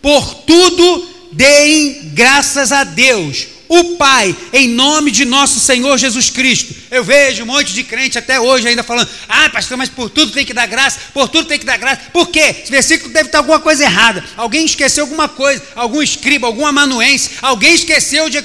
Por 0.00 0.34
tudo 0.34 1.08
deem 1.32 2.10
graças 2.14 2.72
a 2.72 2.84
Deus 2.84 3.57
o 3.68 3.96
Pai, 3.96 4.34
em 4.52 4.68
nome 4.68 5.10
de 5.10 5.24
nosso 5.24 5.60
Senhor 5.60 5.96
Jesus 5.98 6.30
Cristo. 6.30 6.74
Eu 6.90 7.04
vejo 7.04 7.42
um 7.42 7.46
monte 7.46 7.74
de 7.74 7.84
crente 7.84 8.18
até 8.18 8.40
hoje 8.40 8.66
ainda 8.66 8.82
falando: 8.82 9.08
ah, 9.28 9.50
pastor, 9.50 9.76
mas 9.76 9.88
por 9.88 10.08
tudo 10.08 10.32
tem 10.32 10.44
que 10.44 10.54
dar 10.54 10.66
graça, 10.66 10.98
por 11.12 11.28
tudo 11.28 11.46
tem 11.46 11.58
que 11.58 11.66
dar 11.66 11.76
graça. 11.76 12.00
Por 12.12 12.28
quê? 12.28 12.56
Esse 12.62 12.70
versículo 12.70 13.12
deve 13.12 13.28
estar 13.28 13.38
alguma 13.38 13.60
coisa 13.60 13.84
errada. 13.84 14.24
Alguém 14.36 14.64
esqueceu 14.64 15.04
alguma 15.04 15.28
coisa, 15.28 15.62
algum 15.76 16.02
escriba, 16.02 16.46
algum 16.46 16.66
amanuense, 16.66 17.32
alguém 17.42 17.74
esqueceu 17.74 18.30
de 18.30 18.42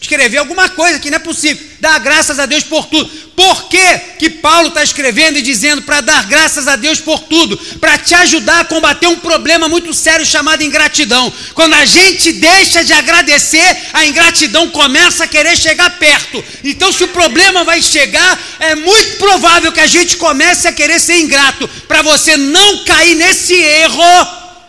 escrever 0.00 0.38
alguma 0.38 0.68
coisa 0.68 0.98
que 0.98 1.10
não 1.10 1.16
é 1.16 1.20
possível. 1.20 1.72
Dar 1.80 1.98
graças 1.98 2.38
a 2.38 2.46
Deus 2.46 2.62
por 2.62 2.86
tudo. 2.86 3.10
Por 3.34 3.68
que, 3.68 3.98
que 4.18 4.30
Paulo 4.30 4.68
está 4.68 4.84
escrevendo 4.84 5.38
e 5.38 5.42
dizendo 5.42 5.82
para 5.82 6.00
dar 6.00 6.26
graças 6.26 6.68
a 6.68 6.76
Deus 6.76 7.00
por 7.00 7.18
tudo? 7.20 7.56
Para 7.80 7.98
te 7.98 8.14
ajudar 8.14 8.60
a 8.60 8.64
combater 8.64 9.06
um 9.06 9.18
problema 9.18 9.68
muito 9.68 9.92
sério 9.94 10.24
chamado 10.24 10.62
ingratidão. 10.62 11.32
Quando 11.54 11.74
a 11.74 11.84
gente 11.84 12.32
deixa 12.32 12.84
de 12.84 12.92
agradecer, 12.92 13.88
a 13.92 14.06
ingratidão 14.06 14.41
começa 14.70 15.24
a 15.24 15.26
querer 15.28 15.56
chegar 15.56 15.98
perto. 15.98 16.42
Então, 16.64 16.92
se 16.92 17.04
o 17.04 17.08
problema 17.08 17.64
vai 17.64 17.82
chegar, 17.82 18.40
é 18.58 18.74
muito 18.74 19.18
provável 19.18 19.72
que 19.72 19.80
a 19.80 19.86
gente 19.86 20.16
comece 20.16 20.66
a 20.66 20.72
querer 20.72 20.98
ser 21.00 21.18
ingrato. 21.20 21.68
Para 21.86 22.02
você 22.02 22.36
não 22.36 22.84
cair 22.84 23.14
nesse 23.14 23.54
erro, 23.54 24.02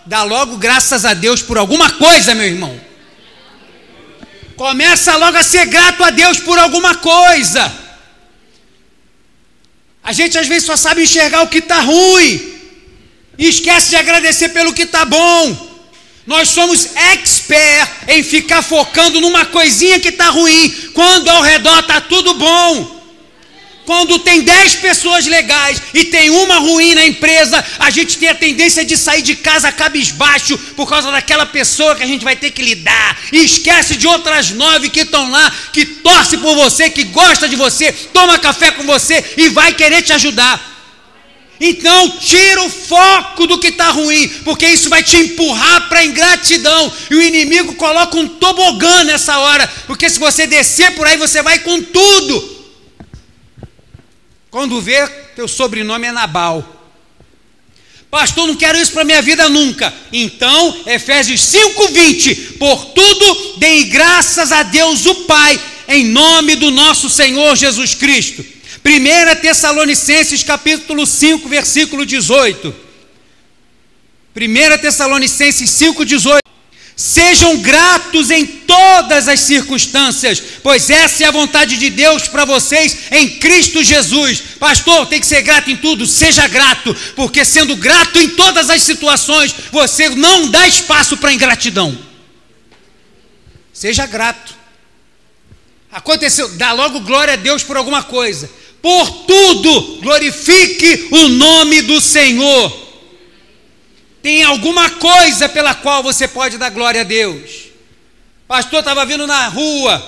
dá 0.06 0.24
logo 0.24 0.58
graças 0.58 1.06
a 1.06 1.14
Deus 1.14 1.42
por 1.42 1.58
alguma 1.58 1.90
coisa, 1.92 2.36
meu 2.36 2.46
irmão. 2.46 2.80
Começa 4.56 5.16
logo 5.16 5.38
a 5.38 5.44
ser 5.44 5.66
grato 5.66 6.04
a 6.04 6.10
Deus 6.10 6.40
por 6.40 6.60
alguma 6.60 6.96
coisa. 6.96 7.74
A 10.04 10.12
gente 10.12 10.38
às 10.38 10.48
vezes 10.48 10.66
só 10.66 10.76
sabe 10.76 11.04
enxergar 11.04 11.42
o 11.44 11.48
que 11.48 11.60
está 11.60 11.80
ruim 11.80 12.54
e 13.38 13.48
esquece 13.48 13.90
de 13.90 13.96
agradecer 13.96 14.50
pelo 14.50 14.74
que 14.74 14.84
está 14.84 15.06
bom. 15.06 15.73
Nós 16.26 16.50
somos 16.50 16.96
expert 16.96 17.90
em 18.08 18.24
ficar 18.24 18.62
focando 18.62 19.20
numa 19.20 19.46
coisinha 19.46 20.00
que 20.00 20.10
está 20.10 20.30
ruim, 20.30 20.74
quando 20.94 21.30
ao 21.30 21.42
redor 21.42 21.80
está 21.80 22.00
tudo 22.00 22.34
bom. 22.36 23.04
Quando 23.86 24.20
tem 24.20 24.42
10 24.42 24.76
pessoas 24.76 25.26
legais 25.26 25.82
e 25.94 26.06
tem 26.06 26.30
uma 26.30 26.60
ruim 26.60 26.96
na 26.96 27.06
empresa, 27.06 27.64
a 27.80 27.90
gente 27.90 28.18
tem 28.18 28.30
a 28.30 28.36
tendência 28.36 28.86
de 28.86 28.96
sair 28.96 29.22
de 29.22 29.36
casa 29.36 29.72
cabisbaixo 29.74 30.58
por 30.78 30.88
causa 30.88 31.12
daquela 31.12 31.46
pessoa 31.46 31.94
que 31.94 32.04
a 32.04 32.08
gente 32.08 32.24
vai 32.24 32.38
ter 32.38 32.52
que 32.52 32.62
lidar. 32.62 33.20
E 33.32 33.44
esquece 33.44 33.98
de 33.98 34.08
outras 34.08 34.52
nove 34.52 34.90
que 34.90 35.02
estão 35.02 35.30
lá, 35.30 35.52
que 35.74 35.86
torce 35.86 36.38
por 36.38 36.56
você, 36.56 36.90
que 36.90 37.04
gosta 37.04 37.50
de 37.50 37.58
você, 37.58 37.92
toma 37.92 38.40
café 38.40 38.72
com 38.72 38.84
você 38.84 39.34
e 39.36 39.50
vai 39.50 39.74
querer 39.74 40.02
te 40.02 40.14
ajudar. 40.14 40.73
Então, 41.66 42.18
tira 42.18 42.62
o 42.62 42.70
foco 42.70 43.48
do 43.48 43.58
que 43.58 43.70
está 43.70 43.90
ruim, 43.90 44.28
porque 44.44 44.68
isso 44.68 44.90
vai 44.90 45.02
te 45.02 45.16
empurrar 45.16 45.88
para 45.88 46.00
a 46.00 46.06
ingratidão. 46.06 46.92
E 47.10 47.16
o 47.16 47.22
inimigo 47.22 47.76
coloca 47.76 48.18
um 48.18 48.28
tobogã 48.28 49.06
nessa 49.06 49.40
hora, 49.40 49.66
porque 49.88 50.10
se 50.10 50.20
você 50.20 50.46
descer 50.46 50.94
por 50.94 51.08
aí, 51.08 51.16
você 51.16 51.42
vai 51.42 51.60
com 51.60 51.82
tudo. 51.82 52.66
Quando 54.52 54.82
vê, 54.82 55.08
teu 55.38 55.48
sobrenome 55.48 56.06
é 56.06 56.12
Nabal. 56.12 56.84
Pastor, 58.12 58.46
não 58.46 58.58
quero 58.58 58.78
isso 58.78 58.92
para 58.92 59.06
minha 59.06 59.22
vida 59.22 59.48
nunca. 59.48 59.94
Então, 60.12 60.82
Efésios 60.86 61.40
5:20, 61.40 62.58
por 62.58 62.88
tudo 62.88 63.54
deem 63.58 63.88
graças 63.88 64.52
a 64.52 64.64
Deus 64.64 65.06
o 65.06 65.16
Pai, 65.24 65.58
em 65.88 66.08
nome 66.08 66.58
do 66.58 66.72
nosso 66.72 67.10
Senhor 67.10 67.56
Jesus 67.56 67.96
Cristo. 67.96 68.53
1 68.86 69.42
Tessalonicenses 69.42 70.44
capítulo 70.44 71.06
5, 71.06 71.48
versículo 71.48 72.06
18. 72.06 72.76
1 74.36 74.78
Tessalonicenses 74.82 75.70
5, 75.70 76.06
18. 76.06 76.44
Sejam 76.96 77.58
gratos 77.58 78.30
em 78.30 78.46
todas 78.46 79.28
as 79.28 79.40
circunstâncias, 79.40 80.42
pois 80.62 80.90
essa 80.90 81.24
é 81.24 81.28
a 81.28 81.32
vontade 81.32 81.78
de 81.78 81.90
Deus 81.90 82.28
para 82.28 82.46
vocês 82.46 83.12
em 83.12 83.40
Cristo 83.40 83.84
Jesus. 83.84 84.44
Pastor, 84.60 85.08
tem 85.08 85.20
que 85.20 85.26
ser 85.26 85.42
grato 85.42 85.72
em 85.72 85.76
tudo, 85.76 86.06
seja 86.06 86.48
grato, 86.48 86.96
porque 87.16 87.44
sendo 87.44 87.76
grato 87.76 88.20
em 88.20 88.30
todas 88.30 88.70
as 88.70 88.84
situações, 88.84 89.56
você 89.72 90.10
não 90.10 90.50
dá 90.50 90.68
espaço 90.68 91.18
para 91.18 91.34
ingratidão. 91.34 91.98
Seja 93.74 94.06
grato. 94.06 94.54
Aconteceu, 95.92 96.48
dá 96.50 96.74
logo 96.74 97.00
glória 97.00 97.34
a 97.34 97.38
Deus 97.38 97.64
por 97.64 97.76
alguma 97.76 98.04
coisa. 98.04 98.50
Por 98.84 99.10
tudo, 99.26 100.02
glorifique 100.02 101.08
o 101.10 101.30
nome 101.30 101.84
do 101.84 102.02
Senhor. 102.02 102.84
Tem 104.22 104.44
alguma 104.44 104.90
coisa 104.90 105.48
pela 105.48 105.74
qual 105.74 106.04
você 106.04 106.28
pode 106.28 106.58
dar 106.58 106.70
glória 106.70 107.00
a 107.00 107.06
Deus. 107.06 107.70
Pastor, 108.46 108.80
estava 108.80 109.06
vindo 109.06 109.26
na 109.26 109.48
rua, 109.48 110.06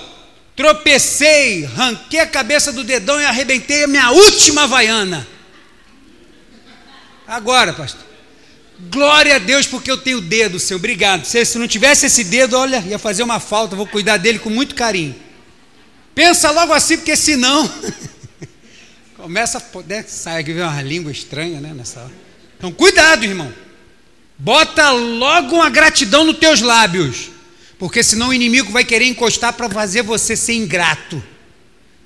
tropecei, 0.54 1.64
ranquei 1.64 2.20
a 2.20 2.26
cabeça 2.26 2.70
do 2.70 2.84
dedão 2.84 3.18
e 3.18 3.24
arrebentei 3.24 3.84
a 3.84 3.88
minha 3.88 4.10
última 4.10 4.66
vaiana. 4.66 5.26
Agora, 7.26 7.72
pastor. 7.72 8.04
Glória 8.90 9.36
a 9.36 9.38
Deus 9.38 9.66
porque 9.66 9.90
eu 9.90 9.96
tenho 9.96 10.20
dedo, 10.20 10.60
Senhor. 10.60 10.76
Obrigado. 10.78 11.24
Se, 11.24 11.42
se 11.46 11.56
não 11.56 11.66
tivesse 11.66 12.04
esse 12.04 12.22
dedo, 12.24 12.58
olha, 12.58 12.84
ia 12.86 12.98
fazer 12.98 13.22
uma 13.22 13.40
falta. 13.40 13.74
Vou 13.74 13.86
cuidar 13.86 14.18
dele 14.18 14.38
com 14.38 14.50
muito 14.50 14.74
carinho. 14.74 15.16
Pensa 16.14 16.50
logo 16.50 16.74
assim, 16.74 16.98
porque 16.98 17.16
senão 17.16 17.70
começa 19.16 19.58
a 19.58 19.60
poder 19.60 20.04
sair 20.04 20.40
aqui 20.40 20.52
uma 20.52 20.82
língua 20.82 21.10
estranha, 21.10 21.60
né? 21.60 21.72
Nessa 21.74 22.00
hora. 22.00 22.12
Então, 22.56 22.70
cuidado, 22.72 23.24
irmão. 23.24 23.52
Bota 24.38 24.90
logo 24.90 25.56
uma 25.56 25.70
gratidão 25.70 26.24
nos 26.24 26.38
teus 26.38 26.60
lábios, 26.60 27.30
porque 27.78 28.02
senão 28.02 28.28
o 28.28 28.34
inimigo 28.34 28.70
vai 28.70 28.84
querer 28.84 29.06
encostar 29.06 29.52
para 29.54 29.68
fazer 29.70 30.02
você 30.02 30.36
ser 30.36 30.54
ingrato. 30.54 31.22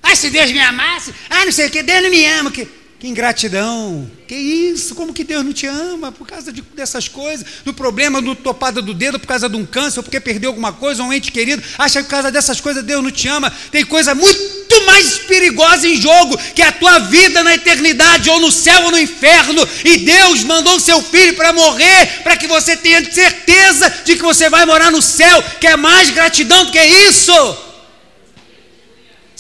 Ah, 0.03 0.15
se 0.15 0.31
Deus 0.31 0.51
me 0.53 0.61
amasse, 0.61 1.13
ah, 1.29 1.45
não 1.45 1.53
sei 1.53 1.67
o 1.67 1.71
que, 1.71 1.83
Deus 1.83 2.03
não 2.03 2.11
me 2.11 2.25
ama. 2.27 2.51
Que... 2.51 2.67
Que 3.01 3.09
ingratidão! 3.09 4.11
Que 4.29 4.35
isso? 4.35 4.95
Como 4.95 5.15
que 5.15 5.25
Deus 5.25 5.43
não 5.43 5.55
te 5.55 5.67
ama 5.67 6.13
por 6.13 6.27
causa 6.27 6.53
de, 6.53 6.61
dessas 6.61 7.09
coisas? 7.09 7.47
No 7.65 7.73
problema 7.73 8.21
do 8.21 8.35
topada 8.35 8.83
do 8.83 8.93
dedo 8.93 9.19
por 9.19 9.27
causa 9.27 9.49
de 9.49 9.57
um 9.57 9.65
câncer, 9.65 10.03
porque 10.03 10.21
perdeu 10.21 10.51
alguma 10.51 10.71
coisa, 10.71 11.03
um 11.03 11.11
ente 11.11 11.33
querido, 11.33 11.63
acha 11.79 12.01
que 12.01 12.05
por 12.05 12.11
causa 12.11 12.31
dessas 12.31 12.61
coisas 12.61 12.85
Deus 12.85 13.03
não 13.03 13.11
te 13.11 13.27
ama. 13.27 13.51
Tem 13.73 13.87
coisa 13.87 14.15
muito 14.15 14.85
mais 14.85 15.17
perigosa 15.21 15.89
em 15.89 15.99
jogo, 15.99 16.37
que 16.55 16.61
é 16.61 16.67
a 16.67 16.73
tua 16.73 16.99
vida 16.99 17.43
na 17.43 17.55
eternidade, 17.55 18.29
ou 18.29 18.39
no 18.39 18.53
céu 18.53 18.83
ou 18.83 18.91
no 18.91 18.99
inferno. 18.99 19.67
E 19.83 19.97
Deus 20.01 20.45
mandou 20.45 20.77
o 20.77 20.81
seu 20.81 21.03
filho 21.03 21.35
para 21.37 21.55
morrer, 21.55 22.23
para 22.23 22.37
que 22.37 22.47
você 22.47 22.77
tenha 22.77 23.03
certeza 23.11 23.91
de 24.05 24.17
que 24.17 24.23
você 24.23 24.51
vai 24.51 24.67
morar 24.67 24.93
no 24.93 25.01
céu. 25.01 25.43
Quer 25.59 25.79
mais 25.79 26.11
gratidão 26.11 26.67
do 26.67 26.73
que 26.73 26.85
isso? 26.85 27.70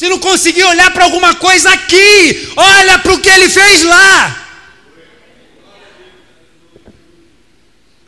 Se 0.00 0.08
não 0.08 0.18
conseguir 0.18 0.64
olhar 0.64 0.90
para 0.94 1.04
alguma 1.04 1.34
coisa 1.34 1.68
aqui, 1.68 2.50
olha 2.56 2.98
para 3.00 3.12
o 3.12 3.20
que 3.20 3.28
ele 3.28 3.50
fez 3.50 3.82
lá. 3.82 4.48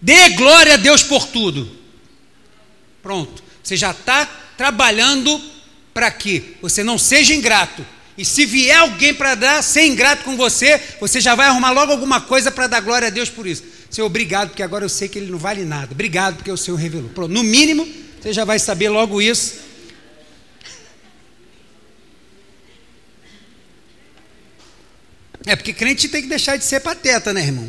Dê 0.01 0.31
glória 0.31 0.73
a 0.73 0.77
Deus 0.79 1.03
por 1.03 1.27
tudo. 1.27 1.71
Pronto. 3.03 3.45
Você 3.63 3.77
já 3.77 3.91
está 3.91 4.25
trabalhando 4.57 5.39
para 5.93 6.11
que 6.11 6.57
você 6.63 6.83
não 6.83 6.97
seja 6.97 7.35
ingrato 7.35 7.85
E 8.17 8.25
se 8.25 8.47
vier 8.47 8.79
alguém 8.79 9.13
para 9.13 9.35
dar, 9.35 9.63
ser 9.63 9.85
ingrato 9.85 10.25
com 10.25 10.35
você, 10.35 10.81
você 10.99 11.21
já 11.21 11.35
vai 11.35 11.49
arrumar 11.49 11.73
logo 11.73 11.93
alguma 11.93 12.23
coisa 12.23 12.51
para 12.51 12.69
dar 12.69 12.81
glória 12.81 13.09
a 13.09 13.11
Deus 13.11 13.29
por 13.29 13.47
isso. 13.47 13.65
Senhor, 13.91 14.07
obrigado, 14.07 14.49
porque 14.49 14.63
agora 14.63 14.83
eu 14.83 14.89
sei 14.89 15.09
que 15.09 15.19
ele 15.19 15.31
não 15.31 15.39
vale 15.39 15.63
nada. 15.63 15.93
Obrigado, 15.93 16.37
porque 16.37 16.51
o 16.51 16.57
Senhor 16.57 16.79
revelou. 16.79 17.11
Pronto, 17.11 17.31
no 17.31 17.43
mínimo, 17.43 17.87
você 18.19 18.33
já 18.33 18.47
vai 18.47 18.59
saber 18.59 18.89
logo 18.89 19.21
isso. 19.21 19.72
É 25.45 25.57
porque 25.57 25.73
crente 25.73 26.09
tem 26.09 26.23
que 26.23 26.29
deixar 26.29 26.57
de 26.57 26.65
ser 26.65 26.81
pateta, 26.81 27.33
né, 27.33 27.43
irmão? 27.43 27.69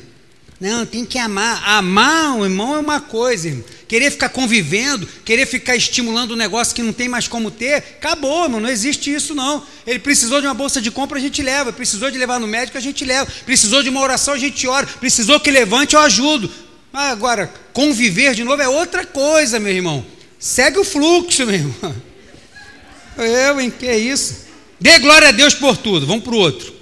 Não, 0.60 0.86
tem 0.86 1.04
que 1.06 1.18
amar. 1.18 1.62
Amar 1.68 2.38
o 2.38 2.46
irmão 2.46 2.76
é 2.76 2.80
uma 2.80 3.02
coisa, 3.02 3.50
irmão. 3.50 3.66
Querer 3.88 4.12
ficar 4.12 4.30
convivendo, 4.30 5.08
querer 5.26 5.46
ficar 5.46 5.76
estimulando 5.76 6.32
um 6.32 6.38
negócio 6.38 6.74
que 6.74 6.82
não 6.82 6.94
tem 6.94 7.10
mais 7.10 7.28
como 7.28 7.52
ter, 7.52 7.76
acabou, 7.76 8.46
irmão. 8.46 8.62
Não 8.62 8.70
existe 8.70 9.14
isso, 9.14 9.36
não. 9.36 9.66
Ele 9.86 10.00
precisou 10.00 10.40
de 10.40 10.48
uma 10.48 10.54
bolsa 10.54 10.82
de 10.82 10.90
compra, 10.90 11.18
a 11.18 11.22
gente 11.22 11.42
leva. 11.42 11.74
Precisou 11.74 12.10
de 12.10 12.18
levar 12.18 12.40
no 12.40 12.48
médico, 12.48 12.78
a 12.78 12.82
gente 12.82 13.04
leva. 13.04 13.30
Precisou 13.46 13.84
de 13.84 13.90
uma 13.90 14.00
oração, 14.00 14.34
a 14.34 14.38
gente 14.38 14.66
ora. 14.66 14.88
Precisou 14.88 15.40
que 15.40 15.52
levante, 15.52 15.96
eu 15.96 16.02
ajudo. 16.02 16.50
Mas 16.94 17.12
agora, 17.12 17.52
conviver 17.74 18.34
de 18.34 18.44
novo 18.44 18.62
é 18.62 18.70
outra 18.70 19.06
coisa, 19.06 19.60
meu 19.60 19.74
irmão. 19.74 20.06
Segue 20.40 20.80
o 20.80 20.86
fluxo, 20.86 21.46
meu 21.46 21.56
irmão. 21.56 21.96
Eu, 23.18 23.62
hein? 23.62 23.72
Que 23.72 23.86
é 23.86 23.98
isso? 23.98 24.46
Dê 24.80 24.98
glória 24.98 25.28
a 25.28 25.32
Deus 25.32 25.54
por 25.54 25.78
tudo. 25.78 26.08
Vamos 26.08 26.24
para 26.24 26.34
o 26.34 26.38
outro. 26.38 26.74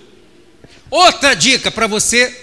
Outra 0.91 1.33
dica 1.33 1.71
para 1.71 1.87
você 1.87 2.37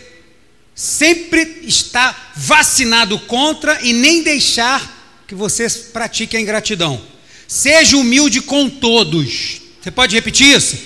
sempre 0.74 1.60
está 1.64 2.32
vacinado 2.34 3.18
contra 3.20 3.78
e 3.82 3.92
nem 3.92 4.22
deixar 4.22 5.22
que 5.26 5.34
você 5.34 5.68
pratique 5.68 6.34
a 6.34 6.40
ingratidão. 6.40 6.98
Seja 7.46 7.98
humilde 7.98 8.40
com 8.40 8.70
todos. 8.70 9.60
Você 9.82 9.90
pode 9.90 10.14
repetir 10.14 10.56
isso? 10.56 10.78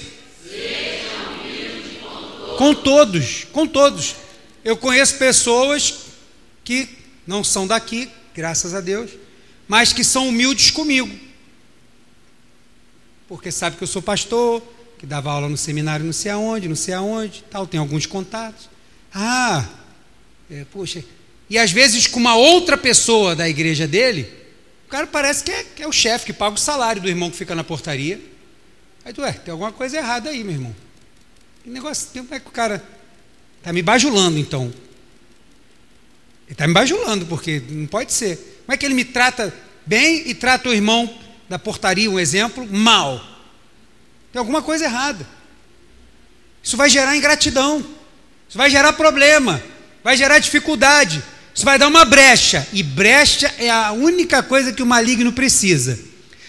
Seja 0.45 1.07
humilde 1.41 1.99
com 2.01 2.25
todos. 2.35 2.59
Com 2.59 2.75
todos, 2.75 3.47
com 3.53 3.67
todos. 3.67 4.17
Eu 4.65 4.77
conheço 4.77 5.15
pessoas 5.19 5.95
que 6.65 6.89
não 7.25 7.45
são 7.45 7.67
daqui, 7.67 8.09
graças 8.35 8.75
a 8.75 8.81
Deus, 8.81 9.11
mas 9.69 9.93
que 9.93 10.03
são 10.03 10.29
humildes 10.29 10.73
comigo. 10.73 11.11
Porque 13.29 13.53
sabe 13.53 13.77
que 13.77 13.85
eu 13.85 13.89
sou 13.89 14.03
pastor, 14.03 14.63
que 15.03 15.07
dava 15.07 15.33
aula 15.33 15.49
no 15.49 15.57
seminário 15.57 16.07
não 16.07 16.13
sei 16.13 16.31
aonde, 16.31 16.69
não 16.69 16.77
sei 16.77 16.95
aonde, 16.95 17.43
tal, 17.51 17.67
tem 17.67 17.81
alguns 17.81 18.07
contatos. 18.07 18.71
Ah, 19.13 19.69
é, 20.49 20.65
poxa, 20.71 21.05
e 21.51 21.59
às 21.59 21.73
vezes 21.73 22.07
com 22.07 22.21
uma 22.21 22.37
outra 22.37 22.77
pessoa 22.77 23.35
da 23.35 23.49
igreja 23.49 23.89
dele, 23.89 24.33
o 24.87 24.89
cara 24.89 25.09
parece 25.09 25.43
que 25.43 25.51
é, 25.51 25.65
que 25.65 25.83
é 25.83 25.89
o 25.89 25.93
chefe 25.93 26.27
que 26.27 26.33
paga 26.33 26.55
o 26.55 26.57
salário 26.59 27.03
do 27.03 27.09
irmão 27.09 27.33
que 27.33 27.37
fica 27.37 27.53
na 27.53 27.65
portaria. 27.65 28.21
Aí 29.05 29.13
tu, 29.13 29.25
é, 29.25 29.33
tem 29.33 29.51
alguma 29.51 29.73
coisa 29.73 29.97
errada 29.97 30.31
aí, 30.31 30.45
meu 30.45 30.53
irmão. 30.53 30.77
Que 31.65 31.71
negócio, 31.71 32.07
como 32.15 32.33
é 32.33 32.39
que 32.39 32.47
o 32.47 32.53
cara 32.53 32.81
está 33.59 33.73
me 33.73 33.83
bajulando 33.83 34.39
então? 34.39 34.67
Ele 36.47 36.53
está 36.53 36.65
me 36.69 36.75
bajulando, 36.75 37.27
porque 37.27 37.61
não 37.71 37.89
pode 37.89 38.13
ser. 38.13 38.37
Como 38.65 38.73
é 38.73 38.77
que 38.77 38.87
ele 38.87 38.95
me 38.95 39.05
trata 39.05 39.53
bem 39.85 40.29
e 40.29 40.33
trata 40.33 40.69
o 40.69 40.73
irmão 40.73 41.13
da 41.49 41.59
portaria, 41.59 42.09
um 42.09 42.21
exemplo, 42.21 42.65
mal? 42.71 43.32
Tem 44.33 44.39
alguma 44.39 44.63
coisa 44.63 44.85
errada. 44.85 45.27
Isso 46.63 46.77
vai 46.77 46.89
gerar 46.89 47.17
ingratidão. 47.17 47.85
Isso 48.49 48.59
vai 48.59 48.71
gerar 48.71 48.93
problema 48.95 49.63
vai 50.03 50.17
gerar 50.17 50.39
dificuldade, 50.39 51.23
isso 51.55 51.65
vai 51.65 51.79
dar 51.79 51.87
uma 51.87 52.05
brecha, 52.05 52.67
e 52.73 52.83
brecha 52.83 53.53
é 53.59 53.71
a 53.71 53.93
única 53.93 54.43
coisa 54.43 54.73
que 54.73 54.83
o 54.83 54.87
maligno 54.87 55.33
precisa. 55.33 55.99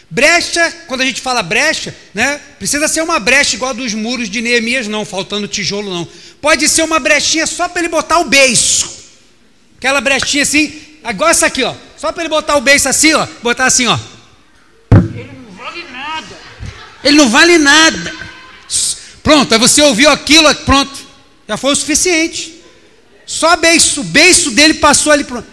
Brecha, 0.10 0.72
quando 0.88 1.02
a 1.02 1.06
gente 1.06 1.22
fala 1.22 1.42
brecha, 1.42 1.96
né, 2.14 2.40
precisa 2.60 2.88
ser 2.88 3.02
uma 3.02 3.20
brecha 3.20 3.56
igual 3.56 3.72
a 3.72 3.74
dos 3.74 3.94
muros 3.94 4.30
de 4.30 4.42
Neemias, 4.42 4.88
não, 4.88 5.04
faltando 5.06 5.48
tijolo, 5.48 5.92
não. 5.92 6.08
Pode 6.40 6.70
ser 6.70 6.84
uma 6.84 7.00
brechinha 7.00 7.48
só 7.48 7.68
para 7.68 7.82
ele 7.82 7.90
botar 7.90 8.20
o 8.20 8.26
beiço. 8.26 9.04
Aquela 9.78 10.02
brechinha 10.02 10.44
assim, 10.44 10.82
igual 11.10 11.30
essa 11.30 11.48
aqui, 11.48 11.64
ó. 11.64 11.74
Só 11.98 12.12
para 12.12 12.24
ele 12.24 12.30
botar 12.30 12.58
o 12.58 12.62
beiço 12.62 12.88
assim, 12.88 13.14
ó. 13.14 13.26
Botar 13.42 13.66
assim, 13.66 13.88
ó. 13.88 13.98
Ele 14.92 15.32
não 15.34 15.56
vale 15.56 15.84
nada. 15.92 16.38
Ele 17.04 17.18
não 17.18 17.30
vale 17.30 17.58
nada. 17.58 18.14
Pronto, 19.22 19.54
aí 19.54 19.60
você 19.60 19.82
ouviu 19.82 20.10
aquilo, 20.10 20.54
pronto. 20.56 20.94
Já 21.48 21.58
foi 21.58 21.74
o 21.74 21.76
suficiente. 21.76 22.62
Só 23.26 23.56
beiço, 23.56 24.02
o 24.02 24.04
beiço 24.04 24.52
dele 24.52 24.76
passou 24.76 25.12
ali. 25.12 25.24
Pronto. 25.24 25.48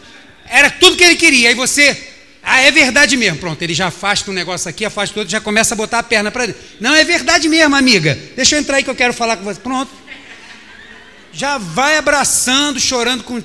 Era 0.49 0.71
tudo 0.71 0.97
que 0.97 1.05
ele 1.05 1.17
queria. 1.17 1.49
Aí 1.49 1.55
você, 1.55 1.97
ah, 2.43 2.61
é 2.61 2.71
verdade 2.71 3.17
mesmo. 3.17 3.39
Pronto, 3.39 3.63
ele 3.63 3.75
já 3.75 3.89
afasta 3.89 4.31
um 4.31 4.35
negócio 4.35 4.69
aqui, 4.69 4.85
afasta 4.85 5.19
outro, 5.19 5.31
já 5.31 5.41
começa 5.41 5.75
a 5.75 5.77
botar 5.77 6.01
a 6.01 6.03
perna 6.03 6.31
para 6.31 6.47
dentro. 6.47 6.63
Não, 6.81 6.95
é 6.95 7.05
verdade 7.05 7.49
mesmo, 7.49 7.77
amiga. 7.77 8.19
Deixa 8.35 8.57
eu 8.57 8.61
entrar 8.61 8.79
aí 8.79 8.85
que 8.85 8.91
eu 8.91 8.95
quero 8.95 9.15
falar 9.15 9.37
com 9.37 9.45
você. 9.45 9.61
Pronto. 9.61 9.91
Já 11.33 11.59
vai 11.59 11.97
abraçando, 11.97 12.81
chorando 12.81 13.23
com. 13.23 13.41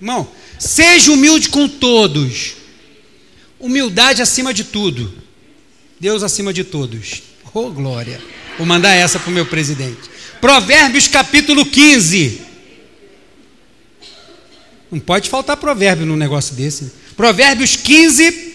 Irmão, 0.00 0.30
seja 0.58 1.10
humilde 1.10 1.48
com 1.48 1.66
todos. 1.66 2.56
Humildade 3.58 4.20
acima 4.20 4.52
de 4.52 4.64
tudo. 4.64 5.25
Deus 5.98 6.22
acima 6.22 6.52
de 6.52 6.62
todos. 6.62 7.22
Oh, 7.54 7.70
glória. 7.70 8.20
Vou 8.58 8.66
mandar 8.66 8.94
essa 8.94 9.18
para 9.18 9.30
o 9.30 9.32
meu 9.32 9.46
presidente. 9.46 10.10
Provérbios 10.40 11.08
capítulo 11.08 11.64
15. 11.64 12.42
Não 14.90 15.00
pode 15.00 15.28
faltar 15.28 15.56
provérbio 15.56 16.06
num 16.06 16.16
negócio 16.16 16.54
desse. 16.54 16.84
Né? 16.84 16.90
Provérbios 17.16 17.76
15, 17.76 18.54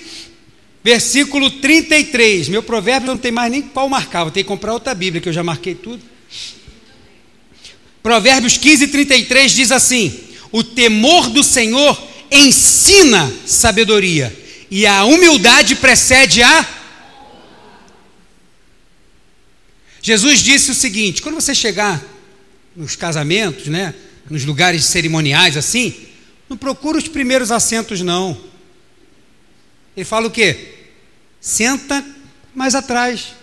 versículo 0.84 1.50
33. 1.50 2.48
Meu 2.48 2.62
provérbio 2.62 3.08
não 3.08 3.18
tem 3.18 3.32
mais 3.32 3.52
nem 3.52 3.62
qual 3.62 3.90
marcar, 3.90 4.24
vou 4.24 4.32
ter 4.32 4.44
que 4.44 4.48
comprar 4.48 4.74
outra 4.74 4.94
Bíblia, 4.94 5.22
que 5.22 5.30
eu 5.30 5.34
já 5.34 5.44
marquei 5.44 5.74
tudo. 5.74 6.02
Provérbios 8.04 8.58
15, 8.58 8.88
33 8.88 9.52
diz 9.52 9.72
assim: 9.72 10.14
O 10.52 10.64
temor 10.64 11.30
do 11.30 11.44
Senhor 11.44 12.00
ensina 12.32 13.32
sabedoria, 13.46 14.36
e 14.70 14.86
a 14.86 15.04
humildade 15.04 15.76
precede 15.76 16.42
a. 16.44 16.81
Jesus 20.02 20.40
disse 20.40 20.72
o 20.72 20.76
seguinte: 20.76 21.22
quando 21.22 21.36
você 21.36 21.54
chegar 21.54 22.04
nos 22.76 22.96
casamentos, 22.96 23.68
né, 23.68 23.94
nos 24.30 24.46
lugares 24.46 24.86
cerimoniais 24.86 25.56
assim, 25.56 25.94
não 26.50 26.58
procura 26.58 26.98
os 26.98 27.08
primeiros 27.08 27.52
assentos, 27.52 28.02
não. 28.02 28.40
Ele 29.96 30.06
fala 30.06 30.28
o 30.28 30.32
quê? 30.32 30.76
Senta 31.40 32.04
mais 32.56 32.76
atrás. 32.76 33.34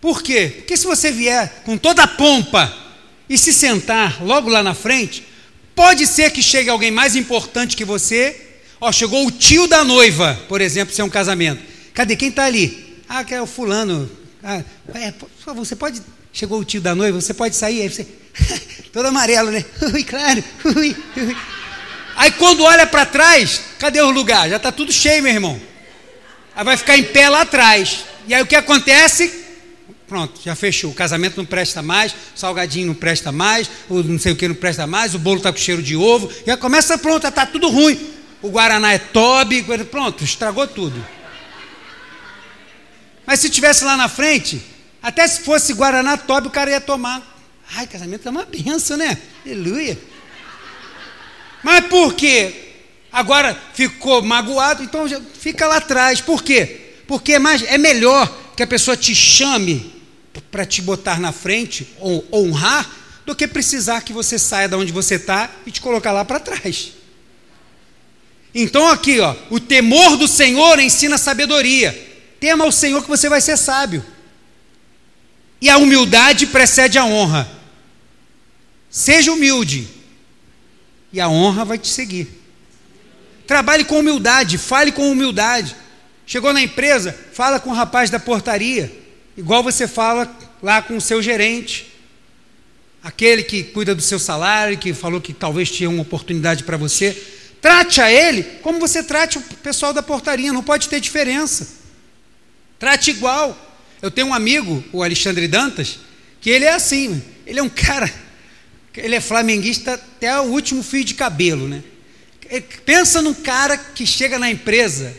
Por 0.00 0.22
quê? 0.22 0.52
Porque 0.58 0.76
se 0.76 0.86
você 0.86 1.10
vier 1.10 1.62
com 1.64 1.76
toda 1.76 2.04
a 2.04 2.06
pompa 2.06 2.72
e 3.28 3.36
se 3.36 3.52
sentar 3.52 4.22
logo 4.22 4.48
lá 4.48 4.62
na 4.62 4.74
frente, 4.74 5.24
pode 5.74 6.06
ser 6.06 6.30
que 6.30 6.42
chegue 6.42 6.70
alguém 6.70 6.90
mais 6.90 7.16
importante 7.16 7.76
que 7.76 7.84
você. 7.84 8.44
Ó, 8.80 8.92
chegou 8.92 9.26
o 9.26 9.30
tio 9.30 9.66
da 9.66 9.82
noiva, 9.82 10.40
por 10.48 10.60
exemplo, 10.60 10.94
se 10.94 11.00
é 11.00 11.04
um 11.04 11.10
casamento. 11.10 11.62
Cadê? 11.92 12.14
Quem 12.14 12.28
está 12.28 12.44
ali? 12.44 12.87
Ah, 13.08 13.24
que 13.24 13.34
é 13.34 13.40
o 13.40 13.46
fulano. 13.46 14.10
Ah, 14.42 14.62
é, 14.94 15.14
você 15.54 15.74
pode. 15.74 16.02
Chegou 16.32 16.60
o 16.60 16.64
tio 16.64 16.80
da 16.80 16.94
noiva, 16.94 17.20
você 17.20 17.32
pode 17.32 17.56
sair? 17.56 17.82
Aí 17.82 17.88
você. 17.88 18.06
Todo 18.92 19.06
amarelo, 19.06 19.50
né? 19.50 19.64
Ui, 19.92 20.04
claro. 20.04 20.44
Ui, 20.64 20.96
ui. 21.16 21.36
Aí 22.16 22.32
quando 22.32 22.64
olha 22.64 22.86
para 22.86 23.06
trás, 23.06 23.60
cadê 23.78 24.00
o 24.00 24.10
lugar? 24.10 24.48
Já 24.48 24.56
está 24.56 24.72
tudo 24.72 24.92
cheio, 24.92 25.22
meu 25.22 25.32
irmão. 25.32 25.60
Aí 26.54 26.64
vai 26.64 26.76
ficar 26.76 26.98
em 26.98 27.04
pé 27.04 27.28
lá 27.28 27.42
atrás. 27.42 28.04
E 28.26 28.34
aí 28.34 28.42
o 28.42 28.46
que 28.46 28.56
acontece? 28.56 29.46
Pronto, 30.06 30.40
já 30.42 30.54
fechou. 30.54 30.90
O 30.90 30.94
casamento 30.94 31.36
não 31.36 31.44
presta 31.44 31.80
mais, 31.80 32.12
o 32.12 32.38
salgadinho 32.38 32.88
não 32.88 32.94
presta 32.94 33.30
mais, 33.30 33.70
o 33.88 34.02
não 34.02 34.18
sei 34.18 34.32
o 34.32 34.36
que 34.36 34.48
não 34.48 34.54
presta 34.54 34.86
mais, 34.86 35.14
o 35.14 35.18
bolo 35.18 35.36
está 35.36 35.52
com 35.52 35.58
cheiro 35.58 35.82
de 35.82 35.94
ovo. 35.94 36.30
Já 36.46 36.56
começa 36.56 36.98
pronto, 36.98 37.26
está 37.26 37.46
tudo 37.46 37.68
ruim. 37.68 37.98
O 38.42 38.48
Guaraná 38.48 38.92
é 38.92 38.98
tobe, 38.98 39.62
pronto, 39.90 40.24
estragou 40.24 40.66
tudo. 40.66 41.17
Mas 43.28 43.40
se 43.40 43.50
tivesse 43.50 43.84
lá 43.84 43.94
na 43.94 44.08
frente, 44.08 44.58
até 45.02 45.28
se 45.28 45.42
fosse 45.42 45.74
Guaraná 45.74 46.16
tobe, 46.16 46.48
o 46.48 46.50
cara 46.50 46.70
ia 46.70 46.80
tomar. 46.80 47.22
Ai, 47.76 47.86
casamento 47.86 48.26
é 48.26 48.30
uma 48.30 48.46
benção, 48.46 48.96
né? 48.96 49.18
Aleluia. 49.44 49.98
Mas 51.62 51.86
por 51.88 52.14
quê? 52.14 52.54
Agora 53.12 53.54
ficou 53.74 54.22
magoado, 54.22 54.82
então 54.82 55.04
fica 55.38 55.66
lá 55.66 55.76
atrás. 55.76 56.22
Por 56.22 56.42
quê? 56.42 56.94
Porque 57.06 57.34
é, 57.34 57.38
mais, 57.38 57.62
é 57.64 57.76
melhor 57.76 58.34
que 58.56 58.62
a 58.62 58.66
pessoa 58.66 58.96
te 58.96 59.14
chame 59.14 59.92
para 60.50 60.64
te 60.64 60.80
botar 60.80 61.20
na 61.20 61.30
frente, 61.30 61.86
ou 61.98 62.26
honrar, 62.32 62.90
do 63.26 63.36
que 63.36 63.46
precisar 63.46 64.00
que 64.00 64.12
você 64.14 64.38
saia 64.38 64.70
de 64.70 64.74
onde 64.74 64.90
você 64.90 65.16
está 65.16 65.50
e 65.66 65.70
te 65.70 65.82
colocar 65.82 66.12
lá 66.12 66.24
para 66.24 66.40
trás. 66.40 66.92
Então 68.54 68.88
aqui, 68.88 69.20
ó, 69.20 69.36
o 69.50 69.60
temor 69.60 70.16
do 70.16 70.26
Senhor 70.26 70.78
ensina 70.78 71.18
sabedoria. 71.18 72.07
Tema 72.40 72.64
o 72.64 72.72
Senhor 72.72 73.02
que 73.02 73.08
você 73.08 73.28
vai 73.28 73.40
ser 73.40 73.56
sábio. 73.56 74.04
E 75.60 75.68
a 75.68 75.76
humildade 75.76 76.46
precede 76.46 76.98
a 76.98 77.04
honra. 77.04 77.48
Seja 78.90 79.32
humilde, 79.32 79.88
e 81.12 81.20
a 81.20 81.28
honra 81.28 81.64
vai 81.64 81.78
te 81.78 81.88
seguir. 81.88 82.28
Trabalhe 83.46 83.84
com 83.84 83.98
humildade, 83.98 84.58
fale 84.58 84.92
com 84.92 85.10
humildade. 85.10 85.74
Chegou 86.26 86.52
na 86.52 86.60
empresa, 86.60 87.18
fala 87.32 87.58
com 87.58 87.70
o 87.70 87.74
rapaz 87.74 88.10
da 88.10 88.20
portaria. 88.20 88.92
igual 89.36 89.62
você 89.62 89.88
fala 89.88 90.30
lá 90.62 90.82
com 90.82 90.96
o 90.96 91.00
seu 91.00 91.22
gerente, 91.22 91.94
aquele 93.02 93.42
que 93.42 93.62
cuida 93.62 93.94
do 93.94 94.02
seu 94.02 94.18
salário, 94.18 94.76
que 94.76 94.92
falou 94.92 95.20
que 95.20 95.32
talvez 95.32 95.70
tinha 95.70 95.88
uma 95.88 96.02
oportunidade 96.02 96.64
para 96.64 96.76
você. 96.76 97.12
Trate 97.60 98.00
a 98.00 98.10
ele 98.10 98.42
como 98.62 98.78
você 98.78 99.02
trate 99.02 99.38
o 99.38 99.40
pessoal 99.40 99.92
da 99.92 100.02
portaria, 100.02 100.52
não 100.52 100.62
pode 100.62 100.88
ter 100.88 101.00
diferença. 101.00 101.77
Trate 102.78 103.10
igual. 103.10 103.66
Eu 104.00 104.10
tenho 104.10 104.28
um 104.28 104.34
amigo, 104.34 104.84
o 104.92 105.02
Alexandre 105.02 105.48
Dantas, 105.48 105.98
que 106.40 106.50
ele 106.50 106.64
é 106.64 106.72
assim, 106.72 107.22
ele 107.46 107.58
é 107.58 107.62
um 107.62 107.68
cara, 107.70 108.12
ele 108.96 109.14
é 109.14 109.20
flamenguista 109.20 109.94
até 109.94 110.38
o 110.40 110.44
último 110.44 110.82
fio 110.82 111.04
de 111.04 111.14
cabelo, 111.14 111.68
né? 111.68 111.82
Pensa 112.86 113.20
num 113.20 113.34
cara 113.34 113.76
que 113.76 114.06
chega 114.06 114.38
na 114.38 114.50
empresa 114.50 115.14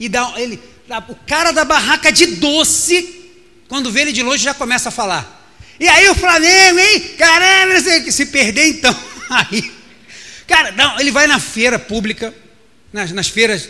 e 0.00 0.08
dá 0.08 0.34
ele, 0.36 0.60
o 1.08 1.14
cara 1.26 1.52
da 1.52 1.64
barraca 1.64 2.10
de 2.10 2.26
doce, 2.26 3.30
quando 3.68 3.92
vê 3.92 4.02
ele 4.02 4.12
de 4.12 4.22
longe 4.22 4.42
já 4.42 4.52
começa 4.52 4.88
a 4.88 4.92
falar. 4.92 5.34
E 5.78 5.86
aí 5.86 6.08
o 6.08 6.14
Flamengo, 6.14 6.78
hein? 6.78 7.00
Caramba, 7.16 7.80
se 8.10 8.26
perder 8.26 8.66
então. 8.66 8.98
Aí, 9.28 9.72
cara, 10.46 10.70
não, 10.72 10.98
ele 11.00 11.10
vai 11.10 11.26
na 11.26 11.40
feira 11.40 11.78
pública, 11.78 12.32
nas, 12.92 13.10
nas 13.10 13.28
feiras, 13.28 13.68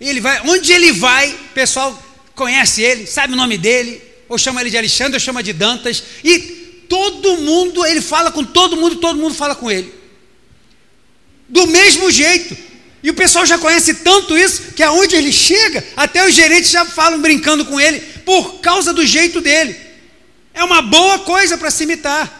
ele 0.00 0.20
vai, 0.20 0.40
onde 0.48 0.72
ele 0.72 0.90
vai, 0.90 1.38
pessoal 1.54 2.09
conhece 2.34 2.82
ele, 2.82 3.06
sabe 3.06 3.32
o 3.32 3.36
nome 3.36 3.58
dele, 3.58 4.02
ou 4.28 4.38
chama 4.38 4.60
ele 4.60 4.70
de 4.70 4.78
Alexandre, 4.78 5.14
ou 5.14 5.20
chama 5.20 5.42
de 5.42 5.52
Dantas, 5.52 6.02
e 6.24 6.38
todo 6.88 7.36
mundo, 7.38 7.86
ele 7.86 8.00
fala 8.00 8.32
com 8.32 8.44
todo 8.44 8.76
mundo, 8.76 8.96
todo 8.96 9.18
mundo 9.18 9.34
fala 9.34 9.54
com 9.54 9.70
ele. 9.70 9.94
Do 11.48 11.66
mesmo 11.68 12.10
jeito. 12.10 12.56
E 13.02 13.10
o 13.10 13.14
pessoal 13.14 13.46
já 13.46 13.56
conhece 13.58 13.94
tanto 13.94 14.36
isso 14.36 14.72
que 14.72 14.82
aonde 14.82 15.16
ele 15.16 15.32
chega, 15.32 15.84
até 15.96 16.26
os 16.26 16.34
gerentes 16.34 16.70
já 16.70 16.84
falam 16.84 17.20
brincando 17.20 17.64
com 17.64 17.80
ele 17.80 18.00
por 18.24 18.60
causa 18.60 18.92
do 18.92 19.06
jeito 19.06 19.40
dele. 19.40 19.74
É 20.52 20.62
uma 20.62 20.82
boa 20.82 21.20
coisa 21.20 21.56
para 21.56 21.70
se 21.70 21.84
imitar. 21.84 22.38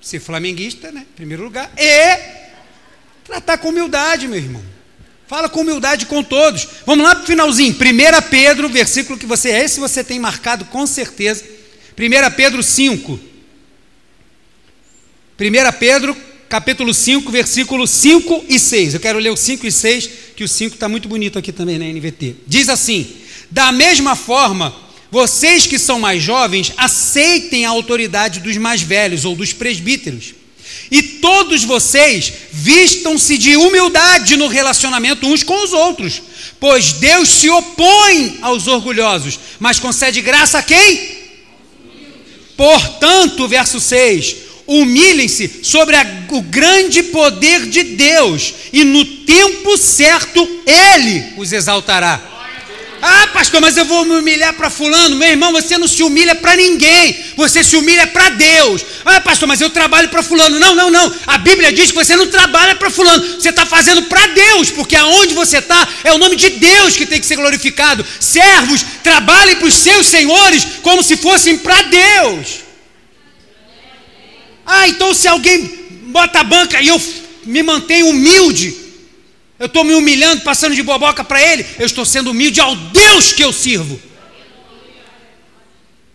Ser 0.00 0.18
flamenguista, 0.18 0.90
né? 0.90 1.06
Em 1.12 1.14
primeiro 1.14 1.44
lugar. 1.44 1.70
E 1.76 2.18
tratar 3.24 3.58
com 3.58 3.68
humildade, 3.68 4.26
meu 4.26 4.38
irmão. 4.38 4.71
Fala 5.32 5.48
com 5.48 5.62
humildade 5.62 6.04
com 6.04 6.22
todos. 6.22 6.68
Vamos 6.84 7.06
lá 7.06 7.14
para 7.14 7.24
o 7.24 7.26
finalzinho. 7.26 7.72
1 7.74 8.28
Pedro, 8.28 8.68
versículo 8.68 9.18
que 9.18 9.24
você. 9.24 9.48
Esse 9.48 9.80
você 9.80 10.04
tem 10.04 10.18
marcado 10.18 10.66
com 10.66 10.86
certeza. 10.86 11.42
1 11.98 12.34
Pedro 12.36 12.62
5. 12.62 13.18
1 15.40 15.78
Pedro, 15.80 16.14
capítulo 16.50 16.92
5, 16.92 17.32
versículos 17.32 17.88
5 17.88 18.44
e 18.46 18.58
6. 18.58 18.92
Eu 18.92 19.00
quero 19.00 19.18
ler 19.18 19.30
o 19.30 19.36
5 19.36 19.66
e 19.66 19.72
6, 19.72 20.10
que 20.36 20.44
o 20.44 20.48
5 20.48 20.74
está 20.74 20.86
muito 20.86 21.08
bonito 21.08 21.38
aqui 21.38 21.50
também 21.50 21.78
na 21.78 21.86
NVT. 21.86 22.36
Diz 22.46 22.68
assim: 22.68 23.10
Da 23.50 23.72
mesma 23.72 24.14
forma, 24.14 24.76
vocês 25.10 25.66
que 25.66 25.78
são 25.78 25.98
mais 25.98 26.22
jovens, 26.22 26.74
aceitem 26.76 27.64
a 27.64 27.70
autoridade 27.70 28.40
dos 28.40 28.58
mais 28.58 28.82
velhos 28.82 29.24
ou 29.24 29.34
dos 29.34 29.54
presbíteros. 29.54 30.41
E 30.92 31.02
todos 31.02 31.64
vocês 31.64 32.30
vistam-se 32.52 33.38
de 33.38 33.56
humildade 33.56 34.36
no 34.36 34.46
relacionamento 34.46 35.26
uns 35.26 35.42
com 35.42 35.64
os 35.64 35.72
outros, 35.72 36.20
pois 36.60 36.92
Deus 36.92 37.30
se 37.30 37.48
opõe 37.48 38.38
aos 38.42 38.66
orgulhosos, 38.66 39.40
mas 39.58 39.78
concede 39.78 40.20
graça 40.20 40.58
a 40.58 40.62
quem? 40.62 41.16
Portanto, 42.58 43.48
verso 43.48 43.80
6: 43.80 44.36
humilhem-se 44.66 45.60
sobre 45.62 45.96
a, 45.96 46.06
o 46.28 46.42
grande 46.42 47.02
poder 47.04 47.64
de 47.70 47.82
Deus, 47.84 48.52
e 48.70 48.84
no 48.84 49.02
tempo 49.02 49.78
certo 49.78 50.46
Ele 50.66 51.32
os 51.38 51.52
exaltará. 51.52 52.31
Ah, 53.04 53.26
pastor, 53.32 53.60
mas 53.60 53.76
eu 53.76 53.84
vou 53.84 54.04
me 54.04 54.14
humilhar 54.14 54.54
para 54.54 54.70
fulano. 54.70 55.16
Meu 55.16 55.28
irmão, 55.28 55.50
você 55.50 55.76
não 55.76 55.88
se 55.88 56.04
humilha 56.04 56.36
para 56.36 56.54
ninguém. 56.54 57.18
Você 57.34 57.64
se 57.64 57.74
humilha 57.74 58.06
para 58.06 58.28
Deus. 58.28 58.84
Ah, 59.04 59.20
pastor, 59.20 59.48
mas 59.48 59.60
eu 59.60 59.68
trabalho 59.68 60.08
para 60.08 60.22
fulano. 60.22 60.60
Não, 60.60 60.72
não, 60.72 60.88
não. 60.88 61.12
A 61.26 61.36
Bíblia 61.36 61.72
diz 61.72 61.90
que 61.90 61.96
você 61.96 62.14
não 62.14 62.28
trabalha 62.28 62.76
para 62.76 62.90
fulano. 62.90 63.40
Você 63.40 63.48
está 63.48 63.66
fazendo 63.66 64.02
para 64.04 64.24
Deus, 64.28 64.70
porque 64.70 64.94
aonde 64.94 65.34
você 65.34 65.58
está 65.58 65.88
é 66.04 66.12
o 66.12 66.18
nome 66.18 66.36
de 66.36 66.50
Deus 66.50 66.96
que 66.96 67.04
tem 67.04 67.18
que 67.18 67.26
ser 67.26 67.34
glorificado. 67.34 68.06
Servos, 68.20 68.84
trabalhem 69.02 69.56
para 69.56 69.66
os 69.66 69.74
seus 69.74 70.06
senhores 70.06 70.64
como 70.80 71.02
se 71.02 71.16
fossem 71.16 71.58
para 71.58 71.82
Deus. 71.82 72.60
Ah, 74.64 74.86
então 74.86 75.12
se 75.12 75.26
alguém 75.26 75.64
bota 76.04 76.38
a 76.38 76.44
banca 76.44 76.80
e 76.80 76.86
eu 76.86 77.02
me 77.44 77.64
mantenho 77.64 78.10
humilde, 78.10 78.76
eu 79.62 79.66
estou 79.66 79.84
me 79.84 79.94
humilhando, 79.94 80.42
passando 80.42 80.74
de 80.74 80.82
boboca 80.82 81.22
para 81.22 81.40
ele, 81.40 81.64
eu 81.78 81.86
estou 81.86 82.04
sendo 82.04 82.32
humilde 82.32 82.60
ao 82.60 82.74
Deus 82.74 83.32
que 83.32 83.44
eu 83.44 83.52
sirvo. 83.52 83.96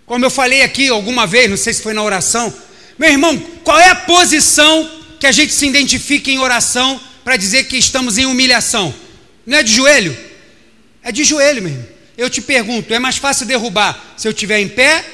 Como 0.05 0.25
eu 0.25 0.29
falei 0.29 0.63
aqui 0.63 0.89
alguma 0.89 1.25
vez, 1.25 1.49
não 1.49 1.55
sei 1.55 1.73
se 1.73 1.81
foi 1.81 1.93
na 1.93 2.03
oração, 2.03 2.53
meu 2.99 3.09
irmão, 3.09 3.37
qual 3.63 3.79
é 3.79 3.87
a 3.87 3.95
posição 3.95 4.91
que 5.17 5.25
a 5.25 5.31
gente 5.31 5.53
se 5.53 5.65
identifica 5.65 6.29
em 6.29 6.39
oração 6.39 6.99
para 7.23 7.37
dizer 7.37 7.69
que 7.69 7.77
estamos 7.77 8.17
em 8.17 8.25
humilhação? 8.25 8.93
Não 9.45 9.57
é 9.57 9.63
de 9.63 9.71
joelho? 9.71 10.17
É 11.01 11.09
de 11.09 11.23
joelho, 11.23 11.61
meu 11.61 11.71
irmão. 11.71 11.87
Eu 12.17 12.29
te 12.29 12.41
pergunto, 12.41 12.93
é 12.93 12.99
mais 12.99 13.15
fácil 13.15 13.45
derrubar 13.45 14.13
se 14.17 14.27
eu 14.27 14.33
estiver 14.33 14.59
em 14.59 14.67
pé 14.67 15.05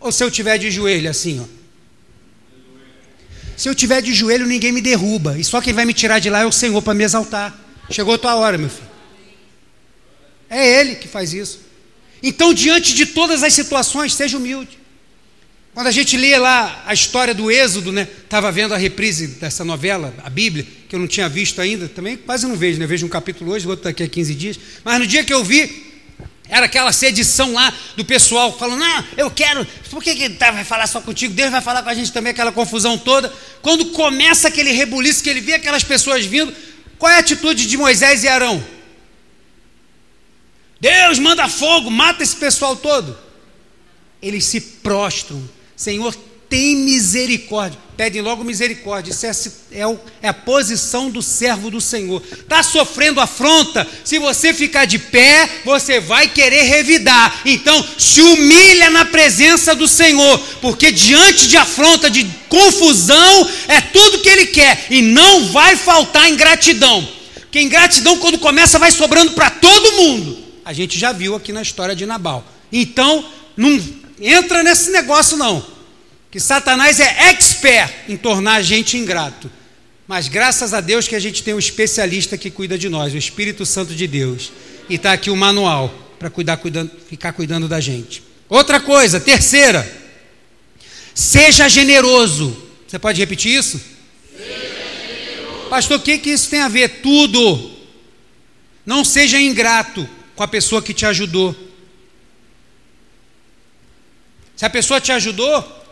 ou 0.00 0.10
se 0.10 0.24
eu 0.24 0.26
estiver 0.30 0.58
de 0.58 0.68
joelho, 0.68 1.08
assim, 1.08 1.38
ó? 1.40 1.55
Se 3.56 3.68
eu 3.68 3.74
tiver 3.74 4.02
de 4.02 4.12
joelho, 4.12 4.46
ninguém 4.46 4.70
me 4.70 4.80
derruba. 4.80 5.38
E 5.38 5.44
só 5.44 5.60
quem 5.60 5.72
vai 5.72 5.84
me 5.84 5.94
tirar 5.94 6.18
de 6.18 6.28
lá 6.28 6.40
é 6.40 6.46
o 6.46 6.52
Senhor 6.52 6.80
para 6.82 6.94
me 6.94 7.04
exaltar. 7.04 7.58
Chegou 7.90 8.14
a 8.14 8.18
tua 8.18 8.34
hora, 8.34 8.58
meu 8.58 8.68
filho. 8.68 8.86
É 10.50 10.80
Ele 10.80 10.96
que 10.96 11.08
faz 11.08 11.32
isso. 11.32 11.60
Então, 12.22 12.52
diante 12.52 12.94
de 12.94 13.06
todas 13.06 13.42
as 13.42 13.52
situações, 13.52 14.14
seja 14.14 14.36
humilde. 14.36 14.78
Quando 15.72 15.88
a 15.88 15.90
gente 15.90 16.16
lê 16.16 16.36
lá 16.38 16.84
a 16.86 16.94
história 16.94 17.34
do 17.34 17.50
Êxodo, 17.50 17.92
né? 17.92 18.08
Estava 18.24 18.50
vendo 18.50 18.72
a 18.72 18.78
reprise 18.78 19.26
dessa 19.26 19.62
novela, 19.62 20.14
a 20.24 20.30
Bíblia, 20.30 20.66
que 20.88 20.94
eu 20.94 20.98
não 20.98 21.06
tinha 21.06 21.28
visto 21.28 21.60
ainda, 21.60 21.86
também 21.86 22.16
quase 22.16 22.46
não 22.46 22.56
vejo, 22.56 22.78
né? 22.78 22.86
vejo 22.86 23.04
um 23.04 23.10
capítulo 23.10 23.52
hoje, 23.52 23.68
outro 23.68 23.84
daqui 23.84 24.02
a 24.02 24.08
15 24.08 24.34
dias. 24.34 24.58
Mas 24.82 24.98
no 24.98 25.06
dia 25.06 25.22
que 25.22 25.34
eu 25.34 25.44
vi, 25.44 25.85
era 26.48 26.66
aquela 26.66 26.92
sedição 26.92 27.52
lá 27.52 27.72
do 27.96 28.04
pessoal 28.04 28.56
falando: 28.56 28.78
Não, 28.78 29.04
eu 29.16 29.30
quero, 29.30 29.66
por 29.90 30.02
que, 30.02 30.14
que 30.14 30.30
tá, 30.30 30.50
vai 30.50 30.64
falar 30.64 30.86
só 30.86 31.00
contigo? 31.00 31.34
Deus 31.34 31.50
vai 31.50 31.60
falar 31.60 31.82
com 31.82 31.88
a 31.88 31.94
gente 31.94 32.12
também, 32.12 32.30
aquela 32.30 32.52
confusão 32.52 32.96
toda. 32.96 33.32
Quando 33.62 33.86
começa 33.86 34.48
aquele 34.48 34.70
rebuliço, 34.70 35.22
que 35.22 35.30
ele 35.30 35.40
vê 35.40 35.54
aquelas 35.54 35.82
pessoas 35.82 36.24
vindo, 36.24 36.54
qual 36.98 37.10
é 37.10 37.16
a 37.16 37.20
atitude 37.20 37.66
de 37.66 37.76
Moisés 37.76 38.22
e 38.22 38.28
Arão? 38.28 38.64
Deus 40.80 41.18
manda 41.18 41.48
fogo, 41.48 41.90
mata 41.90 42.22
esse 42.22 42.36
pessoal 42.36 42.76
todo. 42.76 43.18
Eles 44.22 44.44
se 44.44 44.60
prostram, 44.60 45.48
Senhor, 45.74 46.14
tem 46.48 46.76
misericórdia. 46.76 47.78
Pedem 47.96 48.20
logo 48.20 48.44
misericórdia. 48.44 49.10
Isso 49.10 49.26
é, 49.26 49.80
é, 49.80 49.98
é 50.22 50.28
a 50.28 50.34
posição 50.34 51.10
do 51.10 51.22
servo 51.22 51.70
do 51.70 51.80
Senhor. 51.80 52.22
Está 52.30 52.62
sofrendo 52.62 53.20
afronta. 53.20 53.86
Se 54.04 54.18
você 54.18 54.52
ficar 54.52 54.84
de 54.84 54.98
pé, 54.98 55.48
você 55.64 55.98
vai 55.98 56.28
querer 56.28 56.62
revidar. 56.62 57.40
Então, 57.44 57.84
se 57.98 58.20
humilha 58.20 58.90
na 58.90 59.06
presença 59.06 59.74
do 59.74 59.88
Senhor. 59.88 60.38
Porque 60.60 60.92
diante 60.92 61.48
de 61.48 61.56
afronta, 61.56 62.10
de 62.10 62.24
confusão, 62.48 63.48
é 63.66 63.80
tudo 63.80 64.20
que 64.20 64.28
Ele 64.28 64.46
quer. 64.46 64.86
E 64.90 65.00
não 65.00 65.46
vai 65.46 65.74
faltar 65.74 66.30
ingratidão. 66.30 67.06
Porque 67.34 67.60
ingratidão, 67.60 68.18
quando 68.18 68.38
começa, 68.38 68.78
vai 68.78 68.90
sobrando 68.90 69.32
para 69.32 69.48
todo 69.48 69.92
mundo. 69.92 70.38
A 70.64 70.72
gente 70.72 70.98
já 70.98 71.12
viu 71.12 71.34
aqui 71.34 71.52
na 71.52 71.62
história 71.62 71.96
de 71.96 72.04
Nabal. 72.04 72.44
Então, 72.70 73.24
não 73.56 73.80
entra 74.20 74.62
nesse 74.62 74.90
negócio, 74.90 75.36
não 75.38 75.75
que 76.36 76.40
Satanás 76.40 77.00
é 77.00 77.30
expert 77.30 77.90
em 78.06 78.14
tornar 78.14 78.56
a 78.56 78.62
gente 78.62 78.98
ingrato. 78.98 79.50
Mas 80.06 80.28
graças 80.28 80.74
a 80.74 80.82
Deus 80.82 81.08
que 81.08 81.14
a 81.14 81.18
gente 81.18 81.42
tem 81.42 81.54
um 81.54 81.58
especialista 81.58 82.36
que 82.36 82.50
cuida 82.50 82.76
de 82.76 82.90
nós, 82.90 83.14
o 83.14 83.16
Espírito 83.16 83.64
Santo 83.64 83.94
de 83.94 84.06
Deus. 84.06 84.52
E 84.86 84.96
está 84.96 85.14
aqui 85.14 85.30
o 85.30 85.34
manual 85.34 85.88
para 86.18 86.28
cuidar, 86.28 86.58
cuidando, 86.58 86.92
ficar 87.08 87.32
cuidando 87.32 87.66
da 87.66 87.80
gente. 87.80 88.22
Outra 88.50 88.78
coisa, 88.78 89.18
terceira, 89.18 89.90
seja 91.14 91.70
generoso. 91.70 92.54
Você 92.86 92.98
pode 92.98 93.18
repetir 93.18 93.58
isso? 93.58 93.80
Pastor, 95.70 95.96
o 95.96 96.02
que, 96.02 96.18
que 96.18 96.28
isso 96.28 96.50
tem 96.50 96.60
a 96.60 96.68
ver? 96.68 97.00
Tudo. 97.00 97.70
Não 98.84 99.06
seja 99.06 99.40
ingrato 99.40 100.06
com 100.34 100.42
a 100.42 100.48
pessoa 100.48 100.82
que 100.82 100.92
te 100.92 101.06
ajudou. 101.06 101.56
Se 104.54 104.66
a 104.66 104.70
pessoa 104.70 105.00
te 105.00 105.12
ajudou, 105.12 105.85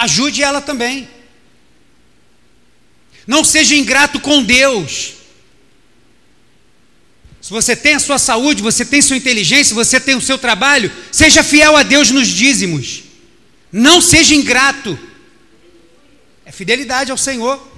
ajude 0.00 0.42
ela 0.42 0.60
também. 0.60 1.08
Não 3.26 3.44
seja 3.44 3.76
ingrato 3.76 4.18
com 4.18 4.42
Deus. 4.42 5.12
Se 7.40 7.50
você 7.50 7.76
tem 7.76 7.94
a 7.94 8.00
sua 8.00 8.18
saúde, 8.18 8.62
você 8.62 8.84
tem 8.84 9.02
sua 9.02 9.16
inteligência, 9.16 9.74
você 9.74 10.00
tem 10.00 10.14
o 10.14 10.20
seu 10.20 10.38
trabalho, 10.38 10.90
seja 11.12 11.42
fiel 11.42 11.76
a 11.76 11.82
Deus 11.82 12.10
nos 12.10 12.28
dízimos. 12.28 13.02
Não 13.70 14.00
seja 14.00 14.34
ingrato. 14.34 14.98
É 16.44 16.52
fidelidade 16.52 17.10
ao 17.10 17.18
Senhor. 17.18 17.68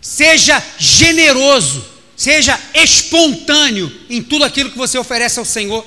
Seja 0.00 0.62
generoso, 0.78 1.84
seja 2.16 2.58
espontâneo 2.74 3.92
em 4.08 4.22
tudo 4.22 4.44
aquilo 4.44 4.70
que 4.70 4.78
você 4.78 4.96
oferece 4.96 5.38
ao 5.38 5.44
Senhor. 5.44 5.86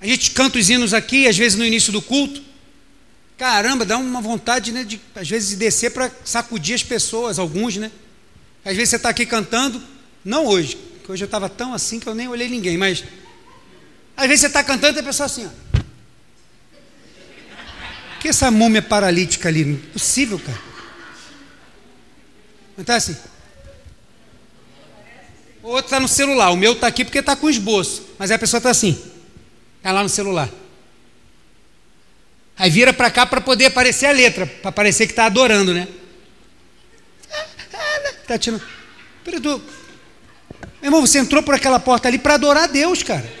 A 0.00 0.06
gente 0.06 0.30
canta 0.30 0.58
os 0.58 0.70
hinos 0.70 0.94
aqui, 0.94 1.26
às 1.26 1.36
vezes 1.36 1.58
no 1.58 1.64
início 1.64 1.92
do 1.92 2.00
culto. 2.00 2.47
Caramba, 3.38 3.84
dá 3.84 3.96
uma 3.96 4.20
vontade, 4.20 4.72
né, 4.72 4.82
de, 4.82 5.00
às 5.14 5.28
vezes, 5.28 5.50
de 5.50 5.56
descer 5.56 5.92
para 5.92 6.10
sacudir 6.24 6.74
as 6.74 6.82
pessoas, 6.82 7.38
alguns, 7.38 7.76
né? 7.76 7.92
Às 8.64 8.74
vezes 8.74 8.90
você 8.90 8.96
está 8.96 9.10
aqui 9.10 9.24
cantando, 9.24 9.80
não 10.24 10.44
hoje, 10.44 10.74
porque 10.74 11.12
hoje 11.12 11.22
eu 11.22 11.26
estava 11.26 11.48
tão 11.48 11.72
assim 11.72 12.00
que 12.00 12.08
eu 12.08 12.16
nem 12.16 12.26
olhei 12.26 12.48
ninguém, 12.48 12.76
mas 12.76 13.04
às 14.16 14.26
vezes 14.26 14.40
você 14.40 14.46
está 14.48 14.64
cantando 14.64 14.98
e 14.98 15.00
a 15.00 15.04
pessoa 15.04 15.26
assim, 15.26 15.46
ó. 15.46 15.80
que 18.20 18.26
essa 18.26 18.50
múmia 18.50 18.82
paralítica 18.82 19.48
ali? 19.48 19.60
Impossível, 19.60 20.40
cara. 20.40 20.58
Não 22.76 22.82
está 22.82 22.96
assim. 22.96 23.16
O 25.62 25.68
outro 25.68 25.86
está 25.86 26.00
no 26.00 26.08
celular, 26.08 26.50
o 26.50 26.56
meu 26.56 26.72
está 26.72 26.88
aqui 26.88 27.04
porque 27.04 27.18
está 27.20 27.36
com 27.36 27.48
esboço, 27.48 28.02
mas 28.18 28.32
a 28.32 28.38
pessoa 28.38 28.58
está 28.58 28.70
assim, 28.70 29.00
está 29.76 29.92
lá 29.92 30.02
no 30.02 30.08
celular. 30.08 30.50
Aí 32.58 32.70
vira 32.70 32.92
para 32.92 33.10
cá 33.10 33.24
para 33.24 33.40
poder 33.40 33.66
aparecer 33.66 34.06
a 34.06 34.12
letra, 34.12 34.46
para 34.46 34.72
parecer 34.72 35.06
que 35.06 35.12
está 35.12 35.26
adorando, 35.26 35.72
né? 35.72 35.86
Está 38.20 38.36
tirando. 38.36 38.62
Tu... 39.24 39.40
Meu 39.40 39.62
irmão, 40.82 41.00
você 41.00 41.18
entrou 41.18 41.42
por 41.42 41.54
aquela 41.54 41.78
porta 41.78 42.08
ali 42.08 42.18
para 42.18 42.34
adorar 42.34 42.64
a 42.64 42.66
Deus, 42.66 43.02
cara. 43.02 43.38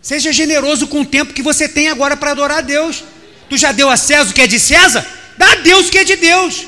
Seja 0.00 0.32
generoso 0.32 0.88
com 0.88 1.02
o 1.02 1.06
tempo 1.06 1.32
que 1.32 1.42
você 1.42 1.68
tem 1.68 1.88
agora 1.88 2.16
para 2.16 2.32
adorar 2.32 2.58
a 2.58 2.62
Deus. 2.62 3.04
Tu 3.48 3.56
já 3.56 3.70
deu 3.70 3.88
a 3.88 3.96
César 3.96 4.30
o 4.30 4.34
que 4.34 4.42
é 4.42 4.46
de 4.48 4.58
César? 4.58 5.06
Dá 5.36 5.52
a 5.52 5.54
Deus 5.56 5.86
o 5.86 5.90
que 5.90 5.98
é 5.98 6.04
de 6.04 6.16
Deus. 6.16 6.66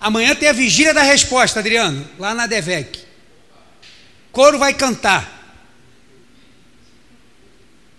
Amanhã 0.00 0.34
tem 0.34 0.48
a 0.48 0.52
vigília 0.52 0.92
da 0.92 1.02
resposta, 1.02 1.60
Adriano, 1.60 2.06
lá 2.18 2.34
na 2.34 2.46
Devec. 2.46 3.04
Coro 4.32 4.58
vai 4.58 4.74
cantar. 4.74 5.43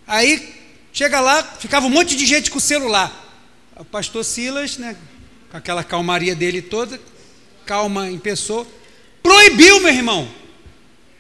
Aí 0.08 0.54
chega 0.94 1.20
lá, 1.20 1.44
ficava 1.60 1.88
um 1.88 1.90
monte 1.90 2.16
de 2.16 2.26
gente 2.26 2.52
com 2.52 2.58
o 2.58 2.62
celular. 2.62 3.12
O 3.76 3.84
pastor 3.84 4.24
Silas, 4.24 4.78
né, 4.78 4.96
com 5.52 5.58
aquela 5.58 5.84
calmaria 5.84 6.36
dele 6.36 6.62
toda, 6.62 7.00
calma 7.66 8.10
em 8.10 8.20
pessoa, 8.20 8.66
proibiu, 9.22 9.80
meu 9.82 9.94
irmão. 9.94 10.28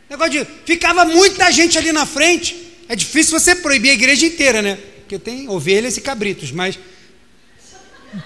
Negócio 0.10 0.32
de 0.32 0.48
ficava 0.66 1.04
muita 1.06 1.52
gente 1.52 1.78
ali 1.78 1.92
na 1.92 2.06
frente. 2.06 2.56
É 2.88 2.96
difícil 2.96 3.38
você 3.38 3.56
proibir 3.56 3.90
a 3.90 3.94
igreja 3.94 4.26
inteira, 4.26 4.62
né? 4.62 4.78
Porque 5.00 5.18
tem 5.18 5.50
ovelhas 5.50 5.98
e 5.98 6.02
cabritos, 6.02 6.52
mas 6.52 6.78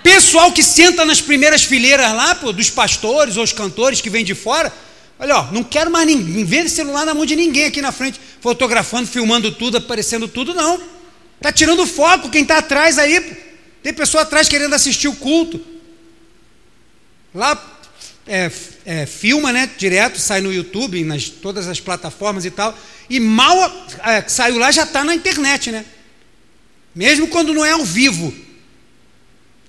pessoal 0.04 0.52
que 0.52 0.62
senta 0.62 1.06
nas 1.06 1.22
primeiras 1.22 1.64
fileiras 1.64 2.14
lá, 2.14 2.36
pô, 2.36 2.52
dos 2.52 2.70
pastores 2.70 3.38
ou 3.38 3.44
os 3.44 3.54
cantores 3.54 4.02
que 4.02 4.10
vêm 4.10 4.24
de 4.24 4.36
fora, 4.36 4.72
olha, 5.20 5.38
ó, 5.38 5.52
não 5.52 5.64
quero 5.64 5.92
mais 5.92 6.08
ninguém 6.08 6.44
ver 6.46 6.70
celular 6.70 7.06
na 7.06 7.14
mão 7.14 7.26
de 7.26 7.36
ninguém 7.36 7.66
aqui 7.66 7.82
na 7.82 7.92
frente, 7.92 8.20
fotografando, 8.42 9.08
filmando 9.08 9.52
tudo, 9.52 9.78
aparecendo 9.78 10.28
tudo, 10.28 10.54
não. 10.54 10.82
Tá 11.42 11.52
tirando 11.52 11.86
foco 11.86 12.30
quem 12.30 12.42
está 12.42 12.58
atrás 12.58 12.98
aí. 12.98 13.38
Tem 13.84 13.94
pessoa 13.94 14.24
atrás 14.24 14.50
querendo 14.50 14.74
assistir 14.74 15.08
o 15.08 15.16
culto. 15.16 15.60
Lá 17.34 17.80
é, 18.28 18.52
é, 18.86 19.06
filma, 19.06 19.52
né? 19.52 19.70
Direto, 19.78 20.20
sai 20.20 20.42
no 20.42 20.54
YouTube, 20.54 21.04
nas 21.04 21.30
todas 21.30 21.68
as 21.68 21.80
plataformas 21.80 22.46
e 22.46 22.52
tal. 22.52 22.78
E 23.10 23.20
mal 23.20 23.58
é, 24.04 24.28
saiu 24.28 24.58
lá, 24.58 24.72
já 24.72 24.84
está 24.84 25.04
na 25.04 25.16
internet, 25.16 25.72
né? 25.72 25.86
Mesmo 26.94 27.28
quando 27.28 27.54
não 27.54 27.66
é 27.66 27.72
ao 27.72 27.84
vivo. 27.84 28.34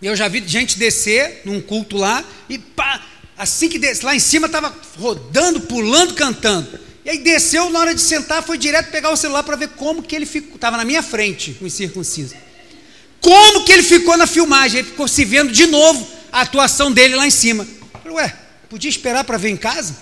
Eu 0.03 0.16
já 0.16 0.28
vi 0.28 0.42
gente 0.46 0.78
descer 0.78 1.42
num 1.44 1.61
culto 1.61 1.96
lá 1.96 2.24
e 2.48 2.59
pá, 2.59 3.03
assim 3.41 3.70
que 3.70 3.78
desce, 3.78 4.05
lá 4.05 4.14
em 4.14 4.20
cima 4.20 4.47
estava 4.47 4.70
rodando, 4.99 5.62
pulando, 5.62 6.14
cantando. 6.14 6.78
E 7.03 7.09
aí 7.09 7.18
desceu, 7.18 7.70
na 7.70 7.78
hora 7.78 7.95
de 7.95 8.03
sentar, 8.03 8.43
foi 8.43 8.59
direto 8.59 8.91
pegar 8.91 9.11
o 9.11 9.16
celular 9.16 9.43
para 9.43 9.57
ver 9.57 9.68
como 9.70 10.03
que 10.03 10.14
ele 10.14 10.26
ficou. 10.26 10.57
Estava 10.57 10.76
na 10.76 10.84
minha 10.84 11.03
frente, 11.03 11.57
o 11.59 11.66
incircunciso. 11.66 12.34
Como 13.18 13.64
que 13.64 13.72
ele 13.72 13.82
ficou 13.82 14.14
na 14.18 14.26
filmagem? 14.26 14.80
Ele 14.80 14.88
ficou 14.88 15.09
se 15.09 15.24
vendo 15.24 15.51
de 15.51 15.66
novo 15.66 16.07
a 16.30 16.43
atuação 16.43 16.93
dele 16.93 17.16
lá 17.16 17.26
em 17.26 17.30
cima. 17.30 17.66
Eu 17.95 18.01
falei, 18.01 18.16
ué, 18.18 18.36
podia 18.68 18.91
esperar 18.91 19.24
para 19.24 19.38
ver 19.38 19.49
em 19.49 19.57
casa? 19.57 19.97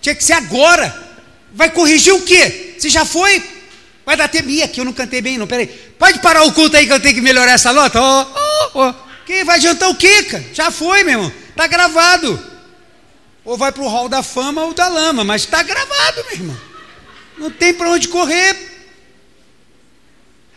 Tinha 0.00 0.14
que 0.14 0.24
ser 0.24 0.32
agora. 0.32 1.06
Vai 1.52 1.70
corrigir 1.70 2.14
o 2.14 2.22
quê? 2.22 2.76
Se 2.78 2.88
já 2.88 3.04
foi, 3.04 3.42
vai 4.06 4.16
dar 4.16 4.28
tempo. 4.28 4.48
Ih, 4.48 4.62
aqui 4.62 4.80
eu 4.80 4.86
não 4.86 4.92
cantei 4.94 5.20
bem, 5.20 5.36
não, 5.36 5.46
peraí. 5.46 5.66
Pode 5.98 6.18
parar 6.20 6.44
o 6.44 6.52
culto 6.52 6.78
aí 6.78 6.86
que 6.86 6.92
eu 6.94 7.00
tenho 7.00 7.14
que 7.14 7.20
melhorar 7.20 7.52
essa 7.52 7.74
nota? 7.74 8.00
Ó, 8.00 8.26
ó, 8.34 8.70
ó. 8.74 8.94
Quem 9.26 9.44
vai 9.44 9.56
adiantar 9.56 9.90
o 9.90 9.94
quê, 9.94 10.22
cara? 10.22 10.44
Já 10.54 10.70
foi, 10.70 11.04
meu 11.04 11.12
irmão. 11.12 11.32
Está 11.58 11.66
gravado. 11.66 12.40
Ou 13.44 13.56
vai 13.58 13.72
para 13.72 13.82
o 13.82 13.88
hall 13.88 14.08
da 14.08 14.22
fama 14.22 14.62
ou 14.62 14.72
da 14.72 14.86
lama, 14.86 15.24
mas 15.24 15.42
está 15.42 15.60
gravado, 15.60 16.24
meu 16.26 16.32
irmão. 16.34 16.60
Não 17.36 17.50
tem 17.50 17.74
para 17.74 17.90
onde 17.90 18.06
correr. 18.06 18.56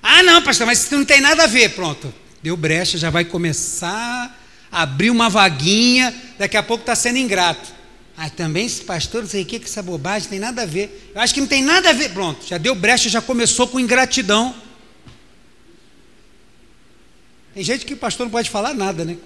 Ah, 0.04 0.22
não, 0.22 0.44
pastor, 0.44 0.68
mas 0.68 0.88
não 0.92 1.04
tem 1.04 1.20
nada 1.20 1.46
a 1.46 1.48
ver. 1.48 1.70
Pronto, 1.70 2.14
deu 2.44 2.56
brecha, 2.56 3.00
já 3.00 3.10
vai 3.10 3.26
começar 3.26 4.40
a 4.72 4.84
abrir 4.84 5.10
uma 5.10 5.28
vaguinha, 5.28 6.14
daqui 6.38 6.56
a 6.56 6.62
pouco 6.62 6.84
está 6.84 6.94
sendo 6.94 7.18
ingrato. 7.18 7.74
Ah, 8.16 8.30
também 8.30 8.68
esse 8.68 8.82
pastor, 8.82 9.24
não 9.24 9.30
sei 9.30 9.42
o 9.42 9.46
que, 9.48 9.58
que 9.58 9.66
essa 9.66 9.82
bobagem 9.82 10.30
tem 10.30 10.38
nada 10.38 10.62
a 10.62 10.66
ver. 10.68 11.12
Eu 11.16 11.22
acho 11.22 11.34
que 11.34 11.42
não 11.42 11.48
tem 11.48 11.64
nada 11.64 11.90
a 11.90 11.94
ver. 11.94 12.12
Pronto, 12.12 12.46
já 12.46 12.60
deu 12.60 12.76
brecha, 12.76 13.10
já 13.10 13.24
começou 13.24 13.68
com 13.68 13.80
ingratidão. 13.80 14.54
Tem 17.56 17.64
gente 17.64 17.88
que 17.88 17.96
o 17.96 17.98
pastor 17.98 18.28
não 18.28 18.32
pode 18.32 18.52
falar 18.52 18.76
nada, 18.76 19.04
né? 19.04 19.18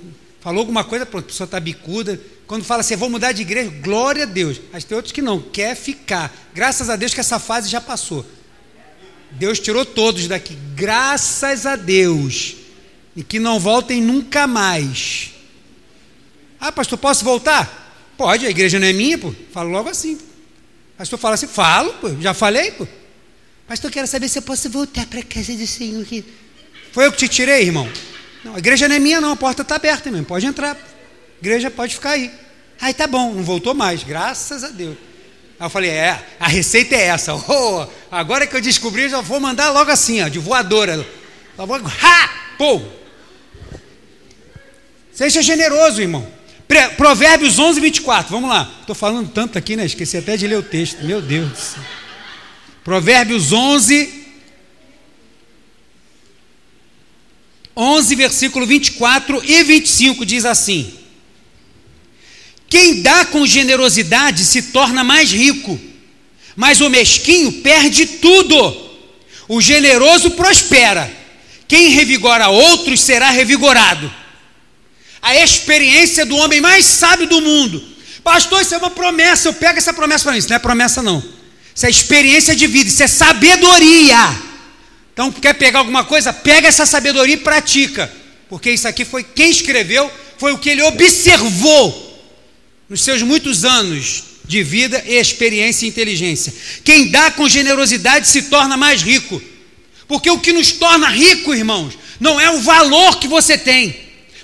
Falou 0.45 0.59
alguma 0.59 0.83
coisa, 0.83 1.07
pronto, 1.07 1.25
a 1.25 1.27
pessoa 1.27 1.45
está 1.45 1.59
bicuda. 1.59 2.21
Quando 2.45 2.63
fala 2.63 2.81
assim, 2.81 2.95
vou 2.95 3.09
mudar 3.09 3.31
de 3.31 3.41
igreja, 3.41 3.67
glória 3.81 4.21
a 4.21 4.25
Deus. 4.27 4.61
Mas 4.71 4.83
tem 4.83 4.95
outros 4.95 5.11
que 5.11 5.19
não, 5.19 5.41
quer 5.41 5.75
ficar. 5.75 6.31
Graças 6.53 6.87
a 6.87 6.95
Deus 6.95 7.15
que 7.15 7.19
essa 7.19 7.39
fase 7.39 7.67
já 7.67 7.81
passou. 7.81 8.23
Deus 9.31 9.59
tirou 9.59 9.83
todos 9.83 10.27
daqui, 10.27 10.55
graças 10.75 11.65
a 11.65 11.75
Deus. 11.75 12.57
E 13.15 13.23
que 13.23 13.39
não 13.39 13.59
voltem 13.59 13.99
nunca 13.99 14.45
mais. 14.45 15.31
Ah, 16.59 16.71
pastor, 16.71 16.99
posso 16.99 17.25
voltar? 17.25 18.13
Pode, 18.15 18.45
a 18.45 18.49
igreja 18.51 18.79
não 18.79 18.85
é 18.85 18.93
minha, 18.93 19.17
pô. 19.17 19.33
Falo 19.51 19.71
logo 19.71 19.89
assim. 19.89 20.19
Pastor 20.95 21.17
fala 21.17 21.33
assim, 21.33 21.47
falo, 21.47 21.91
pô, 21.93 22.21
já 22.21 22.35
falei, 22.35 22.69
pô. 22.69 22.87
Pastor, 23.67 23.89
quero 23.89 24.05
saber 24.05 24.29
se 24.29 24.37
eu 24.37 24.43
posso 24.43 24.69
voltar 24.69 25.07
para 25.07 25.21
a 25.21 25.23
casa 25.23 25.55
do 25.55 25.65
Senhor. 25.65 26.05
Foi 26.91 27.07
eu 27.07 27.11
que 27.11 27.17
te 27.17 27.27
tirei, 27.27 27.63
irmão? 27.63 27.89
Não, 28.45 28.53
a 28.53 28.59
igreja 28.59 28.87
não 28.87 28.95
é 28.95 28.99
minha, 28.99 29.19
não, 29.19 29.31
a 29.31 29.35
porta 29.35 29.63
está 29.63 29.75
aberta 29.75 30.11
mesmo, 30.11 30.27
pode 30.27 30.45
entrar. 30.45 30.75
A 30.75 30.77
igreja 31.41 31.71
pode 31.71 31.95
ficar 31.95 32.11
aí. 32.11 32.31
Aí 32.79 32.93
tá 32.93 33.07
bom, 33.07 33.33
não 33.33 33.43
voltou 33.43 33.73
mais, 33.73 34.03
graças 34.03 34.63
a 34.63 34.67
Deus. 34.69 34.95
Aí 35.59 35.65
eu 35.65 35.69
falei, 35.69 35.89
é, 35.89 36.23
a 36.39 36.47
receita 36.47 36.95
é 36.95 37.07
essa. 37.07 37.33
Oh, 37.49 37.87
agora 38.11 38.45
que 38.45 38.55
eu 38.55 38.61
descobri, 38.61 39.09
já 39.09 39.19
vou 39.19 39.39
mandar 39.39 39.71
logo 39.71 39.89
assim, 39.89 40.21
ó, 40.21 40.27
de 40.27 40.37
voadora. 40.37 41.03
Vou, 41.57 41.75
ha! 41.75 42.29
Pô! 42.55 42.83
Seja 45.11 45.41
generoso, 45.41 45.99
irmão. 45.99 46.31
Provérbios 46.97 47.57
11, 47.57 47.79
24. 47.79 48.31
Vamos 48.31 48.49
lá. 48.49 48.71
Estou 48.81 48.93
falando 48.93 49.27
tanto 49.31 49.57
aqui, 49.57 49.75
né? 49.75 49.85
Esqueci 49.85 50.17
até 50.17 50.37
de 50.37 50.45
ler 50.45 50.59
o 50.59 50.63
texto. 50.63 51.03
Meu 51.03 51.19
Deus. 51.19 51.75
Provérbios 52.83 53.51
11, 53.51 54.24
11, 57.75 58.15
versículo 58.15 58.65
24 58.65 59.43
e 59.43 59.63
25 59.63 60.25
diz 60.25 60.45
assim: 60.45 60.93
Quem 62.69 63.01
dá 63.01 63.25
com 63.25 63.45
generosidade 63.45 64.43
se 64.45 64.63
torna 64.63 65.03
mais 65.03 65.31
rico, 65.31 65.79
mas 66.55 66.81
o 66.81 66.89
mesquinho 66.89 67.51
perde 67.61 68.05
tudo. 68.05 68.83
O 69.47 69.61
generoso 69.61 70.31
prospera. 70.31 71.11
Quem 71.67 71.89
revigora 71.89 72.49
outros 72.49 73.01
será 73.01 73.29
revigorado 73.29 74.11
a 75.25 75.35
experiência 75.35 76.23
do 76.23 76.37
homem 76.37 76.61
mais 76.61 76.85
sábio 76.85 77.25
do 77.25 77.41
mundo. 77.41 77.83
Pastor, 78.23 78.61
isso 78.61 78.75
é 78.75 78.77
uma 78.77 78.91
promessa, 78.91 79.47
eu 79.47 79.53
pego 79.53 79.79
essa 79.79 79.91
promessa 79.91 80.23
para 80.23 80.33
mim. 80.33 80.37
Isso 80.37 80.49
não 80.49 80.55
é 80.55 80.59
promessa, 80.59 81.01
não. 81.01 81.23
Isso 81.73 81.85
é 81.87 81.89
experiência 81.89 82.55
de 82.55 82.67
vida, 82.67 82.89
isso 82.89 83.01
é 83.01 83.07
sabedoria. 83.07 84.17
Então, 85.15 85.31
quer 85.31 85.53
pegar 85.53 85.79
alguma 85.79 86.03
coisa? 86.03 86.33
Pega 86.33 86.67
essa 86.67 86.85
sabedoria 86.85 87.35
e 87.35 87.37
pratica. 87.37 88.11
Porque 88.49 88.69
isso 88.69 88.85
aqui 88.85 89.05
foi 89.05 89.23
quem 89.23 89.49
escreveu, 89.49 90.11
foi 90.37 90.51
o 90.51 90.57
que 90.57 90.69
ele 90.69 90.81
observou 90.83 92.21
nos 92.89 93.01
seus 93.01 93.21
muitos 93.21 93.63
anos 93.63 94.23
de 94.43 94.61
vida 94.61 95.01
experiência 95.07 95.85
e 95.85 95.89
inteligência. 95.89 96.53
Quem 96.83 97.07
dá 97.09 97.31
com 97.31 97.47
generosidade 97.47 98.27
se 98.27 98.43
torna 98.43 98.75
mais 98.75 99.01
rico. 99.01 99.41
Porque 100.05 100.29
o 100.29 100.37
que 100.37 100.51
nos 100.51 100.73
torna 100.73 101.07
rico, 101.07 101.55
irmãos, 101.55 101.97
não 102.19 102.37
é 102.37 102.51
o 102.51 102.59
valor 102.59 103.17
que 103.17 103.27
você 103.27 103.57
tem, 103.57 103.95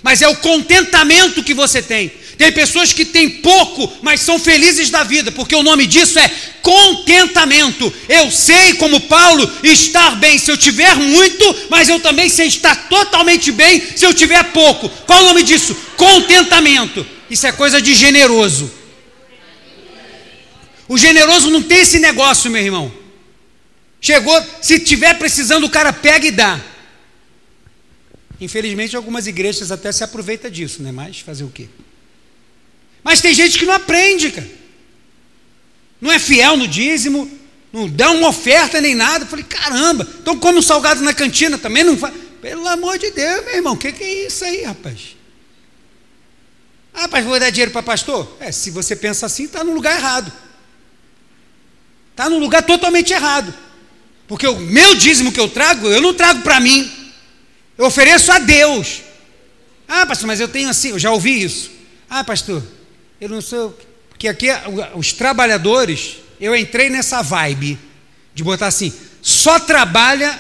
mas 0.02 0.22
é 0.22 0.28
o 0.30 0.38
contentamento 0.38 1.44
que 1.44 1.54
você 1.54 1.82
tem. 1.82 2.14
Tem 2.42 2.52
pessoas 2.52 2.92
que 2.92 3.06
têm 3.06 3.30
pouco, 3.30 4.00
mas 4.02 4.20
são 4.22 4.40
felizes 4.40 4.90
da 4.90 5.04
vida, 5.04 5.32
porque 5.32 5.56
o 5.56 5.62
nome 5.62 5.86
disso 5.86 6.18
é 6.18 6.28
contentamento. 6.64 7.94
Eu 8.10 8.32
sei, 8.32 8.74
como 8.74 9.00
Paulo, 9.02 9.48
estar 9.62 10.16
bem 10.16 10.40
se 10.40 10.50
eu 10.50 10.58
tiver 10.58 10.96
muito, 10.96 11.68
mas 11.70 11.88
eu 11.88 12.00
também 12.00 12.30
sei 12.30 12.48
estar 12.48 12.90
totalmente 12.90 13.52
bem 13.52 13.80
se 13.96 14.04
eu 14.04 14.12
tiver 14.12 14.44
pouco. 14.46 14.90
Qual 15.06 15.22
o 15.22 15.28
nome 15.28 15.44
disso? 15.44 15.76
Contentamento. 15.96 17.06
Isso 17.30 17.46
é 17.46 17.52
coisa 17.52 17.80
de 17.80 17.94
generoso. 17.94 18.72
O 20.88 20.98
generoso 20.98 21.52
não 21.52 21.62
tem 21.62 21.82
esse 21.82 22.00
negócio, 22.00 22.50
meu 22.50 22.64
irmão. 22.64 22.92
Chegou, 24.02 24.44
se 24.64 24.80
tiver 24.80 25.14
precisando, 25.14 25.66
o 25.66 25.70
cara 25.70 25.94
pega 25.94 26.26
e 26.26 26.32
dá. 26.32 26.60
Infelizmente, 28.40 28.96
algumas 28.96 29.28
igrejas 29.28 29.72
até 29.72 29.92
se 29.92 30.04
aproveitam 30.04 30.50
disso, 30.50 30.82
né? 30.82 30.92
Mas 30.92 31.20
fazer 31.20 31.44
o 31.44 31.50
quê? 31.50 31.70
Mas 33.04 33.22
tem 33.22 33.34
gente 33.34 33.58
que 33.58 33.66
não 33.66 33.74
aprende, 33.74 34.32
cara. 34.32 34.50
Não 36.00 36.12
é 36.12 36.18
fiel 36.18 36.58
no 36.58 36.68
dízimo, 36.68 37.30
não 37.72 37.88
dá 37.88 38.12
uma 38.12 38.30
oferta 38.30 38.82
nem 38.82 38.96
nada. 38.96 39.24
Eu 39.24 39.30
falei, 39.30 39.46
caramba, 39.46 40.08
então 40.20 40.38
come 40.38 40.60
um 40.60 40.62
salgado 40.62 41.02
na 41.02 41.14
cantina 41.14 41.58
também 41.58 41.84
não 41.84 41.98
faz. 41.98 42.14
Pelo 42.42 42.68
amor 42.68 42.98
de 42.98 43.12
Deus, 43.12 43.46
meu 43.46 43.56
irmão, 43.56 43.74
o 43.74 43.78
que, 43.78 43.92
que 43.92 44.04
é 44.04 44.26
isso 44.26 44.44
aí, 44.44 44.64
rapaz? 44.64 45.16
Ah, 46.94 47.08
mas 47.10 47.24
vou 47.24 47.40
dar 47.40 47.52
dinheiro 47.52 47.72
para 47.72 47.84
pastor? 47.84 48.36
É, 48.40 48.52
se 48.52 48.72
você 48.72 48.96
pensa 48.96 49.28
assim, 49.28 49.46
está 49.46 49.64
no 49.64 49.74
lugar 49.74 49.96
errado. 49.96 50.32
Está 52.12 52.30
no 52.30 52.40
lugar 52.40 52.64
totalmente 52.64 53.14
errado. 53.14 53.54
Porque 54.28 54.48
o 54.48 54.60
meu 54.60 54.96
dízimo 54.96 55.32
que 55.32 55.40
eu 55.40 55.50
trago, 55.50 55.88
eu 55.88 56.02
não 56.02 56.14
trago 56.14 56.42
para 56.42 56.60
mim. 56.60 56.92
Eu 57.78 57.86
ofereço 57.86 58.32
a 58.32 58.40
Deus. 58.40 59.02
Ah, 59.88 60.06
pastor, 60.06 60.28
mas 60.28 60.40
eu 60.40 60.48
tenho 60.48 60.70
assim, 60.70 60.90
eu 60.90 61.00
já 61.00 61.12
ouvi 61.12 61.44
isso. 61.44 61.72
Ah, 62.10 62.24
pastor, 62.24 62.62
eu 63.22 63.30
não 63.30 63.40
sou. 63.40 63.78
Porque 64.10 64.28
aqui 64.28 64.48
os 64.96 65.14
trabalhadores, 65.14 66.18
eu 66.40 66.56
entrei 66.56 66.90
nessa 66.90 67.22
vibe 67.22 67.78
de 68.34 68.44
botar 68.44 68.68
assim: 68.68 68.92
só 69.22 69.60
trabalha 69.60 70.38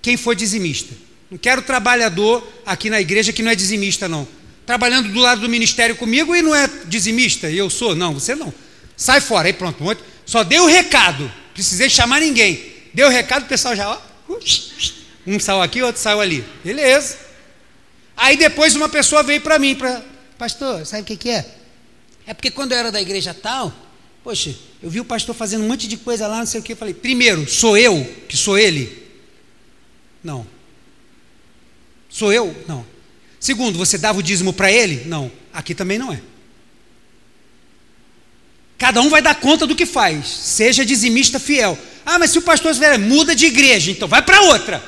quem 0.00 0.16
for 0.16 0.36
dizimista. 0.36 0.94
Não 1.28 1.36
quero 1.36 1.60
trabalhador 1.62 2.46
aqui 2.64 2.88
na 2.88 3.00
igreja 3.00 3.32
que 3.32 3.42
não 3.42 3.50
é 3.50 3.56
dizimista, 3.56 4.06
não. 4.06 4.26
Trabalhando 4.64 5.08
do 5.08 5.18
lado 5.18 5.40
do 5.40 5.48
ministério 5.48 5.96
comigo 5.96 6.34
e 6.34 6.42
não 6.42 6.54
é 6.54 6.70
dizimista, 6.86 7.50
e 7.50 7.58
eu 7.58 7.68
sou. 7.68 7.96
Não, 7.96 8.14
você 8.14 8.36
não. 8.36 8.54
Sai 8.96 9.20
fora, 9.20 9.48
aí 9.48 9.52
pronto. 9.52 9.84
Só 10.24 10.44
dei 10.44 10.60
o 10.60 10.66
recado. 10.66 11.30
Precisei 11.52 11.90
chamar 11.90 12.20
ninguém. 12.20 12.72
Deu 12.94 13.08
o 13.08 13.10
recado, 13.10 13.42
o 13.44 13.48
pessoal 13.48 13.74
já, 13.74 13.90
ó. 13.90 13.98
Um 15.26 15.40
saiu 15.40 15.60
aqui, 15.60 15.82
outro 15.82 16.00
saiu 16.00 16.20
ali. 16.20 16.44
Beleza. 16.64 17.18
Aí 18.16 18.36
depois 18.36 18.76
uma 18.76 18.88
pessoa 18.88 19.24
veio 19.24 19.40
para 19.40 19.58
mim, 19.58 19.74
para 19.74 20.02
pastor, 20.38 20.86
sabe 20.86 21.02
o 21.02 21.04
que, 21.04 21.16
que 21.16 21.30
é? 21.30 21.55
É 22.26 22.34
porque 22.34 22.50
quando 22.50 22.72
eu 22.72 22.78
era 22.78 22.90
da 22.90 23.00
igreja 23.00 23.32
tal, 23.32 23.72
poxa, 24.24 24.54
eu 24.82 24.90
vi 24.90 25.00
o 25.00 25.04
pastor 25.04 25.34
fazendo 25.34 25.64
um 25.64 25.68
monte 25.68 25.86
de 25.86 25.96
coisa 25.96 26.26
lá, 26.26 26.38
não 26.38 26.46
sei 26.46 26.60
o 26.60 26.62
que. 26.62 26.72
Eu 26.72 26.76
falei, 26.76 26.92
primeiro, 26.92 27.48
sou 27.48 27.78
eu 27.78 28.04
que 28.28 28.36
sou 28.36 28.58
ele? 28.58 29.06
Não. 30.22 30.46
Sou 32.08 32.32
eu? 32.32 32.54
Não. 32.66 32.84
Segundo, 33.38 33.78
você 33.78 33.96
dava 33.96 34.18
o 34.18 34.22
dízimo 34.22 34.52
para 34.52 34.72
ele? 34.72 35.04
Não. 35.06 35.30
Aqui 35.52 35.74
também 35.74 35.98
não 35.98 36.12
é. 36.12 36.20
Cada 38.78 39.00
um 39.00 39.08
vai 39.08 39.22
dar 39.22 39.36
conta 39.36 39.66
do 39.66 39.74
que 39.74 39.86
faz. 39.86 40.26
Seja 40.26 40.84
dizimista 40.84 41.38
fiel. 41.38 41.78
Ah, 42.04 42.18
mas 42.18 42.30
se 42.30 42.38
o 42.38 42.42
pastor 42.42 42.72
estiver, 42.72 42.98
muda 42.98 43.34
de 43.34 43.46
igreja, 43.46 43.90
então 43.90 44.08
vai 44.08 44.22
para 44.22 44.40
outra. 44.42 44.84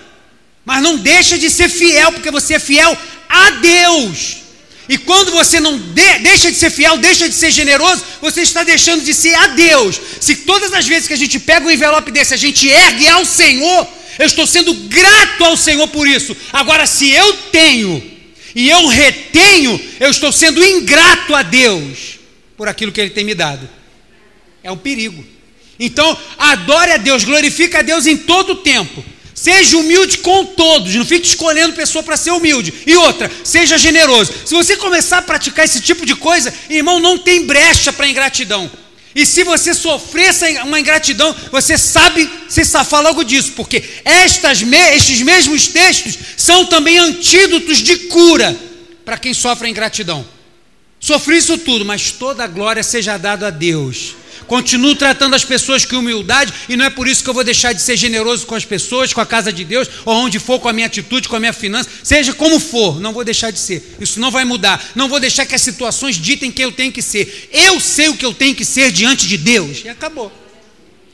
Mas 0.64 0.82
não 0.82 0.98
deixa 0.98 1.38
de 1.38 1.48
ser 1.48 1.68
fiel, 1.68 2.12
porque 2.12 2.30
você 2.30 2.54
é 2.54 2.58
fiel 2.58 2.96
a 3.28 3.50
Deus. 3.52 4.47
E 4.88 4.96
quando 4.96 5.30
você 5.32 5.60
não 5.60 5.78
de, 5.78 6.18
deixa 6.20 6.50
de 6.50 6.56
ser 6.56 6.70
fiel, 6.70 6.96
deixa 6.96 7.28
de 7.28 7.34
ser 7.34 7.50
generoso, 7.50 8.02
você 8.20 8.40
está 8.40 8.62
deixando 8.62 9.04
de 9.04 9.12
ser 9.12 9.34
a 9.34 9.48
Deus. 9.48 10.00
Se 10.20 10.36
todas 10.36 10.72
as 10.72 10.86
vezes 10.86 11.06
que 11.06 11.14
a 11.14 11.18
gente 11.18 11.38
pega 11.38 11.66
um 11.66 11.70
envelope 11.70 12.10
desse, 12.10 12.32
a 12.32 12.38
gente 12.38 12.66
ergue 12.68 13.06
ao 13.06 13.24
Senhor, 13.24 13.86
eu 14.18 14.26
estou 14.26 14.46
sendo 14.46 14.72
grato 14.72 15.44
ao 15.44 15.56
Senhor 15.56 15.86
por 15.88 16.08
isso. 16.08 16.34
Agora, 16.52 16.86
se 16.86 17.10
eu 17.10 17.34
tenho 17.52 18.02
e 18.54 18.68
eu 18.70 18.86
retenho, 18.86 19.78
eu 20.00 20.10
estou 20.10 20.32
sendo 20.32 20.64
ingrato 20.64 21.34
a 21.34 21.42
Deus 21.42 22.18
por 22.56 22.66
aquilo 22.66 22.90
que 22.90 23.00
Ele 23.00 23.10
tem 23.10 23.24
me 23.24 23.34
dado. 23.34 23.68
É 24.62 24.72
um 24.72 24.76
perigo. 24.76 25.24
Então, 25.78 26.18
adore 26.38 26.92
a 26.92 26.96
Deus, 26.96 27.24
glorifique 27.24 27.76
a 27.76 27.82
Deus 27.82 28.06
em 28.06 28.16
todo 28.16 28.54
o 28.54 28.56
tempo. 28.56 29.04
Seja 29.38 29.78
humilde 29.78 30.18
com 30.18 30.44
todos, 30.44 30.92
não 30.96 31.04
fique 31.04 31.24
escolhendo 31.24 31.72
pessoa 31.72 32.02
para 32.02 32.16
ser 32.16 32.32
humilde. 32.32 32.74
E 32.84 32.96
outra, 32.96 33.30
seja 33.44 33.78
generoso. 33.78 34.32
Se 34.44 34.52
você 34.52 34.76
começar 34.76 35.18
a 35.18 35.22
praticar 35.22 35.64
esse 35.64 35.80
tipo 35.80 36.04
de 36.04 36.16
coisa, 36.16 36.52
irmão, 36.68 36.98
não 36.98 37.16
tem 37.16 37.46
brecha 37.46 37.92
para 37.92 38.08
ingratidão. 38.08 38.68
E 39.14 39.24
se 39.24 39.44
você 39.44 39.74
sofrer 39.74 40.34
uma 40.64 40.80
ingratidão, 40.80 41.32
você 41.52 41.78
sabe 41.78 42.28
se 42.48 42.64
safar 42.64 43.00
logo 43.00 43.22
disso, 43.22 43.52
porque 43.54 43.80
estas, 44.04 44.60
estes 44.60 45.22
mesmos 45.22 45.68
textos 45.68 46.18
são 46.36 46.66
também 46.66 46.98
antídotos 46.98 47.78
de 47.78 47.96
cura 48.08 48.58
para 49.04 49.16
quem 49.18 49.32
sofre 49.32 49.68
a 49.68 49.70
ingratidão. 49.70 50.26
Sofri 50.98 51.36
isso 51.36 51.56
tudo, 51.58 51.84
mas 51.84 52.10
toda 52.10 52.42
a 52.42 52.48
glória 52.48 52.82
seja 52.82 53.16
dada 53.16 53.46
a 53.46 53.50
Deus 53.50 54.16
continuo 54.48 54.96
tratando 54.96 55.34
as 55.34 55.44
pessoas 55.44 55.84
com 55.84 55.96
humildade, 55.96 56.52
e 56.68 56.76
não 56.76 56.86
é 56.86 56.90
por 56.90 57.06
isso 57.06 57.22
que 57.22 57.30
eu 57.30 57.34
vou 57.34 57.44
deixar 57.44 57.72
de 57.72 57.82
ser 57.82 57.96
generoso 57.96 58.46
com 58.46 58.54
as 58.54 58.64
pessoas, 58.64 59.12
com 59.12 59.20
a 59.20 59.26
casa 59.26 59.52
de 59.52 59.62
Deus, 59.62 59.88
ou 60.04 60.14
onde 60.16 60.40
for, 60.40 60.58
com 60.58 60.68
a 60.68 60.72
minha 60.72 60.86
atitude, 60.86 61.28
com 61.28 61.36
a 61.36 61.40
minha 61.40 61.52
finança, 61.52 61.88
seja 62.02 62.32
como 62.32 62.58
for, 62.58 62.98
não 62.98 63.12
vou 63.12 63.24
deixar 63.24 63.50
de 63.52 63.58
ser. 63.58 63.96
Isso 64.00 64.18
não 64.18 64.30
vai 64.30 64.44
mudar. 64.44 64.82
Não 64.94 65.08
vou 65.08 65.20
deixar 65.20 65.44
que 65.44 65.54
as 65.54 65.62
situações 65.62 66.16
ditem 66.16 66.50
quem 66.50 66.64
eu 66.64 66.72
tenho 66.72 66.90
que 66.90 67.02
ser. 67.02 67.50
Eu 67.52 67.78
sei 67.78 68.08
o 68.08 68.16
que 68.16 68.24
eu 68.24 68.32
tenho 68.32 68.54
que 68.54 68.64
ser 68.64 68.90
diante 68.90 69.28
de 69.28 69.36
Deus. 69.36 69.84
E 69.84 69.88
acabou. 69.88 70.32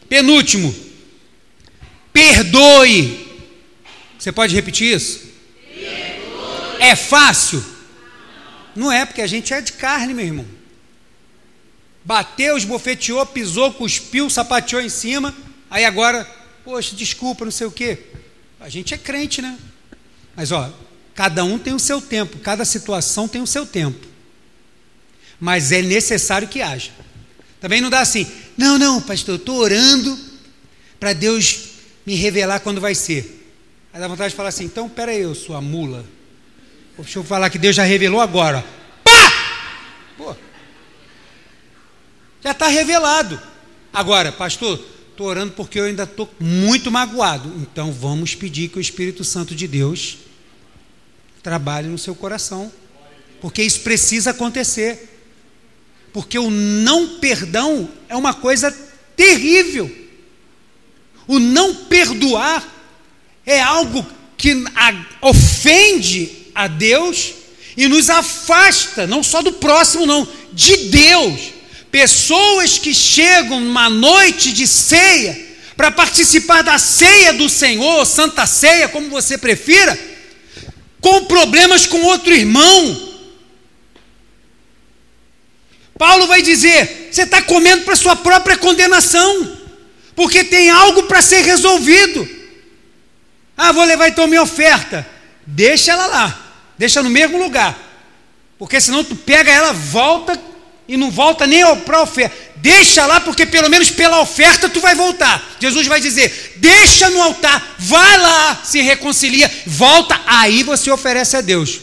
Penúltimo. 0.09 0.74
Perdoe. 2.12 3.26
Você 4.16 4.30
pode 4.30 4.55
repetir 4.55 4.95
isso? 4.95 5.20
Perdoe. 5.74 6.80
É 6.80 6.95
fácil? 6.95 7.64
Não 8.76 8.91
é, 8.91 9.05
porque 9.05 9.20
a 9.20 9.26
gente 9.26 9.53
é 9.53 9.61
de 9.61 9.72
carne, 9.72 10.14
meu 10.14 10.24
irmão 10.24 10.54
bateu, 12.05 12.57
esbofeteou, 12.57 13.25
pisou, 13.27 13.73
cuspiu, 13.73 14.29
sapateou 14.29 14.83
em 14.83 14.89
cima, 14.89 15.35
aí 15.71 15.85
agora, 15.85 16.29
poxa, 16.63 16.95
desculpa, 16.95 17.45
não 17.45 17.53
sei 17.53 17.67
o 17.67 17.73
quê. 17.73 17.99
A 18.61 18.69
gente 18.69 18.93
é 18.93 18.99
crente, 18.99 19.41
né? 19.41 19.59
Mas 20.37 20.53
ó, 20.53 20.73
cada 21.15 21.45
um 21.45 21.59
tem 21.59 21.73
o 21.73 21.79
seu 21.79 22.01
tempo, 22.01 22.39
cada 22.39 22.65
situação 22.65 23.27
tem 23.27 23.41
o 23.41 23.47
seu 23.47 23.65
tempo. 23.65 24.07
Mas 25.41 25.73
é 25.73 25.81
necessário 25.83 26.49
que 26.49 26.61
haja. 26.61 26.91
Também 27.61 27.81
não 27.81 27.91
dá 27.91 28.01
assim, 28.01 28.27
não, 28.57 28.79
não, 28.79 29.01
pastor, 29.01 29.35
eu 29.35 29.37
estou 29.37 29.57
orando 29.57 30.19
para 31.01 31.13
Deus 31.13 31.71
me 32.05 32.15
revelar 32.15 32.61
quando 32.61 32.81
vai 32.81 32.95
ser. 32.95 33.43
Aí 33.93 34.01
dá 34.01 34.09
vontade 34.09 34.31
de 34.31 34.37
falar 34.37 34.51
assim, 34.51 34.65
então 34.65 34.89
peraí, 34.89 35.23
eu 35.23 35.35
sua 35.35 35.61
mula. 35.61 36.05
Deixa 36.97 37.19
eu 37.19 37.25
falar 37.25 37.51
que 37.51 37.59
Deus 37.59 37.75
já 37.75 37.83
revelou 37.83 38.21
agora. 38.21 38.65
Pá! 39.03 39.33
Pô, 40.17 40.37
já 42.45 42.51
está 42.51 42.68
revelado. 42.68 43.40
Agora, 43.90 44.30
pastor, 44.30 44.78
estou 45.11 45.26
orando 45.26 45.55
porque 45.55 45.80
eu 45.80 45.84
ainda 45.84 46.03
estou 46.03 46.32
muito 46.38 46.90
magoado. 46.90 47.51
Então 47.57 47.90
vamos 47.90 48.34
pedir 48.34 48.68
que 48.68 48.76
o 48.76 48.80
Espírito 48.80 49.24
Santo 49.24 49.55
de 49.55 49.66
Deus 49.66 50.18
trabalhe 51.42 51.88
no 51.88 51.97
seu 51.97 52.14
coração. 52.14 52.70
Porque 53.40 53.62
isso 53.62 53.80
precisa 53.80 54.32
acontecer. 54.32 55.11
Porque 56.12 56.38
o 56.38 56.51
não 56.51 57.18
perdão 57.18 57.88
é 58.11 58.14
uma 58.14 58.34
coisa 58.34 58.70
terrível. 59.16 59.90
O 61.26 61.38
não 61.38 61.74
perdoar 61.86 62.62
é 63.47 63.59
algo 63.61 64.07
que 64.36 64.64
ofende 65.22 66.51
a 66.55 66.66
Deus 66.66 67.32
e 67.74 67.88
nos 67.88 68.11
afasta, 68.11 69.07
não 69.07 69.22
só 69.22 69.40
do 69.40 69.53
próximo, 69.55 70.05
não, 70.05 70.28
de 70.53 70.76
Deus. 70.88 71.54
Pessoas 71.95 72.76
que 72.76 72.92
chegam 72.92 73.61
numa 73.61 73.88
noite 73.88 74.51
de 74.51 74.66
ceia 74.66 75.40
para 75.76 75.92
participar 75.92 76.61
da 76.61 76.76
ceia 76.76 77.32
do 77.34 77.49
Senhor, 77.49 78.05
Santa 78.05 78.47
Ceia, 78.47 78.88
como 78.88 79.09
você 79.09 79.38
prefira, 79.38 79.97
com 81.01 81.26
problemas 81.26 81.86
com 81.86 82.03
outro 82.03 82.34
irmão. 82.34 83.14
Paulo 85.97 86.26
vai 86.26 86.42
dizer: 86.42 87.11
você 87.12 87.22
está 87.22 87.40
comendo 87.40 87.84
para 87.84 87.95
sua 87.95 88.16
própria 88.16 88.59
condenação, 88.59 89.57
porque 90.16 90.42
tem 90.42 90.70
algo 90.70 91.05
para 91.05 91.22
ser 91.22 91.42
resolvido. 91.45 92.28
Ah, 93.57 93.70
vou 93.70 93.84
levar 93.84 94.09
então 94.09 94.26
minha 94.26 94.42
oferta. 94.42 95.07
Deixa 95.47 95.92
ela 95.92 96.07
lá, 96.09 96.55
deixa 96.76 97.05
no 97.05 97.09
mesmo 97.09 97.38
lugar, 97.38 97.78
porque 98.59 98.80
senão 98.80 99.05
tu 99.05 99.14
pega 99.14 99.53
ela, 99.53 99.72
volta 99.72 100.54
e 100.87 100.97
não 100.97 101.11
volta 101.11 101.47
nem 101.47 101.62
para 101.76 101.99
a 101.99 102.03
oferta. 102.03 102.37
Deixa 102.57 103.05
lá, 103.07 103.20
porque 103.20 103.45
pelo 103.45 103.68
menos 103.68 103.91
pela 103.91 104.20
oferta 104.20 104.68
tu 104.68 104.80
vai 104.80 104.95
voltar. 104.95 105.57
Jesus 105.61 105.87
vai 105.87 106.01
dizer: 106.01 106.55
deixa 106.57 107.11
no 107.11 107.20
altar, 107.20 107.76
vai 107.78 108.18
lá, 108.18 108.62
se 108.64 108.80
reconcilia, 108.80 109.51
volta, 109.66 110.20
aí 110.26 110.62
você 110.62 110.91
oferece 110.91 111.37
a 111.37 111.41
Deus. 111.41 111.80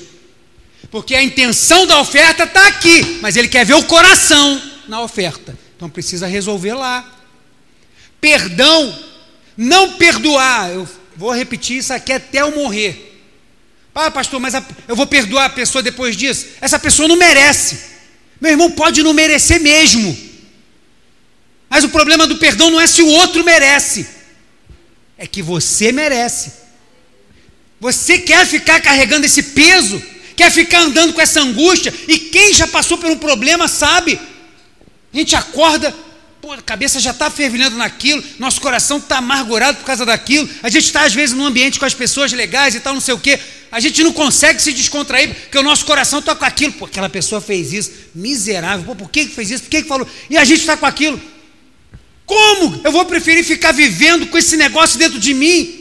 Porque 0.89 1.16
a 1.16 1.24
intenção 1.24 1.86
da 1.88 1.99
oferta 1.99 2.43
está 2.43 2.68
aqui, 2.68 3.20
mas 3.22 3.36
ele 3.36 3.47
quer 3.47 3.66
ver 3.66 3.76
o 3.76 3.84
coração 3.84 4.62
na 4.88 5.02
oferta. 5.02 5.58
Então 5.76 5.89
precisa 5.89 6.28
resolver 6.28 6.74
lá. 6.74 7.06
Perdão, 8.20 8.99
não 9.56 9.93
perdoar. 9.93 10.70
Eu 10.70 10.88
vou 11.16 11.32
repetir 11.34 11.78
isso 11.78 11.93
aqui 11.93 12.12
até 12.12 12.41
eu 12.41 12.54
morrer. 12.54 13.10
Ah, 13.93 14.10
pastor, 14.10 14.39
mas 14.39 14.54
eu 14.88 14.95
vou 14.95 15.06
perdoar 15.06 15.45
a 15.45 15.49
pessoa 15.49 15.82
depois 15.84 16.16
disso? 16.16 16.47
Essa 16.62 16.80
pessoa 16.80 17.08
não 17.08 17.16
merece. 17.16 17.91
Meu 18.42 18.52
irmão 18.52 18.72
pode 18.72 19.04
não 19.04 19.14
merecer 19.14 19.62
mesmo. 19.62 20.18
Mas 21.70 21.84
o 21.84 21.89
problema 21.89 22.26
do 22.26 22.38
perdão 22.38 22.72
não 22.72 22.82
é 22.82 22.88
se 22.88 23.04
o 23.04 23.08
outro 23.08 23.46
merece, 23.46 24.08
é 25.18 25.28
que 25.28 25.42
você 25.42 25.92
merece. 25.92 26.52
Você 27.80 28.18
quer 28.18 28.46
ficar 28.46 28.82
carregando 28.82 29.26
esse 29.26 29.44
peso, 29.44 30.02
quer 30.36 30.52
ficar 30.52 30.80
andando 30.80 31.14
com 31.14 31.22
essa 31.22 31.39
angústia, 31.39 31.94
e 32.08 32.18
quem 32.18 32.54
já 32.54 32.68
passou 32.68 32.98
por 32.98 33.10
um 33.10 33.18
problema 33.18 33.68
sabe. 33.68 34.20
A 35.14 35.18
gente 35.18 35.36
acorda, 35.36 35.96
pô, 36.42 36.54
a 36.54 36.62
cabeça 36.62 37.00
já 37.00 37.12
está 37.12 37.30
fervilhando 37.30 37.78
naquilo, 37.78 38.24
nosso 38.39 38.60
coração 38.60 38.98
está 38.98 39.18
amargurado 39.18 39.78
por 39.78 39.86
causa 39.86 40.04
daquilo, 40.06 40.50
a 40.64 40.70
gente 40.70 40.86
está 40.86 41.04
às 41.04 41.14
vezes 41.14 41.36
num 41.36 41.46
ambiente 41.46 41.80
com 41.80 41.86
as 41.86 41.94
pessoas 41.94 42.32
legais 42.34 42.74
e 42.74 42.80
tal, 42.80 42.96
não 42.96 43.02
sei 43.02 43.14
o 43.14 43.20
quê, 43.20 43.39
a 43.72 43.80
gente 43.80 44.04
não 44.04 44.12
consegue 44.12 44.60
se 44.60 44.74
descontrair, 44.74 45.34
porque 45.34 45.58
o 45.60 45.64
nosso 45.64 45.86
coração 45.86 46.20
está 46.20 46.34
com 46.34 46.44
aquilo, 46.44 46.74
pô, 46.74 46.86
aquela 46.86 47.10
pessoa 47.10 47.39
fez 47.39 47.72
isso, 47.72 47.92
miserável, 48.16 48.84
pô, 48.84 48.96
por 48.96 49.12
que 49.12 49.28
fez 49.28 49.52
isso, 49.52 49.64
por 49.64 49.70
que 49.70 49.84
falou, 49.84 50.08
e 50.30 50.38
a 50.38 50.44
gente 50.44 50.62
está 50.62 50.76
com 50.76 50.86
aquilo. 50.86 51.22
Como 52.26 52.82
eu 52.84 52.92
vou 52.92 53.06
preferir 53.06 53.44
ficar 53.44 53.72
vivendo 53.72 54.26
com 54.28 54.38
esse 54.38 54.58
negócio 54.58 54.98
dentro 54.98 55.20
de 55.20 55.34
mim? 55.34 55.80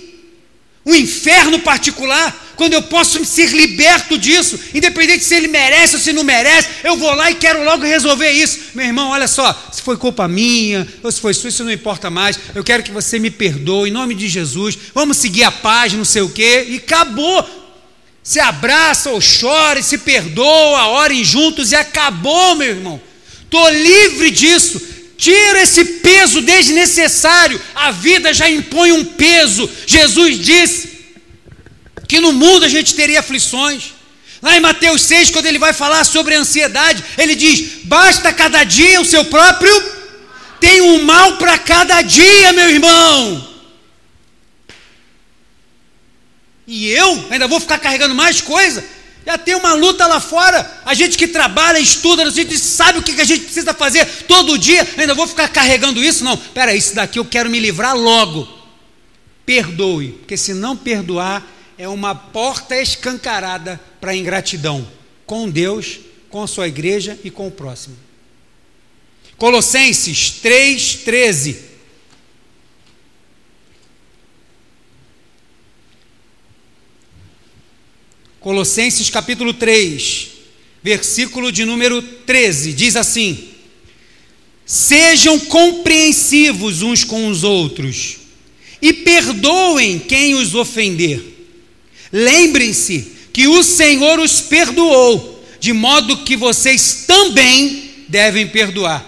Um 0.84 0.94
inferno 0.94 1.60
particular, 1.60 2.49
quando 2.60 2.74
eu 2.74 2.82
posso 2.82 3.24
ser 3.24 3.48
liberto 3.52 4.18
disso, 4.18 4.60
independente 4.74 5.24
se 5.24 5.34
ele 5.34 5.48
merece 5.48 5.96
ou 5.96 6.02
se 6.02 6.12
não 6.12 6.22
merece, 6.22 6.68
eu 6.84 6.94
vou 6.94 7.10
lá 7.14 7.30
e 7.30 7.36
quero 7.36 7.64
logo 7.64 7.86
resolver 7.86 8.30
isso. 8.32 8.58
Meu 8.74 8.84
irmão, 8.84 9.08
olha 9.08 9.26
só, 9.26 9.58
se 9.72 9.80
foi 9.80 9.96
culpa 9.96 10.28
minha, 10.28 10.86
ou 11.02 11.10
se 11.10 11.22
foi 11.22 11.32
sua, 11.32 11.48
isso 11.48 11.64
não 11.64 11.72
importa 11.72 12.10
mais. 12.10 12.38
Eu 12.54 12.62
quero 12.62 12.82
que 12.82 12.90
você 12.90 13.18
me 13.18 13.30
perdoe, 13.30 13.88
em 13.88 13.92
nome 13.94 14.14
de 14.14 14.28
Jesus. 14.28 14.76
Vamos 14.92 15.16
seguir 15.16 15.44
a 15.44 15.50
paz, 15.50 15.94
não 15.94 16.04
sei 16.04 16.20
o 16.20 16.28
quê, 16.28 16.66
e 16.68 16.76
acabou. 16.76 17.48
Se 18.22 18.38
abraça 18.38 19.08
ou 19.08 19.20
chora, 19.20 19.82
se 19.82 19.96
perdoa, 19.96 20.88
orem 20.88 21.24
juntos 21.24 21.72
e 21.72 21.76
acabou, 21.76 22.56
meu 22.56 22.68
irmão. 22.68 23.00
Estou 23.42 23.70
livre 23.70 24.30
disso. 24.30 24.82
Tira 25.16 25.62
esse 25.62 25.82
peso 25.82 26.42
desnecessário. 26.42 27.58
A 27.74 27.90
vida 27.90 28.34
já 28.34 28.50
impõe 28.50 28.92
um 28.92 29.02
peso. 29.02 29.66
Jesus 29.86 30.38
disse 30.38 30.89
que 32.10 32.18
no 32.18 32.32
mundo 32.32 32.64
a 32.64 32.68
gente 32.68 32.96
teria 32.96 33.20
aflições. 33.20 33.92
Lá 34.42 34.56
em 34.56 34.60
Mateus 34.60 35.02
6, 35.02 35.30
quando 35.30 35.46
ele 35.46 35.60
vai 35.60 35.72
falar 35.72 36.02
sobre 36.02 36.34
a 36.34 36.40
ansiedade, 36.40 37.04
ele 37.16 37.36
diz: 37.36 37.84
basta 37.84 38.32
cada 38.32 38.64
dia 38.64 39.00
o 39.00 39.04
seu 39.04 39.24
próprio. 39.26 39.72
Tem 40.58 40.80
um 40.80 41.04
mal 41.04 41.36
para 41.36 41.56
cada 41.56 42.02
dia, 42.02 42.52
meu 42.52 42.68
irmão. 42.68 43.48
E 46.66 46.88
eu 46.88 47.26
ainda 47.30 47.46
vou 47.46 47.60
ficar 47.60 47.78
carregando 47.78 48.12
mais 48.12 48.40
coisa. 48.40 48.84
Já 49.24 49.38
tem 49.38 49.54
uma 49.54 49.74
luta 49.74 50.04
lá 50.08 50.18
fora. 50.18 50.68
A 50.84 50.94
gente 50.94 51.16
que 51.16 51.28
trabalha, 51.28 51.78
estuda, 51.78 52.24
a 52.24 52.30
gente 52.30 52.58
sabe 52.58 52.98
o 52.98 53.02
que 53.04 53.20
a 53.20 53.24
gente 53.24 53.44
precisa 53.44 53.72
fazer 53.72 54.04
todo 54.26 54.58
dia. 54.58 54.84
Ainda 54.96 55.14
vou 55.14 55.28
ficar 55.28 55.46
carregando 55.46 56.02
isso? 56.02 56.24
Não. 56.24 56.36
Pera, 56.36 56.74
isso 56.74 56.92
daqui 56.92 57.20
eu 57.20 57.24
quero 57.24 57.48
me 57.48 57.60
livrar 57.60 57.96
logo. 57.96 58.48
Perdoe, 59.46 60.08
porque 60.08 60.36
se 60.36 60.52
não 60.54 60.76
perdoar, 60.76 61.44
é 61.80 61.88
uma 61.88 62.14
porta 62.14 62.78
escancarada 62.78 63.80
para 63.98 64.10
a 64.10 64.14
ingratidão 64.16 64.86
com 65.24 65.48
Deus, 65.48 65.98
com 66.28 66.42
a 66.42 66.46
sua 66.46 66.68
igreja 66.68 67.18
e 67.24 67.30
com 67.30 67.48
o 67.48 67.50
próximo. 67.50 67.96
Colossenses 69.38 70.42
3,13. 70.44 71.56
Colossenses 78.40 79.08
capítulo 79.08 79.54
3, 79.54 80.28
versículo 80.82 81.50
de 81.50 81.64
número 81.64 82.02
13, 82.02 82.74
diz 82.74 82.94
assim: 82.94 83.54
Sejam 84.66 85.40
compreensivos 85.40 86.82
uns 86.82 87.04
com 87.04 87.26
os 87.28 87.42
outros 87.42 88.18
e 88.82 88.92
perdoem 88.92 89.98
quem 89.98 90.34
os 90.34 90.54
ofender. 90.54 91.39
Lembrem-se 92.12 93.16
que 93.32 93.46
o 93.46 93.62
Senhor 93.62 94.18
os 94.18 94.40
perdoou, 94.40 95.44
de 95.58 95.72
modo 95.72 96.24
que 96.24 96.36
vocês 96.36 97.04
também 97.06 98.04
devem 98.08 98.46
perdoar. 98.46 99.04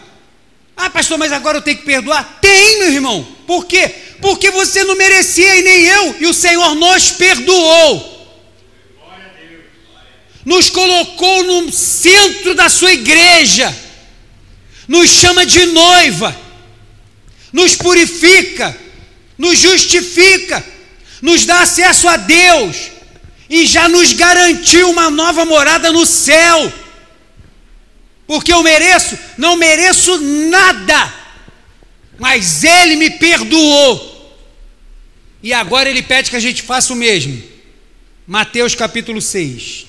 Ah, 0.76 0.90
pastor, 0.90 1.18
mas 1.18 1.32
agora 1.32 1.59
eu 1.59 1.62
tenho 1.62 1.78
que 1.78 1.84
perdoar? 1.84 2.38
Tem, 2.40 2.78
meu 2.78 2.92
irmão. 2.92 3.26
Por 3.46 3.66
quê? 3.66 3.94
Porque 4.20 4.50
você 4.50 4.84
não 4.84 4.96
merecia 4.96 5.57
e 5.57 5.62
nem 5.62 5.84
eu, 5.84 6.16
e 6.20 6.26
o 6.26 6.34
Senhor 6.34 6.74
nos 6.74 7.11
perdoou 7.11 8.12
nos 10.44 10.70
colocou 10.70 11.44
no 11.44 11.72
centro 11.72 12.55
da 12.55 12.68
sua 12.68 12.92
igreja, 12.92 13.74
nos 14.88 15.09
chama 15.09 15.46
de 15.46 15.66
noiva, 15.66 16.36
nos 17.53 17.76
purifica, 17.76 18.76
nos 19.38 19.59
justifica, 19.59 20.64
nos 21.20 21.46
dá 21.46 21.61
acesso 21.61 22.09
a 22.09 22.16
Deus 22.16 22.91
e 23.53 23.66
já 23.66 23.86
nos 23.86 24.14
garantiu 24.14 24.88
uma 24.88 25.11
nova 25.11 25.44
morada 25.44 25.92
no 25.92 26.07
céu. 26.07 26.72
Porque 28.26 28.50
eu 28.50 28.62
mereço, 28.62 29.18
não 29.36 29.57
mereço 29.57 30.18
nada, 30.48 31.14
mas 32.18 32.64
Ele 32.64 32.96
me 32.96 33.11
perdoou. 33.11 34.11
E 35.42 35.53
agora 35.53 35.90
Ele 35.90 36.03
pede 36.03 36.30
que 36.30 36.36
a 36.36 36.40
gente 36.40 36.62
faça 36.62 36.94
o 36.94 36.96
mesmo. 36.96 37.42
Mateus 38.26 38.74
capítulo 38.74 39.20
6. 39.20 39.84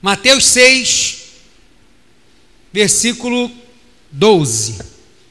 Mateus 0.00 0.46
6, 0.46 1.22
versículo 2.72 3.50
12. 4.12 4.78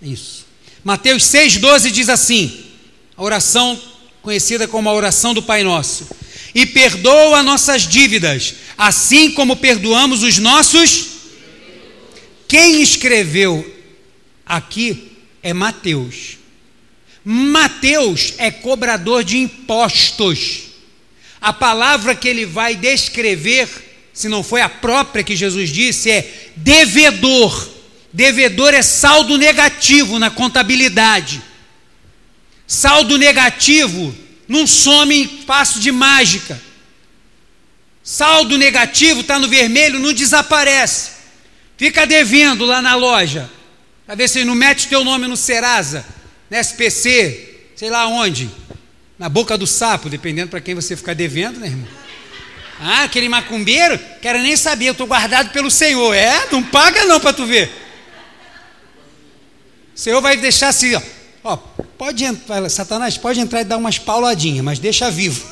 Isso. 0.01 0.45
Mateus 0.83 1.23
6, 1.23 1.55
12 1.55 1.89
diz 1.89 2.09
assim: 2.09 2.65
a 3.15 3.23
oração 3.23 3.81
conhecida 4.27 4.67
como 4.67 4.89
a 4.89 4.93
oração 4.93 5.33
do 5.33 5.41
Pai 5.41 5.63
Nosso. 5.63 6.05
E 6.53 6.65
perdoa 6.65 7.41
nossas 7.41 7.87
dívidas, 7.87 8.55
assim 8.77 9.31
como 9.31 9.55
perdoamos 9.55 10.21
os 10.21 10.37
nossos. 10.37 11.07
Quem 12.45 12.81
escreveu 12.81 13.65
aqui 14.45 15.13
é 15.41 15.53
Mateus. 15.53 16.39
Mateus 17.23 18.33
é 18.37 18.51
cobrador 18.51 19.23
de 19.23 19.37
impostos. 19.37 20.63
A 21.39 21.53
palavra 21.53 22.13
que 22.13 22.27
ele 22.27 22.45
vai 22.45 22.75
descrever 22.75 23.69
se 24.11 24.27
não 24.27 24.43
foi 24.43 24.59
a 24.59 24.67
própria 24.67 25.23
que 25.23 25.37
Jesus 25.37 25.69
disse, 25.69 26.11
é 26.11 26.49
devedor. 26.57 27.69
Devedor 28.11 28.73
é 28.73 28.81
saldo 28.81 29.37
negativo 29.37 30.19
na 30.19 30.29
contabilidade. 30.29 31.41
Saldo 32.67 33.17
negativo 33.17 34.13
não 34.47 34.65
some 34.65 35.23
em 35.23 35.27
passo 35.27 35.79
de 35.79 35.91
mágica. 35.91 36.61
Saldo 38.03 38.57
negativo 38.57 39.21
está 39.21 39.37
no 39.37 39.49
vermelho, 39.49 39.99
não 39.99 40.13
desaparece. 40.13 41.11
Fica 41.77 42.07
devendo 42.07 42.65
lá 42.65 42.81
na 42.81 42.95
loja. 42.95 43.49
Para 44.05 44.15
ver 44.15 44.29
se 44.29 44.45
não 44.45 44.55
mete 44.55 44.87
teu 44.87 45.03
nome 45.03 45.27
no 45.27 45.35
Serasa, 45.35 46.05
na 46.49 46.59
SPC, 46.59 47.67
sei 47.75 47.89
lá 47.89 48.07
onde. 48.07 48.49
Na 49.19 49.27
boca 49.27 49.57
do 49.57 49.67
sapo, 49.67 50.09
dependendo 50.09 50.49
para 50.49 50.61
quem 50.61 50.73
você 50.73 50.95
ficar 50.95 51.13
devendo, 51.13 51.59
né, 51.59 51.67
irmão? 51.67 51.87
Ah, 52.79 53.03
aquele 53.03 53.27
macumbeiro, 53.27 53.99
quero 54.21 54.39
nem 54.39 54.55
saber, 54.55 54.85
eu 54.85 54.91
estou 54.91 55.07
guardado 55.07 55.49
pelo 55.49 55.69
Senhor. 55.69 56.13
É, 56.13 56.47
não 56.51 56.63
paga 56.63 57.03
não 57.05 57.19
para 57.19 57.33
tu 57.33 57.45
ver. 57.45 57.69
O 59.93 59.99
Senhor 59.99 60.21
vai 60.21 60.37
deixar 60.37 60.69
assim, 60.69 60.93
ó. 60.95 61.01
Ó 61.47 61.57
pode 61.97 62.23
entrar, 62.23 62.69
Satanás 62.69 63.17
pode 63.17 63.39
entrar 63.39 63.61
e 63.61 63.63
dar 63.63 63.77
umas 63.77 63.97
pauladinhas, 63.97 64.63
mas 64.63 64.79
deixa 64.79 65.09
vivo. 65.09 65.45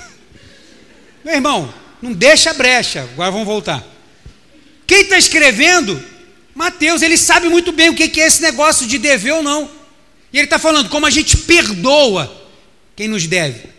Meu 1.23 1.33
irmão, 1.33 1.73
não 2.01 2.13
deixa 2.13 2.53
brecha. 2.53 3.01
Agora 3.01 3.31
vamos 3.31 3.47
voltar. 3.47 3.83
Quem 4.85 5.01
está 5.01 5.17
escrevendo? 5.17 6.01
Mateus, 6.53 7.01
ele 7.01 7.17
sabe 7.17 7.49
muito 7.49 7.71
bem 7.71 7.89
o 7.89 7.95
que 7.95 8.21
é 8.21 8.27
esse 8.27 8.41
negócio 8.41 8.85
de 8.87 8.97
dever 8.97 9.33
ou 9.33 9.43
não. 9.43 9.69
E 10.31 10.37
ele 10.37 10.45
está 10.45 10.59
falando 10.59 10.89
como 10.89 11.05
a 11.05 11.09
gente 11.09 11.37
perdoa 11.37 12.31
quem 12.95 13.07
nos 13.07 13.25
deve 13.25 13.75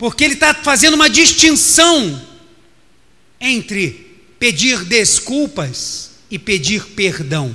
porque 0.00 0.24
ele 0.24 0.32
está 0.32 0.54
fazendo 0.54 0.94
uma 0.94 1.10
distinção 1.10 2.26
entre 3.38 4.16
pedir 4.38 4.82
desculpas 4.86 6.12
e 6.30 6.38
pedir 6.38 6.86
perdão. 6.94 7.54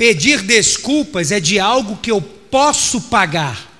Pedir 0.00 0.40
desculpas 0.40 1.30
é 1.30 1.38
de 1.38 1.58
algo 1.58 1.98
que 1.98 2.10
eu 2.10 2.22
posso 2.22 3.02
pagar. 3.02 3.70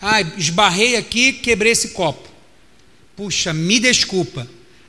Ah, 0.00 0.20
esbarrei 0.20 0.94
aqui, 0.94 1.32
quebrei 1.32 1.72
esse 1.72 1.88
copo. 1.88 2.28
Puxa, 3.16 3.52
me 3.52 3.80
desculpa. 3.80 4.46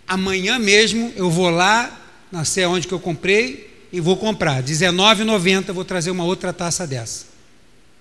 Amanhã 0.08 0.60
mesmo 0.60 1.12
eu 1.16 1.32
vou 1.32 1.50
lá, 1.50 2.00
não 2.32 2.46
sei 2.46 2.66
aonde 2.66 2.88
que 2.88 2.94
eu 2.94 3.00
comprei, 3.00 3.88
e 3.92 4.00
vou 4.00 4.16
comprar. 4.16 4.58
R$19,90, 4.58 5.74
vou 5.74 5.84
trazer 5.84 6.12
uma 6.12 6.24
outra 6.24 6.54
taça 6.54 6.86
dessa. 6.86 7.26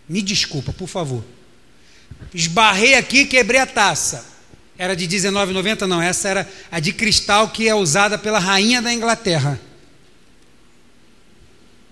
Me 0.07 0.21
desculpa, 0.21 0.75
por 0.75 0.89
favor. 0.89 1.25
Esbarrei 2.35 2.97
aqui 2.97 3.25
quebrei 3.25 3.63
a 3.63 3.67
taça. 3.67 4.27
Era 4.77 4.95
de 4.95 5.07
R$19,90? 5.07 5.87
Não, 5.87 6.03
essa 6.03 6.29
era 6.29 6.53
a 6.71 6.79
de 6.81 6.93
cristal 6.93 7.49
que 7.49 7.67
é 7.67 7.75
usada 7.75 8.19
pela 8.19 8.39
rainha 8.39 8.83
da 8.83 8.93
Inglaterra. 8.93 9.59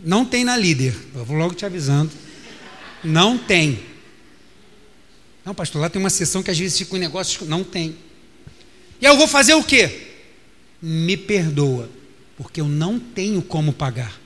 Não 0.04 0.24
tem 0.24 0.44
na 0.44 0.56
líder. 0.56 0.94
Eu 1.14 1.24
vou 1.24 1.36
logo 1.36 1.54
te 1.54 1.64
avisando. 1.64 2.10
Não 3.04 3.38
tem. 3.38 3.80
Não, 5.44 5.54
pastor, 5.54 5.80
lá 5.80 5.88
tem 5.88 6.00
uma 6.00 6.10
sessão 6.10 6.42
que 6.42 6.50
às 6.50 6.58
vezes 6.58 6.78
fica 6.78 6.96
um 6.96 6.98
negócio. 6.98 7.44
Não 7.46 7.64
tem. 7.64 7.96
E 9.00 9.04
eu 9.04 9.16
vou 9.16 9.26
fazer 9.26 9.54
o 9.54 9.64
quê? 9.64 10.08
Me 10.80 11.16
perdoa, 11.16 11.88
porque 12.36 12.60
eu 12.60 12.66
não 12.66 12.98
tenho 12.98 13.42
como 13.42 13.72
pagar. 13.72 14.20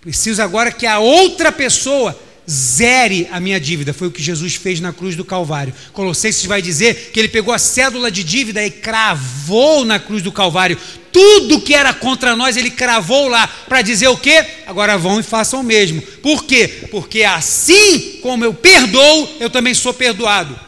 Preciso 0.00 0.42
agora 0.42 0.70
que 0.70 0.86
a 0.86 0.98
outra 0.98 1.50
pessoa 1.50 2.18
zere 2.48 3.28
a 3.30 3.40
minha 3.40 3.58
dívida. 3.58 3.94
Foi 3.94 4.08
o 4.08 4.10
que 4.10 4.22
Jesus 4.22 4.54
fez 4.54 4.80
na 4.80 4.92
cruz 4.92 5.16
do 5.16 5.24
Calvário. 5.24 5.74
Colossenses 5.92 6.44
vai 6.44 6.60
dizer 6.60 7.10
que 7.12 7.18
ele 7.18 7.28
pegou 7.28 7.54
a 7.54 7.58
cédula 7.58 8.10
de 8.10 8.22
dívida 8.22 8.64
e 8.64 8.70
cravou 8.70 9.84
na 9.84 9.98
cruz 9.98 10.22
do 10.22 10.30
Calvário. 10.30 10.78
Tudo 11.14 11.60
que 11.60 11.72
era 11.72 11.94
contra 11.94 12.34
nós, 12.34 12.56
ele 12.56 12.72
cravou 12.72 13.28
lá 13.28 13.46
para 13.46 13.82
dizer 13.82 14.08
o 14.08 14.16
quê? 14.16 14.44
Agora 14.66 14.98
vão 14.98 15.20
e 15.20 15.22
façam 15.22 15.60
o 15.60 15.62
mesmo. 15.62 16.02
Por 16.02 16.44
quê? 16.44 16.88
Porque 16.90 17.22
assim 17.22 18.18
como 18.20 18.44
eu 18.44 18.52
perdoo, 18.52 19.36
eu 19.38 19.48
também 19.48 19.74
sou 19.74 19.94
perdoado. 19.94 20.58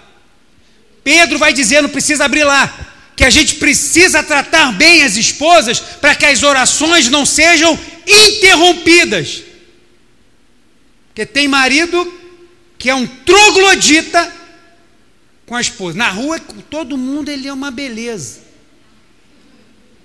Pedro 1.03 1.37
vai 1.37 1.53
dizer, 1.53 1.83
não 1.83 1.89
precisa 1.89 2.27
abrir 2.27 2.45
lá, 2.45 2.73
que 3.17 3.25
a 3.25 3.31
gente 3.31 3.57
precisa 3.57 4.23
tratar 4.23 4.71
bem 4.71 5.03
as 5.03 5.17
esposas 5.17 5.81
para 5.81 6.15
que 6.15 6.25
as 6.25 6.45
orações 6.45 7.09
não 7.09 7.27
sejam 7.27 7.77
interrompidas. 8.07 9.43
Porque 11.09 11.27
tem 11.27 11.49
marido 11.49 12.23
que 12.79 12.89
é 12.89 12.95
um 12.95 13.05
troglodita 13.05 14.33
com 15.45 15.57
a 15.57 15.61
esposa. 15.61 15.99
Na 15.99 16.09
rua, 16.09 16.39
todo 16.71 16.97
mundo 16.97 17.31
ele 17.31 17.49
é 17.49 17.53
uma 17.53 17.73
beleza. 17.73 18.46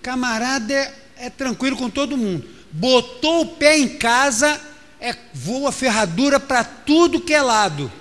Camarada 0.01 0.73
é, 0.73 0.93
é 1.17 1.29
tranquilo 1.29 1.77
com 1.77 1.89
todo 1.89 2.17
mundo. 2.17 2.47
Botou 2.71 3.41
o 3.41 3.55
pé 3.55 3.77
em 3.77 3.97
casa, 3.97 4.59
é, 4.99 5.15
voa 5.33 5.71
ferradura 5.71 6.39
para 6.39 6.63
tudo 6.63 7.21
que 7.21 7.33
é 7.33 7.41
lado. 7.41 7.91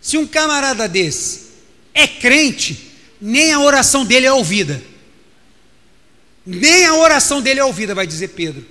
Se 0.00 0.16
um 0.16 0.26
camarada 0.26 0.88
desse 0.88 1.50
é 1.92 2.06
crente, 2.06 2.90
nem 3.20 3.52
a 3.52 3.60
oração 3.60 4.04
dele 4.04 4.26
é 4.26 4.32
ouvida. 4.32 4.82
Nem 6.44 6.86
a 6.86 6.94
oração 6.94 7.42
dele 7.42 7.60
é 7.60 7.64
ouvida, 7.64 7.94
vai 7.94 8.06
dizer 8.06 8.28
Pedro. 8.28 8.66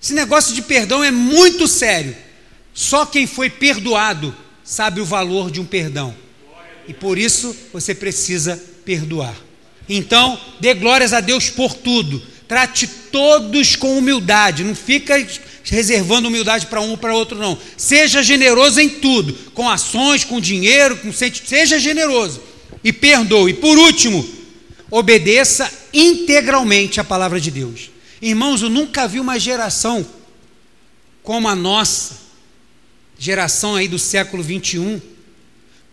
Esse 0.00 0.14
negócio 0.14 0.54
de 0.54 0.62
perdão 0.62 1.02
é 1.02 1.10
muito 1.10 1.68
sério. 1.68 2.16
Só 2.72 3.04
quem 3.04 3.26
foi 3.26 3.50
perdoado 3.50 4.34
sabe 4.64 5.00
o 5.00 5.04
valor 5.04 5.50
de 5.50 5.60
um 5.60 5.66
perdão. 5.66 6.14
E 6.88 6.94
por 6.94 7.18
isso 7.18 7.54
você 7.72 7.94
precisa 7.94 8.56
perdoar. 8.84 9.36
Então, 9.88 10.40
dê 10.60 10.74
glórias 10.74 11.12
a 11.12 11.20
Deus 11.20 11.50
por 11.50 11.74
tudo. 11.74 12.22
Trate 12.48 12.86
todos 12.86 13.76
com 13.76 13.98
humildade. 13.98 14.64
Não 14.64 14.74
fica 14.74 15.14
reservando 15.64 16.28
humildade 16.28 16.66
para 16.66 16.80
um 16.80 16.90
ou 16.90 16.98
para 16.98 17.14
outro, 17.14 17.38
não. 17.38 17.58
Seja 17.76 18.22
generoso 18.22 18.80
em 18.80 18.88
tudo, 18.88 19.32
com 19.54 19.68
ações, 19.68 20.24
com 20.24 20.40
dinheiro, 20.40 20.96
com 20.96 21.12
sentimento. 21.12 21.48
Seja 21.48 21.78
generoso 21.78 22.42
e 22.82 22.92
perdoe. 22.92 23.52
E 23.52 23.54
por 23.54 23.78
último, 23.78 24.28
obedeça 24.90 25.70
integralmente 25.92 27.00
a 27.00 27.04
palavra 27.04 27.40
de 27.40 27.50
Deus. 27.50 27.90
Irmãos, 28.20 28.62
eu 28.62 28.68
nunca 28.68 29.08
vi 29.08 29.18
uma 29.18 29.38
geração 29.38 30.06
como 31.22 31.48
a 31.48 31.54
nossa, 31.54 32.16
geração 33.18 33.76
aí 33.76 33.86
do 33.86 33.98
século 33.98 34.42
21, 34.42 35.00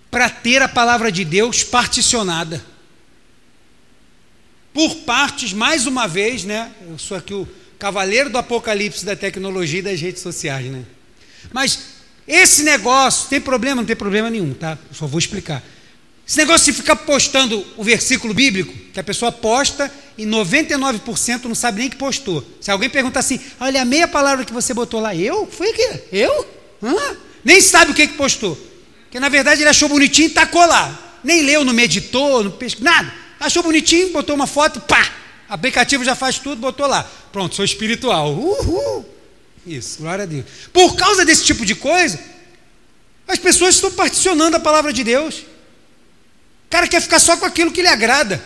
para 0.10 0.30
ter 0.30 0.62
a 0.62 0.68
palavra 0.68 1.12
de 1.12 1.24
Deus 1.24 1.64
particionada. 1.64 2.64
Por 4.74 4.96
partes, 4.98 5.54
mais 5.54 5.88
uma 5.88 6.08
vez, 6.08 6.44
né? 6.44 6.72
Eu 6.88 6.98
sou 6.98 7.18
aqui 7.18 7.34
o 7.34 7.48
cavaleiro 7.78 8.30
do 8.30 8.38
apocalipse 8.38 9.06
da 9.06 9.16
tecnologia 9.16 9.80
e 9.80 9.84
das 9.84 10.00
redes 10.00 10.22
sociais, 10.22 10.66
né? 10.66 10.84
Mas 11.52 11.80
esse 12.28 12.64
negócio, 12.64 13.30
tem 13.30 13.42
problema? 13.42 13.78
Não 13.78 13.86
tem 13.86 13.96
problema 13.96 14.30
nenhum, 14.30 14.54
tá? 14.54 14.78
Eu 14.90 14.96
só 14.96 15.08
vou 15.08 15.18
explicar. 15.18 15.64
Esse 16.28 16.38
negócio 16.38 16.72
de 16.72 16.78
ficar 16.78 16.96
postando 16.96 17.66
o 17.76 17.84
versículo 17.84 18.36
bíblico, 18.36 18.72
que 18.94 19.00
a 19.00 19.04
pessoa 19.04 19.32
posta 19.32 19.92
e 20.16 20.26
99% 20.26 21.46
não 21.46 21.56
sabe 21.56 21.80
nem 21.80 21.90
que 21.90 21.96
postou. 21.96 22.48
Se 22.62 22.70
alguém 22.70 22.88
perguntar 22.88 23.22
assim, 23.22 23.40
olha 23.60 23.82
a 23.82 23.86
meia 23.86 24.08
palavra 24.08 24.46
que 24.46 24.54
você 24.54 24.72
botou 24.72 25.00
lá, 25.00 25.16
eu? 25.16 25.48
Foi 25.48 25.72
aqui? 25.72 26.02
Eu? 26.12 26.48
Hã? 26.84 27.18
Nem 27.44 27.60
sabe 27.60 27.94
o 27.94 27.96
que, 27.96 28.06
que 28.06 28.14
postou. 28.14 28.56
Porque 29.06 29.20
na 29.20 29.28
verdade 29.28 29.64
ele 29.64 29.70
achou 29.70 29.90
bonitinho 29.90 30.28
e 30.28 30.32
tacou 30.32 30.64
lá. 30.68 31.18
Nem 31.24 31.42
leu, 31.42 31.66
não 31.66 31.74
meditou, 31.74 32.44
não 32.44 32.52
pesquisou, 32.52 32.86
nada. 32.86 33.12
Achou 33.40 33.64
bonitinho, 33.64 34.12
botou 34.12 34.36
uma 34.36 34.48
foto, 34.48 34.82
pá! 34.82 35.14
Aplicativo 35.48 36.04
já 36.04 36.16
faz 36.16 36.38
tudo, 36.38 36.60
botou 36.60 36.86
lá. 36.86 37.10
Pronto, 37.32 37.56
sou 37.56 37.66
espiritual. 37.66 38.34
Uhul! 38.34 39.06
Isso, 39.66 40.00
glória 40.00 40.24
a 40.24 40.28
Deus. 40.28 40.46
Por 40.72 40.96
causa 40.96 41.26
desse 41.26 41.46
tipo 41.46 41.66
de 41.66 41.76
coisa, 41.76 42.20
as 43.28 43.40
pessoas 43.40 43.76
estão 43.76 43.92
particionando 43.92 44.58
a 44.58 44.60
palavra 44.60 44.92
de 44.92 45.04
Deus. 45.04 45.40
O 45.40 46.70
cara 46.70 46.88
quer 46.88 47.02
ficar 47.02 47.20
só 47.20 47.38
com 47.38 47.46
aquilo 47.46 47.72
que 47.72 47.82
lhe 47.82 47.88
agrada. 47.88 48.44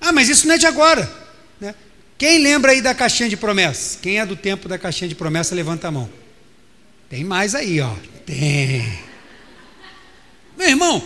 Ah, 0.00 0.12
mas 0.12 0.28
isso 0.28 0.46
não 0.46 0.54
é 0.54 0.58
de 0.58 0.66
agora. 0.66 1.10
Né? 1.60 1.74
Quem 2.16 2.38
lembra 2.38 2.72
aí 2.72 2.80
da 2.80 2.94
caixinha 2.94 3.28
de 3.28 3.36
promessas? 3.36 3.98
Quem 4.00 4.20
é 4.20 4.26
do 4.26 4.36
tempo 4.36 4.68
da 4.68 4.78
caixinha 4.78 5.08
de 5.08 5.14
promessa, 5.14 5.54
levanta 5.54 5.88
a 5.88 5.90
mão. 5.90 6.08
Tem 7.08 7.24
mais 7.24 7.54
aí, 7.54 7.80
ó. 7.80 7.92
Tem. 8.24 8.98
Meu 10.56 10.68
irmão, 10.68 11.02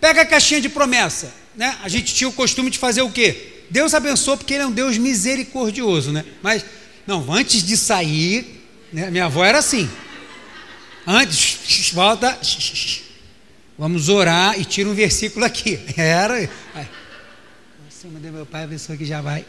pega 0.00 0.22
a 0.22 0.26
caixinha 0.26 0.60
de 0.60 0.68
promessa. 0.68 1.41
Né? 1.56 1.76
A 1.82 1.88
gente 1.88 2.14
tinha 2.14 2.28
o 2.28 2.32
costume 2.32 2.70
de 2.70 2.78
fazer 2.78 3.02
o 3.02 3.10
quê? 3.10 3.64
Deus 3.70 3.94
abençoou 3.94 4.36
porque 4.36 4.54
Ele 4.54 4.62
é 4.62 4.66
um 4.66 4.72
Deus 4.72 4.98
misericordioso, 4.98 6.12
né? 6.12 6.24
Mas, 6.42 6.64
não, 7.06 7.32
antes 7.32 7.62
de 7.62 7.76
sair, 7.76 8.62
né? 8.92 9.10
minha 9.10 9.24
avó 9.24 9.44
era 9.44 9.58
assim. 9.58 9.88
Antes, 11.06 11.90
volta. 11.94 12.38
Vamos 13.78 14.08
orar 14.08 14.60
e 14.60 14.64
tira 14.64 14.88
um 14.88 14.94
versículo 14.94 15.44
aqui. 15.44 15.80
Era. 15.96 16.48
Cima 17.88 18.20
de 18.20 18.30
meu 18.30 18.44
pai, 18.44 18.64
a 18.64 18.96
que 18.96 19.04
já 19.04 19.20
vai. 19.20 19.44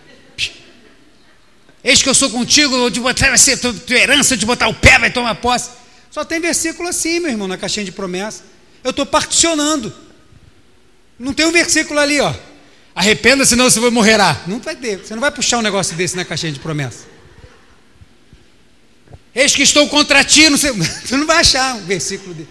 Eis 1.84 2.02
que 2.02 2.08
eu 2.08 2.14
sou 2.14 2.30
contigo, 2.30 2.78
vou 2.78 2.90
te 2.90 3.02
botar, 3.02 3.28
vai 3.28 3.38
ser 3.38 3.58
tua, 3.58 3.74
tua 3.74 3.98
herança, 3.98 4.38
de 4.38 4.46
botar 4.46 4.70
o 4.70 4.74
pé, 4.74 4.98
vai 4.98 5.12
tomar 5.12 5.36
posse. 5.36 5.72
Só 6.10 6.24
tem 6.24 6.40
versículo 6.40 6.88
assim, 6.88 7.20
meu 7.20 7.30
irmão, 7.30 7.48
na 7.48 7.58
caixinha 7.58 7.84
de 7.84 7.92
promessa. 7.92 8.44
Eu 8.84 8.92
estou 8.92 9.06
particionando. 9.06 9.94
Não 11.18 11.34
tem 11.34 11.46
um 11.46 11.52
versículo 11.52 12.00
ali, 12.00 12.20
ó. 12.20 12.34
Arrependa, 12.96 13.46
senão 13.46 13.70
você 13.70 13.80
vai 13.80 13.90
morrerá. 13.90 14.42
Não 14.46 14.60
vai 14.60 14.76
ter. 14.76 14.98
Você 14.98 15.14
não 15.14 15.22
vai 15.22 15.32
puxar 15.32 15.58
um 15.58 15.62
negócio 15.62 15.96
desse 15.96 16.16
na 16.16 16.24
caixinha 16.24 16.52
de 16.52 16.60
promessa. 16.60 17.06
Eis 19.34 19.56
que 19.56 19.64
estou 19.64 19.88
contra 19.90 20.24
ti, 20.24 20.50
não 20.50 20.58
sei. 20.58 20.72
Você 20.74 21.18
não 21.18 21.26
vai 21.26 21.38
achar 21.38 21.76
um 21.76 21.86
versículo 21.86 22.36
dele. 22.36 22.50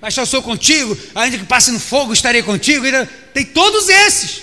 Mas 0.00 0.16
eu 0.16 0.24
sou 0.24 0.42
contigo, 0.42 0.96
ainda 1.14 1.36
que 1.38 1.44
passe 1.44 1.70
no 1.70 1.80
fogo, 1.80 2.12
estarei 2.12 2.42
contigo. 2.42 2.84
Tem 3.34 3.44
todos 3.44 3.88
esses. 3.88 4.42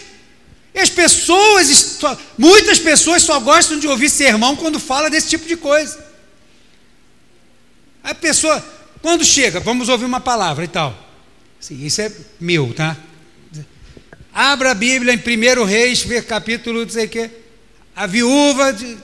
E 0.74 0.80
as 0.80 0.90
pessoas, 0.90 2.00
muitas 2.38 2.80
pessoas 2.80 3.24
só 3.24 3.40
gostam 3.40 3.80
de 3.80 3.88
ouvir 3.88 4.10
sermão 4.10 4.56
quando 4.56 4.80
fala 4.80 5.10
desse 5.10 5.30
tipo 5.30 5.48
de 5.48 5.56
coisa. 5.56 6.04
A 8.04 8.14
pessoa, 8.14 8.64
quando 9.02 9.24
chega, 9.24 9.60
vamos 9.60 9.90
ouvir 9.90 10.06
uma 10.06 10.20
palavra 10.20 10.66
e 10.66 10.68
tal. 10.68 11.03
Isso 11.72 12.02
é 12.02 12.12
meu, 12.40 12.74
tá? 12.74 12.98
Abra 14.34 14.72
a 14.72 14.74
Bíblia 14.74 15.14
em 15.14 15.18
1 15.18 15.64
Reis, 15.64 16.06
capítulo, 16.28 16.82
não 16.82 16.90
sei 16.90 17.06
o 17.06 17.10
quê. 17.10 17.30
A 17.96 18.08
viúva 18.08 18.74
de, 18.74 18.98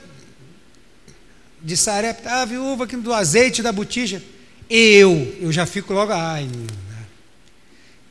de 1.61 1.77
Sarepta, 1.77 2.29
a 2.29 2.45
viúva 2.45 2.87
do 2.87 3.13
azeite 3.13 3.61
da 3.61 3.71
botija. 3.71 4.23
Eu, 4.69 5.37
eu 5.39 5.51
já 5.51 5.65
fico 5.65 5.93
logo, 5.93 6.11
ai, 6.11 6.49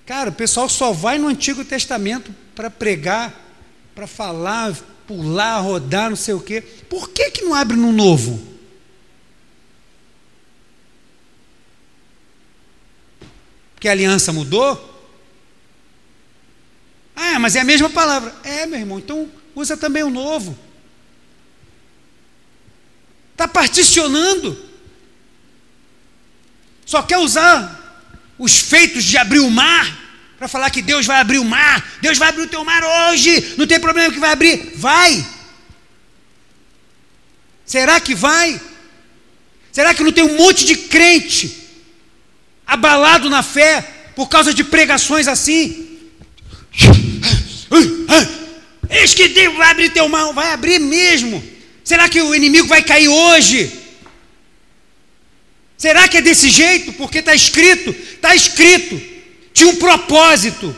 cara, 0.06 0.30
o 0.30 0.32
pessoal 0.34 0.68
só 0.68 0.92
vai 0.92 1.18
no 1.18 1.28
Antigo 1.28 1.64
Testamento 1.64 2.34
para 2.54 2.70
pregar, 2.70 3.34
para 3.94 4.06
falar, 4.06 4.74
pular, 5.06 5.58
rodar, 5.60 6.10
não 6.10 6.16
sei 6.16 6.34
o 6.34 6.40
quê. 6.40 6.62
Por 6.88 7.10
que, 7.10 7.30
que 7.30 7.42
não 7.42 7.54
abre 7.54 7.76
no 7.76 7.92
Novo? 7.92 8.57
Porque 13.78 13.88
a 13.88 13.92
aliança 13.92 14.32
mudou? 14.32 14.84
Ah, 17.14 17.38
mas 17.38 17.54
é 17.54 17.60
a 17.60 17.64
mesma 17.64 17.88
palavra. 17.88 18.34
É, 18.42 18.66
meu 18.66 18.80
irmão, 18.80 18.98
então 18.98 19.30
usa 19.54 19.76
também 19.76 20.02
o 20.02 20.10
novo. 20.10 20.58
Está 23.32 23.46
particionando 23.46 24.68
só 26.88 27.02
quer 27.02 27.18
usar 27.18 28.02
os 28.38 28.60
feitos 28.60 29.04
de 29.04 29.18
abrir 29.18 29.40
o 29.40 29.50
mar 29.50 29.94
para 30.38 30.48
falar 30.48 30.70
que 30.70 30.80
Deus 30.80 31.04
vai 31.04 31.20
abrir 31.20 31.38
o 31.38 31.44
mar, 31.44 31.86
Deus 32.00 32.16
vai 32.16 32.30
abrir 32.30 32.44
o 32.44 32.48
teu 32.48 32.64
mar 32.64 32.82
hoje, 32.82 33.56
não 33.58 33.66
tem 33.66 33.78
problema 33.78 34.10
que 34.10 34.18
vai 34.18 34.32
abrir. 34.32 34.72
Vai. 34.74 35.26
Será 37.66 38.00
que 38.00 38.14
vai? 38.14 38.58
Será 39.70 39.92
que 39.92 40.02
não 40.02 40.12
tem 40.12 40.24
um 40.24 40.38
monte 40.38 40.64
de 40.64 40.76
crente 40.76 41.67
abalado 42.68 43.30
na 43.30 43.42
fé 43.42 43.80
por 44.14 44.28
causa 44.28 44.52
de 44.52 44.62
pregações 44.62 45.26
assim? 45.26 45.98
Eis 48.90 49.14
que 49.14 49.28
Deus 49.28 49.56
vai 49.56 49.70
abrir 49.70 49.90
teu 49.90 50.08
mar, 50.08 50.32
vai 50.32 50.52
abrir 50.52 50.78
mesmo. 50.78 51.42
Será 51.82 52.08
que 52.08 52.20
o 52.20 52.34
inimigo 52.34 52.68
vai 52.68 52.82
cair 52.82 53.08
hoje? 53.08 53.72
Será 55.78 56.06
que 56.08 56.18
é 56.18 56.20
desse 56.20 56.50
jeito? 56.50 56.92
Porque 56.92 57.18
está 57.18 57.34
escrito, 57.34 57.90
está 57.90 58.34
escrito, 58.34 59.00
tinha 59.54 59.70
um 59.70 59.76
propósito. 59.76 60.76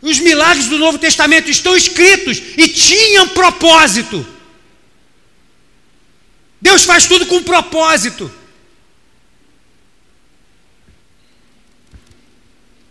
Os 0.00 0.18
milagres 0.20 0.66
do 0.66 0.78
Novo 0.78 0.98
Testamento 0.98 1.50
estão 1.50 1.76
escritos 1.76 2.40
e 2.56 2.68
tinham 2.68 3.28
propósito. 3.28 4.24
Deus 6.60 6.84
faz 6.84 7.06
tudo 7.06 7.26
com 7.26 7.42
propósito. 7.42 8.30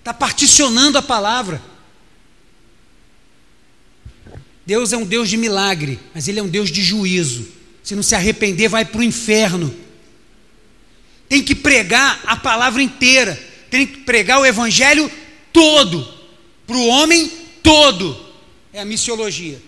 Está 0.04 0.14
particionando 0.14 0.98
a 0.98 1.02
palavra. 1.02 1.62
Deus 4.66 4.92
é 4.92 4.98
um 4.98 5.06
Deus 5.06 5.30
de 5.30 5.38
milagre, 5.38 5.98
mas 6.14 6.28
Ele 6.28 6.42
é 6.42 6.44
um 6.44 6.50
Deus 6.50 6.70
de 6.70 6.82
juízo. 6.82 7.48
Se 7.82 7.96
não 7.96 8.04
se 8.04 8.14
arrepender, 8.14 8.68
vai 8.68 8.84
para 8.84 9.00
o 9.00 9.04
inferno. 9.04 9.74
Tem 11.30 11.42
que 11.42 11.56
pregar 11.56 12.20
a 12.26 12.36
palavra 12.36 12.84
inteira, 12.84 13.42
tem 13.70 13.88
que 13.88 14.02
pregar 14.02 14.42
o 14.42 14.46
evangelho 14.46 15.10
todo, 15.54 16.06
para 16.68 16.76
o 16.76 16.88
homem 16.88 17.32
todo. 17.64 18.20
É 18.74 18.82
a 18.82 18.86
missiologia. 18.86 19.62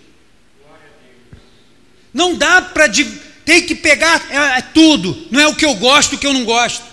Não 2.12 2.34
dá 2.34 2.60
para. 2.60 2.90
Tem 3.42 3.64
que 3.64 3.74
pegar 3.74 4.26
é, 4.30 4.58
é, 4.58 4.62
tudo, 4.62 5.28
não 5.30 5.40
é 5.40 5.46
o 5.46 5.56
que 5.56 5.64
eu 5.64 5.76
gosto, 5.76 6.16
o 6.16 6.18
que 6.18 6.26
eu 6.26 6.34
não 6.34 6.44
gosto. 6.44 6.84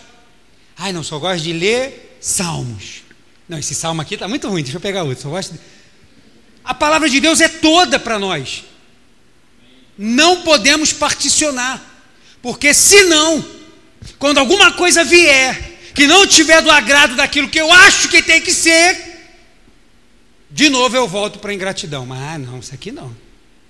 Ai, 0.77 0.93
não, 0.93 1.03
só 1.03 1.19
gosto 1.19 1.43
de 1.43 1.51
ler 1.51 2.17
salmos. 2.21 3.02
Não, 3.47 3.57
esse 3.57 3.75
salmo 3.75 4.01
aqui 4.01 4.13
está 4.13 4.27
muito 4.27 4.47
ruim, 4.47 4.63
deixa 4.63 4.77
eu 4.77 4.81
pegar 4.81 5.03
outro. 5.03 5.23
Só 5.23 5.29
gosto 5.29 5.53
de... 5.53 5.59
A 6.63 6.73
palavra 6.73 7.09
de 7.09 7.19
Deus 7.19 7.41
é 7.41 7.49
toda 7.49 7.99
para 7.99 8.17
nós. 8.17 8.63
Não 9.97 10.43
podemos 10.43 10.93
particionar, 10.93 11.81
porque 12.41 12.73
senão, 12.73 13.45
quando 14.17 14.37
alguma 14.37 14.71
coisa 14.71 15.03
vier 15.03 15.71
que 15.93 16.07
não 16.07 16.25
tiver 16.25 16.61
do 16.61 16.71
agrado 16.71 17.15
daquilo 17.15 17.49
que 17.49 17.59
eu 17.59 17.71
acho 17.71 18.09
que 18.09 18.21
tem 18.23 18.41
que 18.41 18.51
ser, 18.51 19.13
de 20.49 20.69
novo 20.69 20.95
eu 20.95 21.07
volto 21.07 21.39
para 21.39 21.51
a 21.51 21.53
ingratidão. 21.53 22.05
Mas 22.05 22.19
ah, 22.21 22.37
não, 22.37 22.59
isso 22.59 22.73
aqui 22.73 22.91
não. 22.91 23.15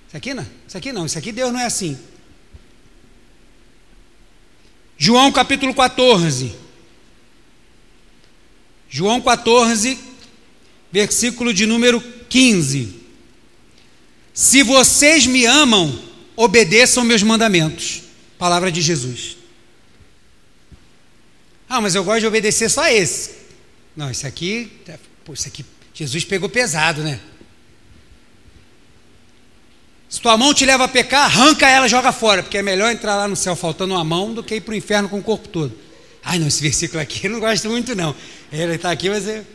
Isso 0.08 0.18
aqui 0.18 0.34
não. 0.34 0.48
Isso 0.68 0.78
aqui 0.78 0.94
não. 0.94 1.06
Isso 1.06 1.18
aqui 1.18 1.32
Deus 1.32 1.52
não 1.52 1.60
é 1.60 1.66
assim. 1.66 2.00
João 4.98 5.32
capítulo 5.32 5.74
14. 5.74 6.63
João 8.96 9.20
14, 9.20 9.98
versículo 10.92 11.52
de 11.52 11.66
número 11.66 12.00
15. 12.30 12.94
Se 14.32 14.62
vocês 14.62 15.26
me 15.26 15.48
amam, 15.48 16.00
obedeçam 16.36 17.04
meus 17.04 17.24
mandamentos. 17.24 18.04
Palavra 18.38 18.72
de 18.72 18.84
Jesus. 18.84 19.36
Ah, 21.68 21.82
mas 21.82 21.96
eu 21.96 22.04
gosto 22.04 22.20
de 22.20 22.28
obedecer 22.28 22.70
só 22.70 22.88
esse. 22.88 23.32
Não, 23.96 24.12
isso 24.12 24.28
aqui, 24.28 24.72
isso 25.34 25.48
aqui, 25.48 25.66
Jesus 25.92 26.24
pegou 26.24 26.48
pesado, 26.48 27.02
né? 27.02 27.20
Se 30.08 30.22
tua 30.22 30.38
mão 30.38 30.54
te 30.54 30.68
leva 30.68 30.84
a 30.84 30.88
pecar, 30.88 31.26
arranca 31.26 31.68
ela 31.68 31.88
joga 31.88 32.12
fora, 32.12 32.44
porque 32.44 32.60
é 32.60 32.62
melhor 32.62 32.92
entrar 32.92 33.16
lá 33.16 33.28
no 33.28 33.36
céu 33.36 33.56
faltando 33.56 33.96
uma 33.96 34.04
mão 34.04 34.36
do 34.36 34.44
que 34.44 34.54
ir 34.54 34.62
para 34.62 34.74
o 34.74 34.78
inferno 34.78 35.10
com 35.10 35.18
o 35.18 35.24
corpo 35.24 35.48
todo. 35.48 35.76
Ai, 36.24 36.40
não, 36.40 36.48
esse 36.48 36.62
versículo 36.62 37.02
aqui 37.02 37.28
eu 37.28 37.32
não 37.32 37.40
gosto 37.40 37.70
muito, 37.70 37.94
não. 37.96 38.16
Ele 38.52 38.76
está 38.76 38.92
aqui, 38.92 39.10
mas 39.10 39.28
eu 39.28 39.46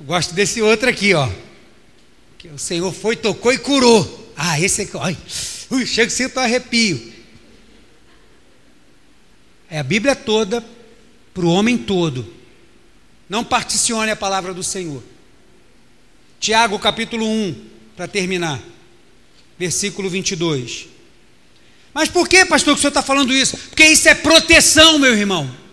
gosto 0.00 0.34
desse 0.34 0.60
outro 0.60 0.88
aqui, 0.88 1.14
ó. 1.14 1.28
Que 2.36 2.48
o 2.48 2.58
Senhor 2.58 2.92
foi, 2.92 3.16
tocou 3.16 3.52
e 3.52 3.58
curou. 3.58 4.32
Ah, 4.36 4.60
esse 4.60 4.82
aqui, 4.82 4.96
olha. 4.96 5.16
Ui, 5.70 5.86
chega 5.86 6.12
e 6.12 6.14
sinto 6.14 6.38
um 6.38 6.42
arrepio. 6.42 7.12
É 9.70 9.78
a 9.78 9.82
Bíblia 9.82 10.14
toda 10.14 10.64
para 11.32 11.44
o 11.44 11.50
homem 11.50 11.78
todo. 11.78 12.34
Não 13.28 13.42
particione 13.42 14.10
a 14.10 14.16
palavra 14.16 14.52
do 14.52 14.62
Senhor. 14.62 15.02
Tiago 16.38 16.78
capítulo 16.78 17.26
1, 17.26 17.66
para 17.96 18.06
terminar, 18.06 18.62
versículo 19.58 20.08
22. 20.08 20.86
Mas 21.92 22.08
por 22.08 22.28
que, 22.28 22.44
pastor, 22.44 22.74
que 22.74 22.78
o 22.78 22.80
senhor 22.80 22.90
está 22.90 23.02
falando 23.02 23.34
isso? 23.34 23.56
Porque 23.56 23.84
isso 23.84 24.08
é 24.08 24.14
proteção, 24.14 24.98
meu 24.98 25.14
irmão 25.14 25.67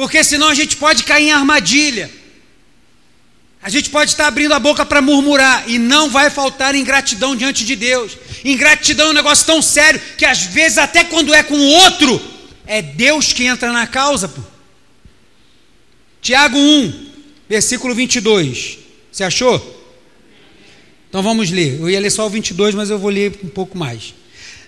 porque 0.00 0.24
senão 0.24 0.48
a 0.48 0.54
gente 0.54 0.78
pode 0.78 1.02
cair 1.04 1.26
em 1.26 1.30
armadilha. 1.30 2.10
A 3.62 3.68
gente 3.68 3.90
pode 3.90 4.12
estar 4.12 4.28
abrindo 4.28 4.54
a 4.54 4.58
boca 4.58 4.86
para 4.86 5.02
murmurar 5.02 5.68
e 5.68 5.78
não 5.78 6.08
vai 6.08 6.30
faltar 6.30 6.74
ingratidão 6.74 7.36
diante 7.36 7.66
de 7.66 7.76
Deus. 7.76 8.16
Ingratidão 8.42 9.08
é 9.08 9.10
um 9.10 9.12
negócio 9.12 9.44
tão 9.44 9.60
sério 9.60 10.00
que 10.16 10.24
às 10.24 10.44
vezes, 10.44 10.78
até 10.78 11.04
quando 11.04 11.34
é 11.34 11.42
com 11.42 11.54
o 11.54 11.68
outro, 11.82 12.18
é 12.66 12.80
Deus 12.80 13.34
que 13.34 13.44
entra 13.44 13.70
na 13.74 13.86
causa. 13.86 14.26
Pô. 14.26 14.40
Tiago 16.22 16.56
1, 16.56 17.10
versículo 17.46 17.94
22. 17.94 18.78
Você 19.12 19.22
achou? 19.22 19.84
Então 21.10 21.22
vamos 21.22 21.50
ler. 21.50 21.78
Eu 21.78 21.90
ia 21.90 22.00
ler 22.00 22.10
só 22.10 22.26
o 22.26 22.30
22, 22.30 22.74
mas 22.74 22.88
eu 22.88 22.98
vou 22.98 23.10
ler 23.10 23.38
um 23.44 23.48
pouco 23.50 23.76
mais. 23.76 24.14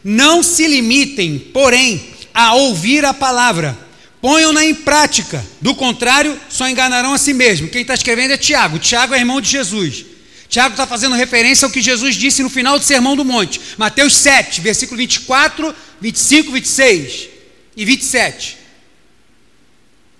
Não 0.05 0.43
se 0.43 0.69
limitem, 0.69 1.39
porém, 1.39 2.07
a 2.35 2.55
ouvir 2.55 3.03
a 3.07 3.15
palavra 3.15 3.91
Ponham-na 4.23 4.65
em 4.65 4.73
prática, 4.73 5.44
do 5.61 5.74
contrário, 5.74 6.40
só 6.49 6.69
enganarão 6.69 7.12
a 7.12 7.19
si 7.19 7.35
mesmo. 7.35 7.69
Quem 7.69 7.82
está 7.82 7.93
escrevendo 7.93 8.31
é 8.31 8.36
Tiago. 8.36 8.78
Tiago 8.78 9.15
é 9.15 9.19
irmão 9.19 9.40
de 9.40 9.51
Jesus. 9.51 10.07
Tiago 10.49 10.74
está 10.74 10.86
fazendo 10.86 11.16
referência 11.16 11.66
ao 11.66 11.73
que 11.73 11.82
Jesus 11.82 12.15
disse 12.15 12.40
no 12.40 12.49
final 12.49 12.78
do 12.78 12.85
Sermão 12.85 13.16
do 13.16 13.24
Monte, 13.24 13.61
Mateus 13.77 14.15
7, 14.15 14.61
versículo 14.61 14.97
24, 14.99 15.74
25, 16.01 16.53
26 16.53 17.28
e 17.77 17.85
27. 17.85 18.59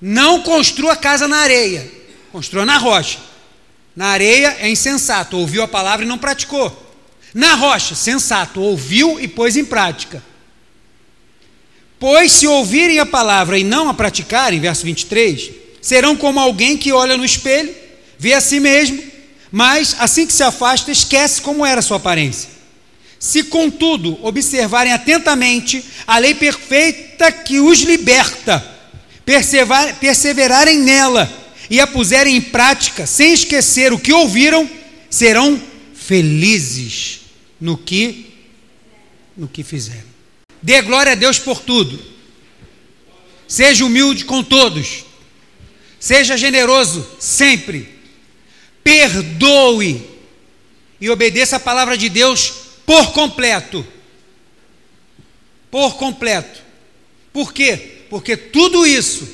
Não 0.01 0.43
construa 0.43 0.97
casa 0.97 1.29
na 1.29 1.37
areia, 1.37 1.89
construa 2.33 2.65
na 2.65 2.79
rocha. 2.79 3.21
Na 3.95 4.07
areia 4.07 4.57
é 4.59 4.69
insensato, 4.69 5.37
ouviu 5.37 5.63
a 5.63 5.69
palavra 5.69 6.05
e 6.05 6.09
não 6.09 6.19
praticou. 6.19 6.93
Na 7.33 7.55
rocha, 7.55 7.95
sensato, 7.95 8.61
ouviu 8.61 9.21
e 9.21 9.29
pôs 9.29 9.57
em 9.57 9.65
prática. 9.65 10.21
Pois 12.03 12.33
se 12.33 12.49
ouvirem 12.49 12.99
a 12.99 13.07
palavra 13.07 13.57
e 13.57 13.63
não 13.63 13.89
a 13.89 13.95
praticarem, 13.95 14.59
verso 14.59 14.85
23, 14.85 15.53
serão 15.81 16.17
como 16.17 16.41
alguém 16.41 16.77
que 16.77 16.91
olha 16.91 17.17
no 17.17 17.25
espelho, 17.25 17.73
vê 18.19 18.33
a 18.33 18.41
si 18.41 18.59
mesmo, 18.59 19.01
mas 19.53 19.95
assim 20.01 20.27
que 20.27 20.33
se 20.33 20.43
afasta, 20.43 20.91
esquece 20.91 21.41
como 21.41 21.65
era 21.65 21.81
sua 21.81 21.99
aparência. 21.99 22.51
Se, 23.21 23.45
contudo, 23.45 24.19
observarem 24.21 24.93
atentamente 24.93 25.85
a 26.05 26.19
lei 26.19 26.35
perfeita 26.35 27.31
que 27.31 27.61
os 27.61 27.83
liberta, 27.83 28.69
perseverarem 30.01 30.81
nela 30.81 31.33
e 31.71 31.79
a 31.79 31.87
puserem 31.87 32.35
em 32.35 32.41
prática, 32.41 33.07
sem 33.07 33.33
esquecer 33.33 33.93
o 33.93 33.99
que 34.01 34.13
ouviram, 34.13 34.69
serão 35.09 35.63
felizes 35.95 37.21
no 37.61 37.79
que 37.79 38.27
no 39.37 39.47
que 39.47 39.63
fizeram. 39.63 40.12
Dê 40.63 40.81
glória 40.81 41.13
a 41.13 41.17
Deus 41.17 41.39
por 41.39 41.61
tudo. 41.61 42.01
Seja 43.49 43.85
humilde 43.85 44.25
com 44.25 44.43
todos. 44.43 45.05
Seja 45.99 46.37
generoso 46.37 47.07
sempre. 47.19 47.99
Perdoe. 48.83 50.09
E 51.01 51.11
obedeça 51.11 51.57
a 51.57 51.61
palavra 51.61 51.99
de 51.99 52.09
Deus 52.09 52.53
por 52.87 53.13
completo. 53.13 53.87
Por 55.71 55.97
completo. 55.97 56.63
Por 57.33 57.53
quê? 57.53 58.05
Porque 58.09 58.37
tudo 58.37 58.87
isso 58.87 59.29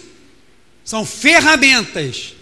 são 0.84 1.04
ferramentas 1.04 2.34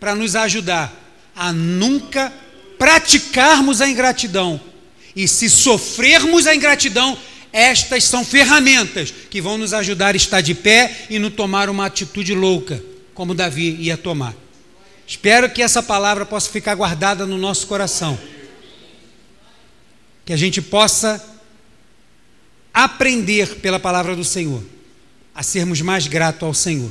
para 0.00 0.14
nos 0.14 0.34
ajudar 0.34 0.92
a 1.36 1.52
nunca 1.52 2.32
praticarmos 2.78 3.80
a 3.80 3.88
ingratidão. 3.88 4.60
E 5.14 5.28
se 5.28 5.48
sofrermos 5.48 6.46
a 6.46 6.54
ingratidão, 6.54 7.16
estas 7.56 8.02
são 8.02 8.24
ferramentas 8.24 9.14
que 9.30 9.40
vão 9.40 9.56
nos 9.56 9.72
ajudar 9.72 10.14
a 10.14 10.16
estar 10.16 10.40
de 10.40 10.56
pé 10.56 11.06
e 11.08 11.20
não 11.20 11.30
tomar 11.30 11.70
uma 11.70 11.86
atitude 11.86 12.34
louca, 12.34 12.82
como 13.14 13.32
Davi 13.32 13.76
ia 13.76 13.96
tomar. 13.96 14.34
Espero 15.06 15.48
que 15.48 15.62
essa 15.62 15.80
palavra 15.80 16.26
possa 16.26 16.50
ficar 16.50 16.74
guardada 16.74 17.24
no 17.24 17.38
nosso 17.38 17.68
coração. 17.68 18.18
Que 20.24 20.32
a 20.32 20.36
gente 20.36 20.60
possa 20.60 21.24
aprender 22.72 23.60
pela 23.60 23.78
palavra 23.78 24.16
do 24.16 24.24
Senhor 24.24 24.60
a 25.32 25.44
sermos 25.44 25.80
mais 25.80 26.08
gratos 26.08 26.42
ao 26.42 26.54
Senhor. 26.54 26.90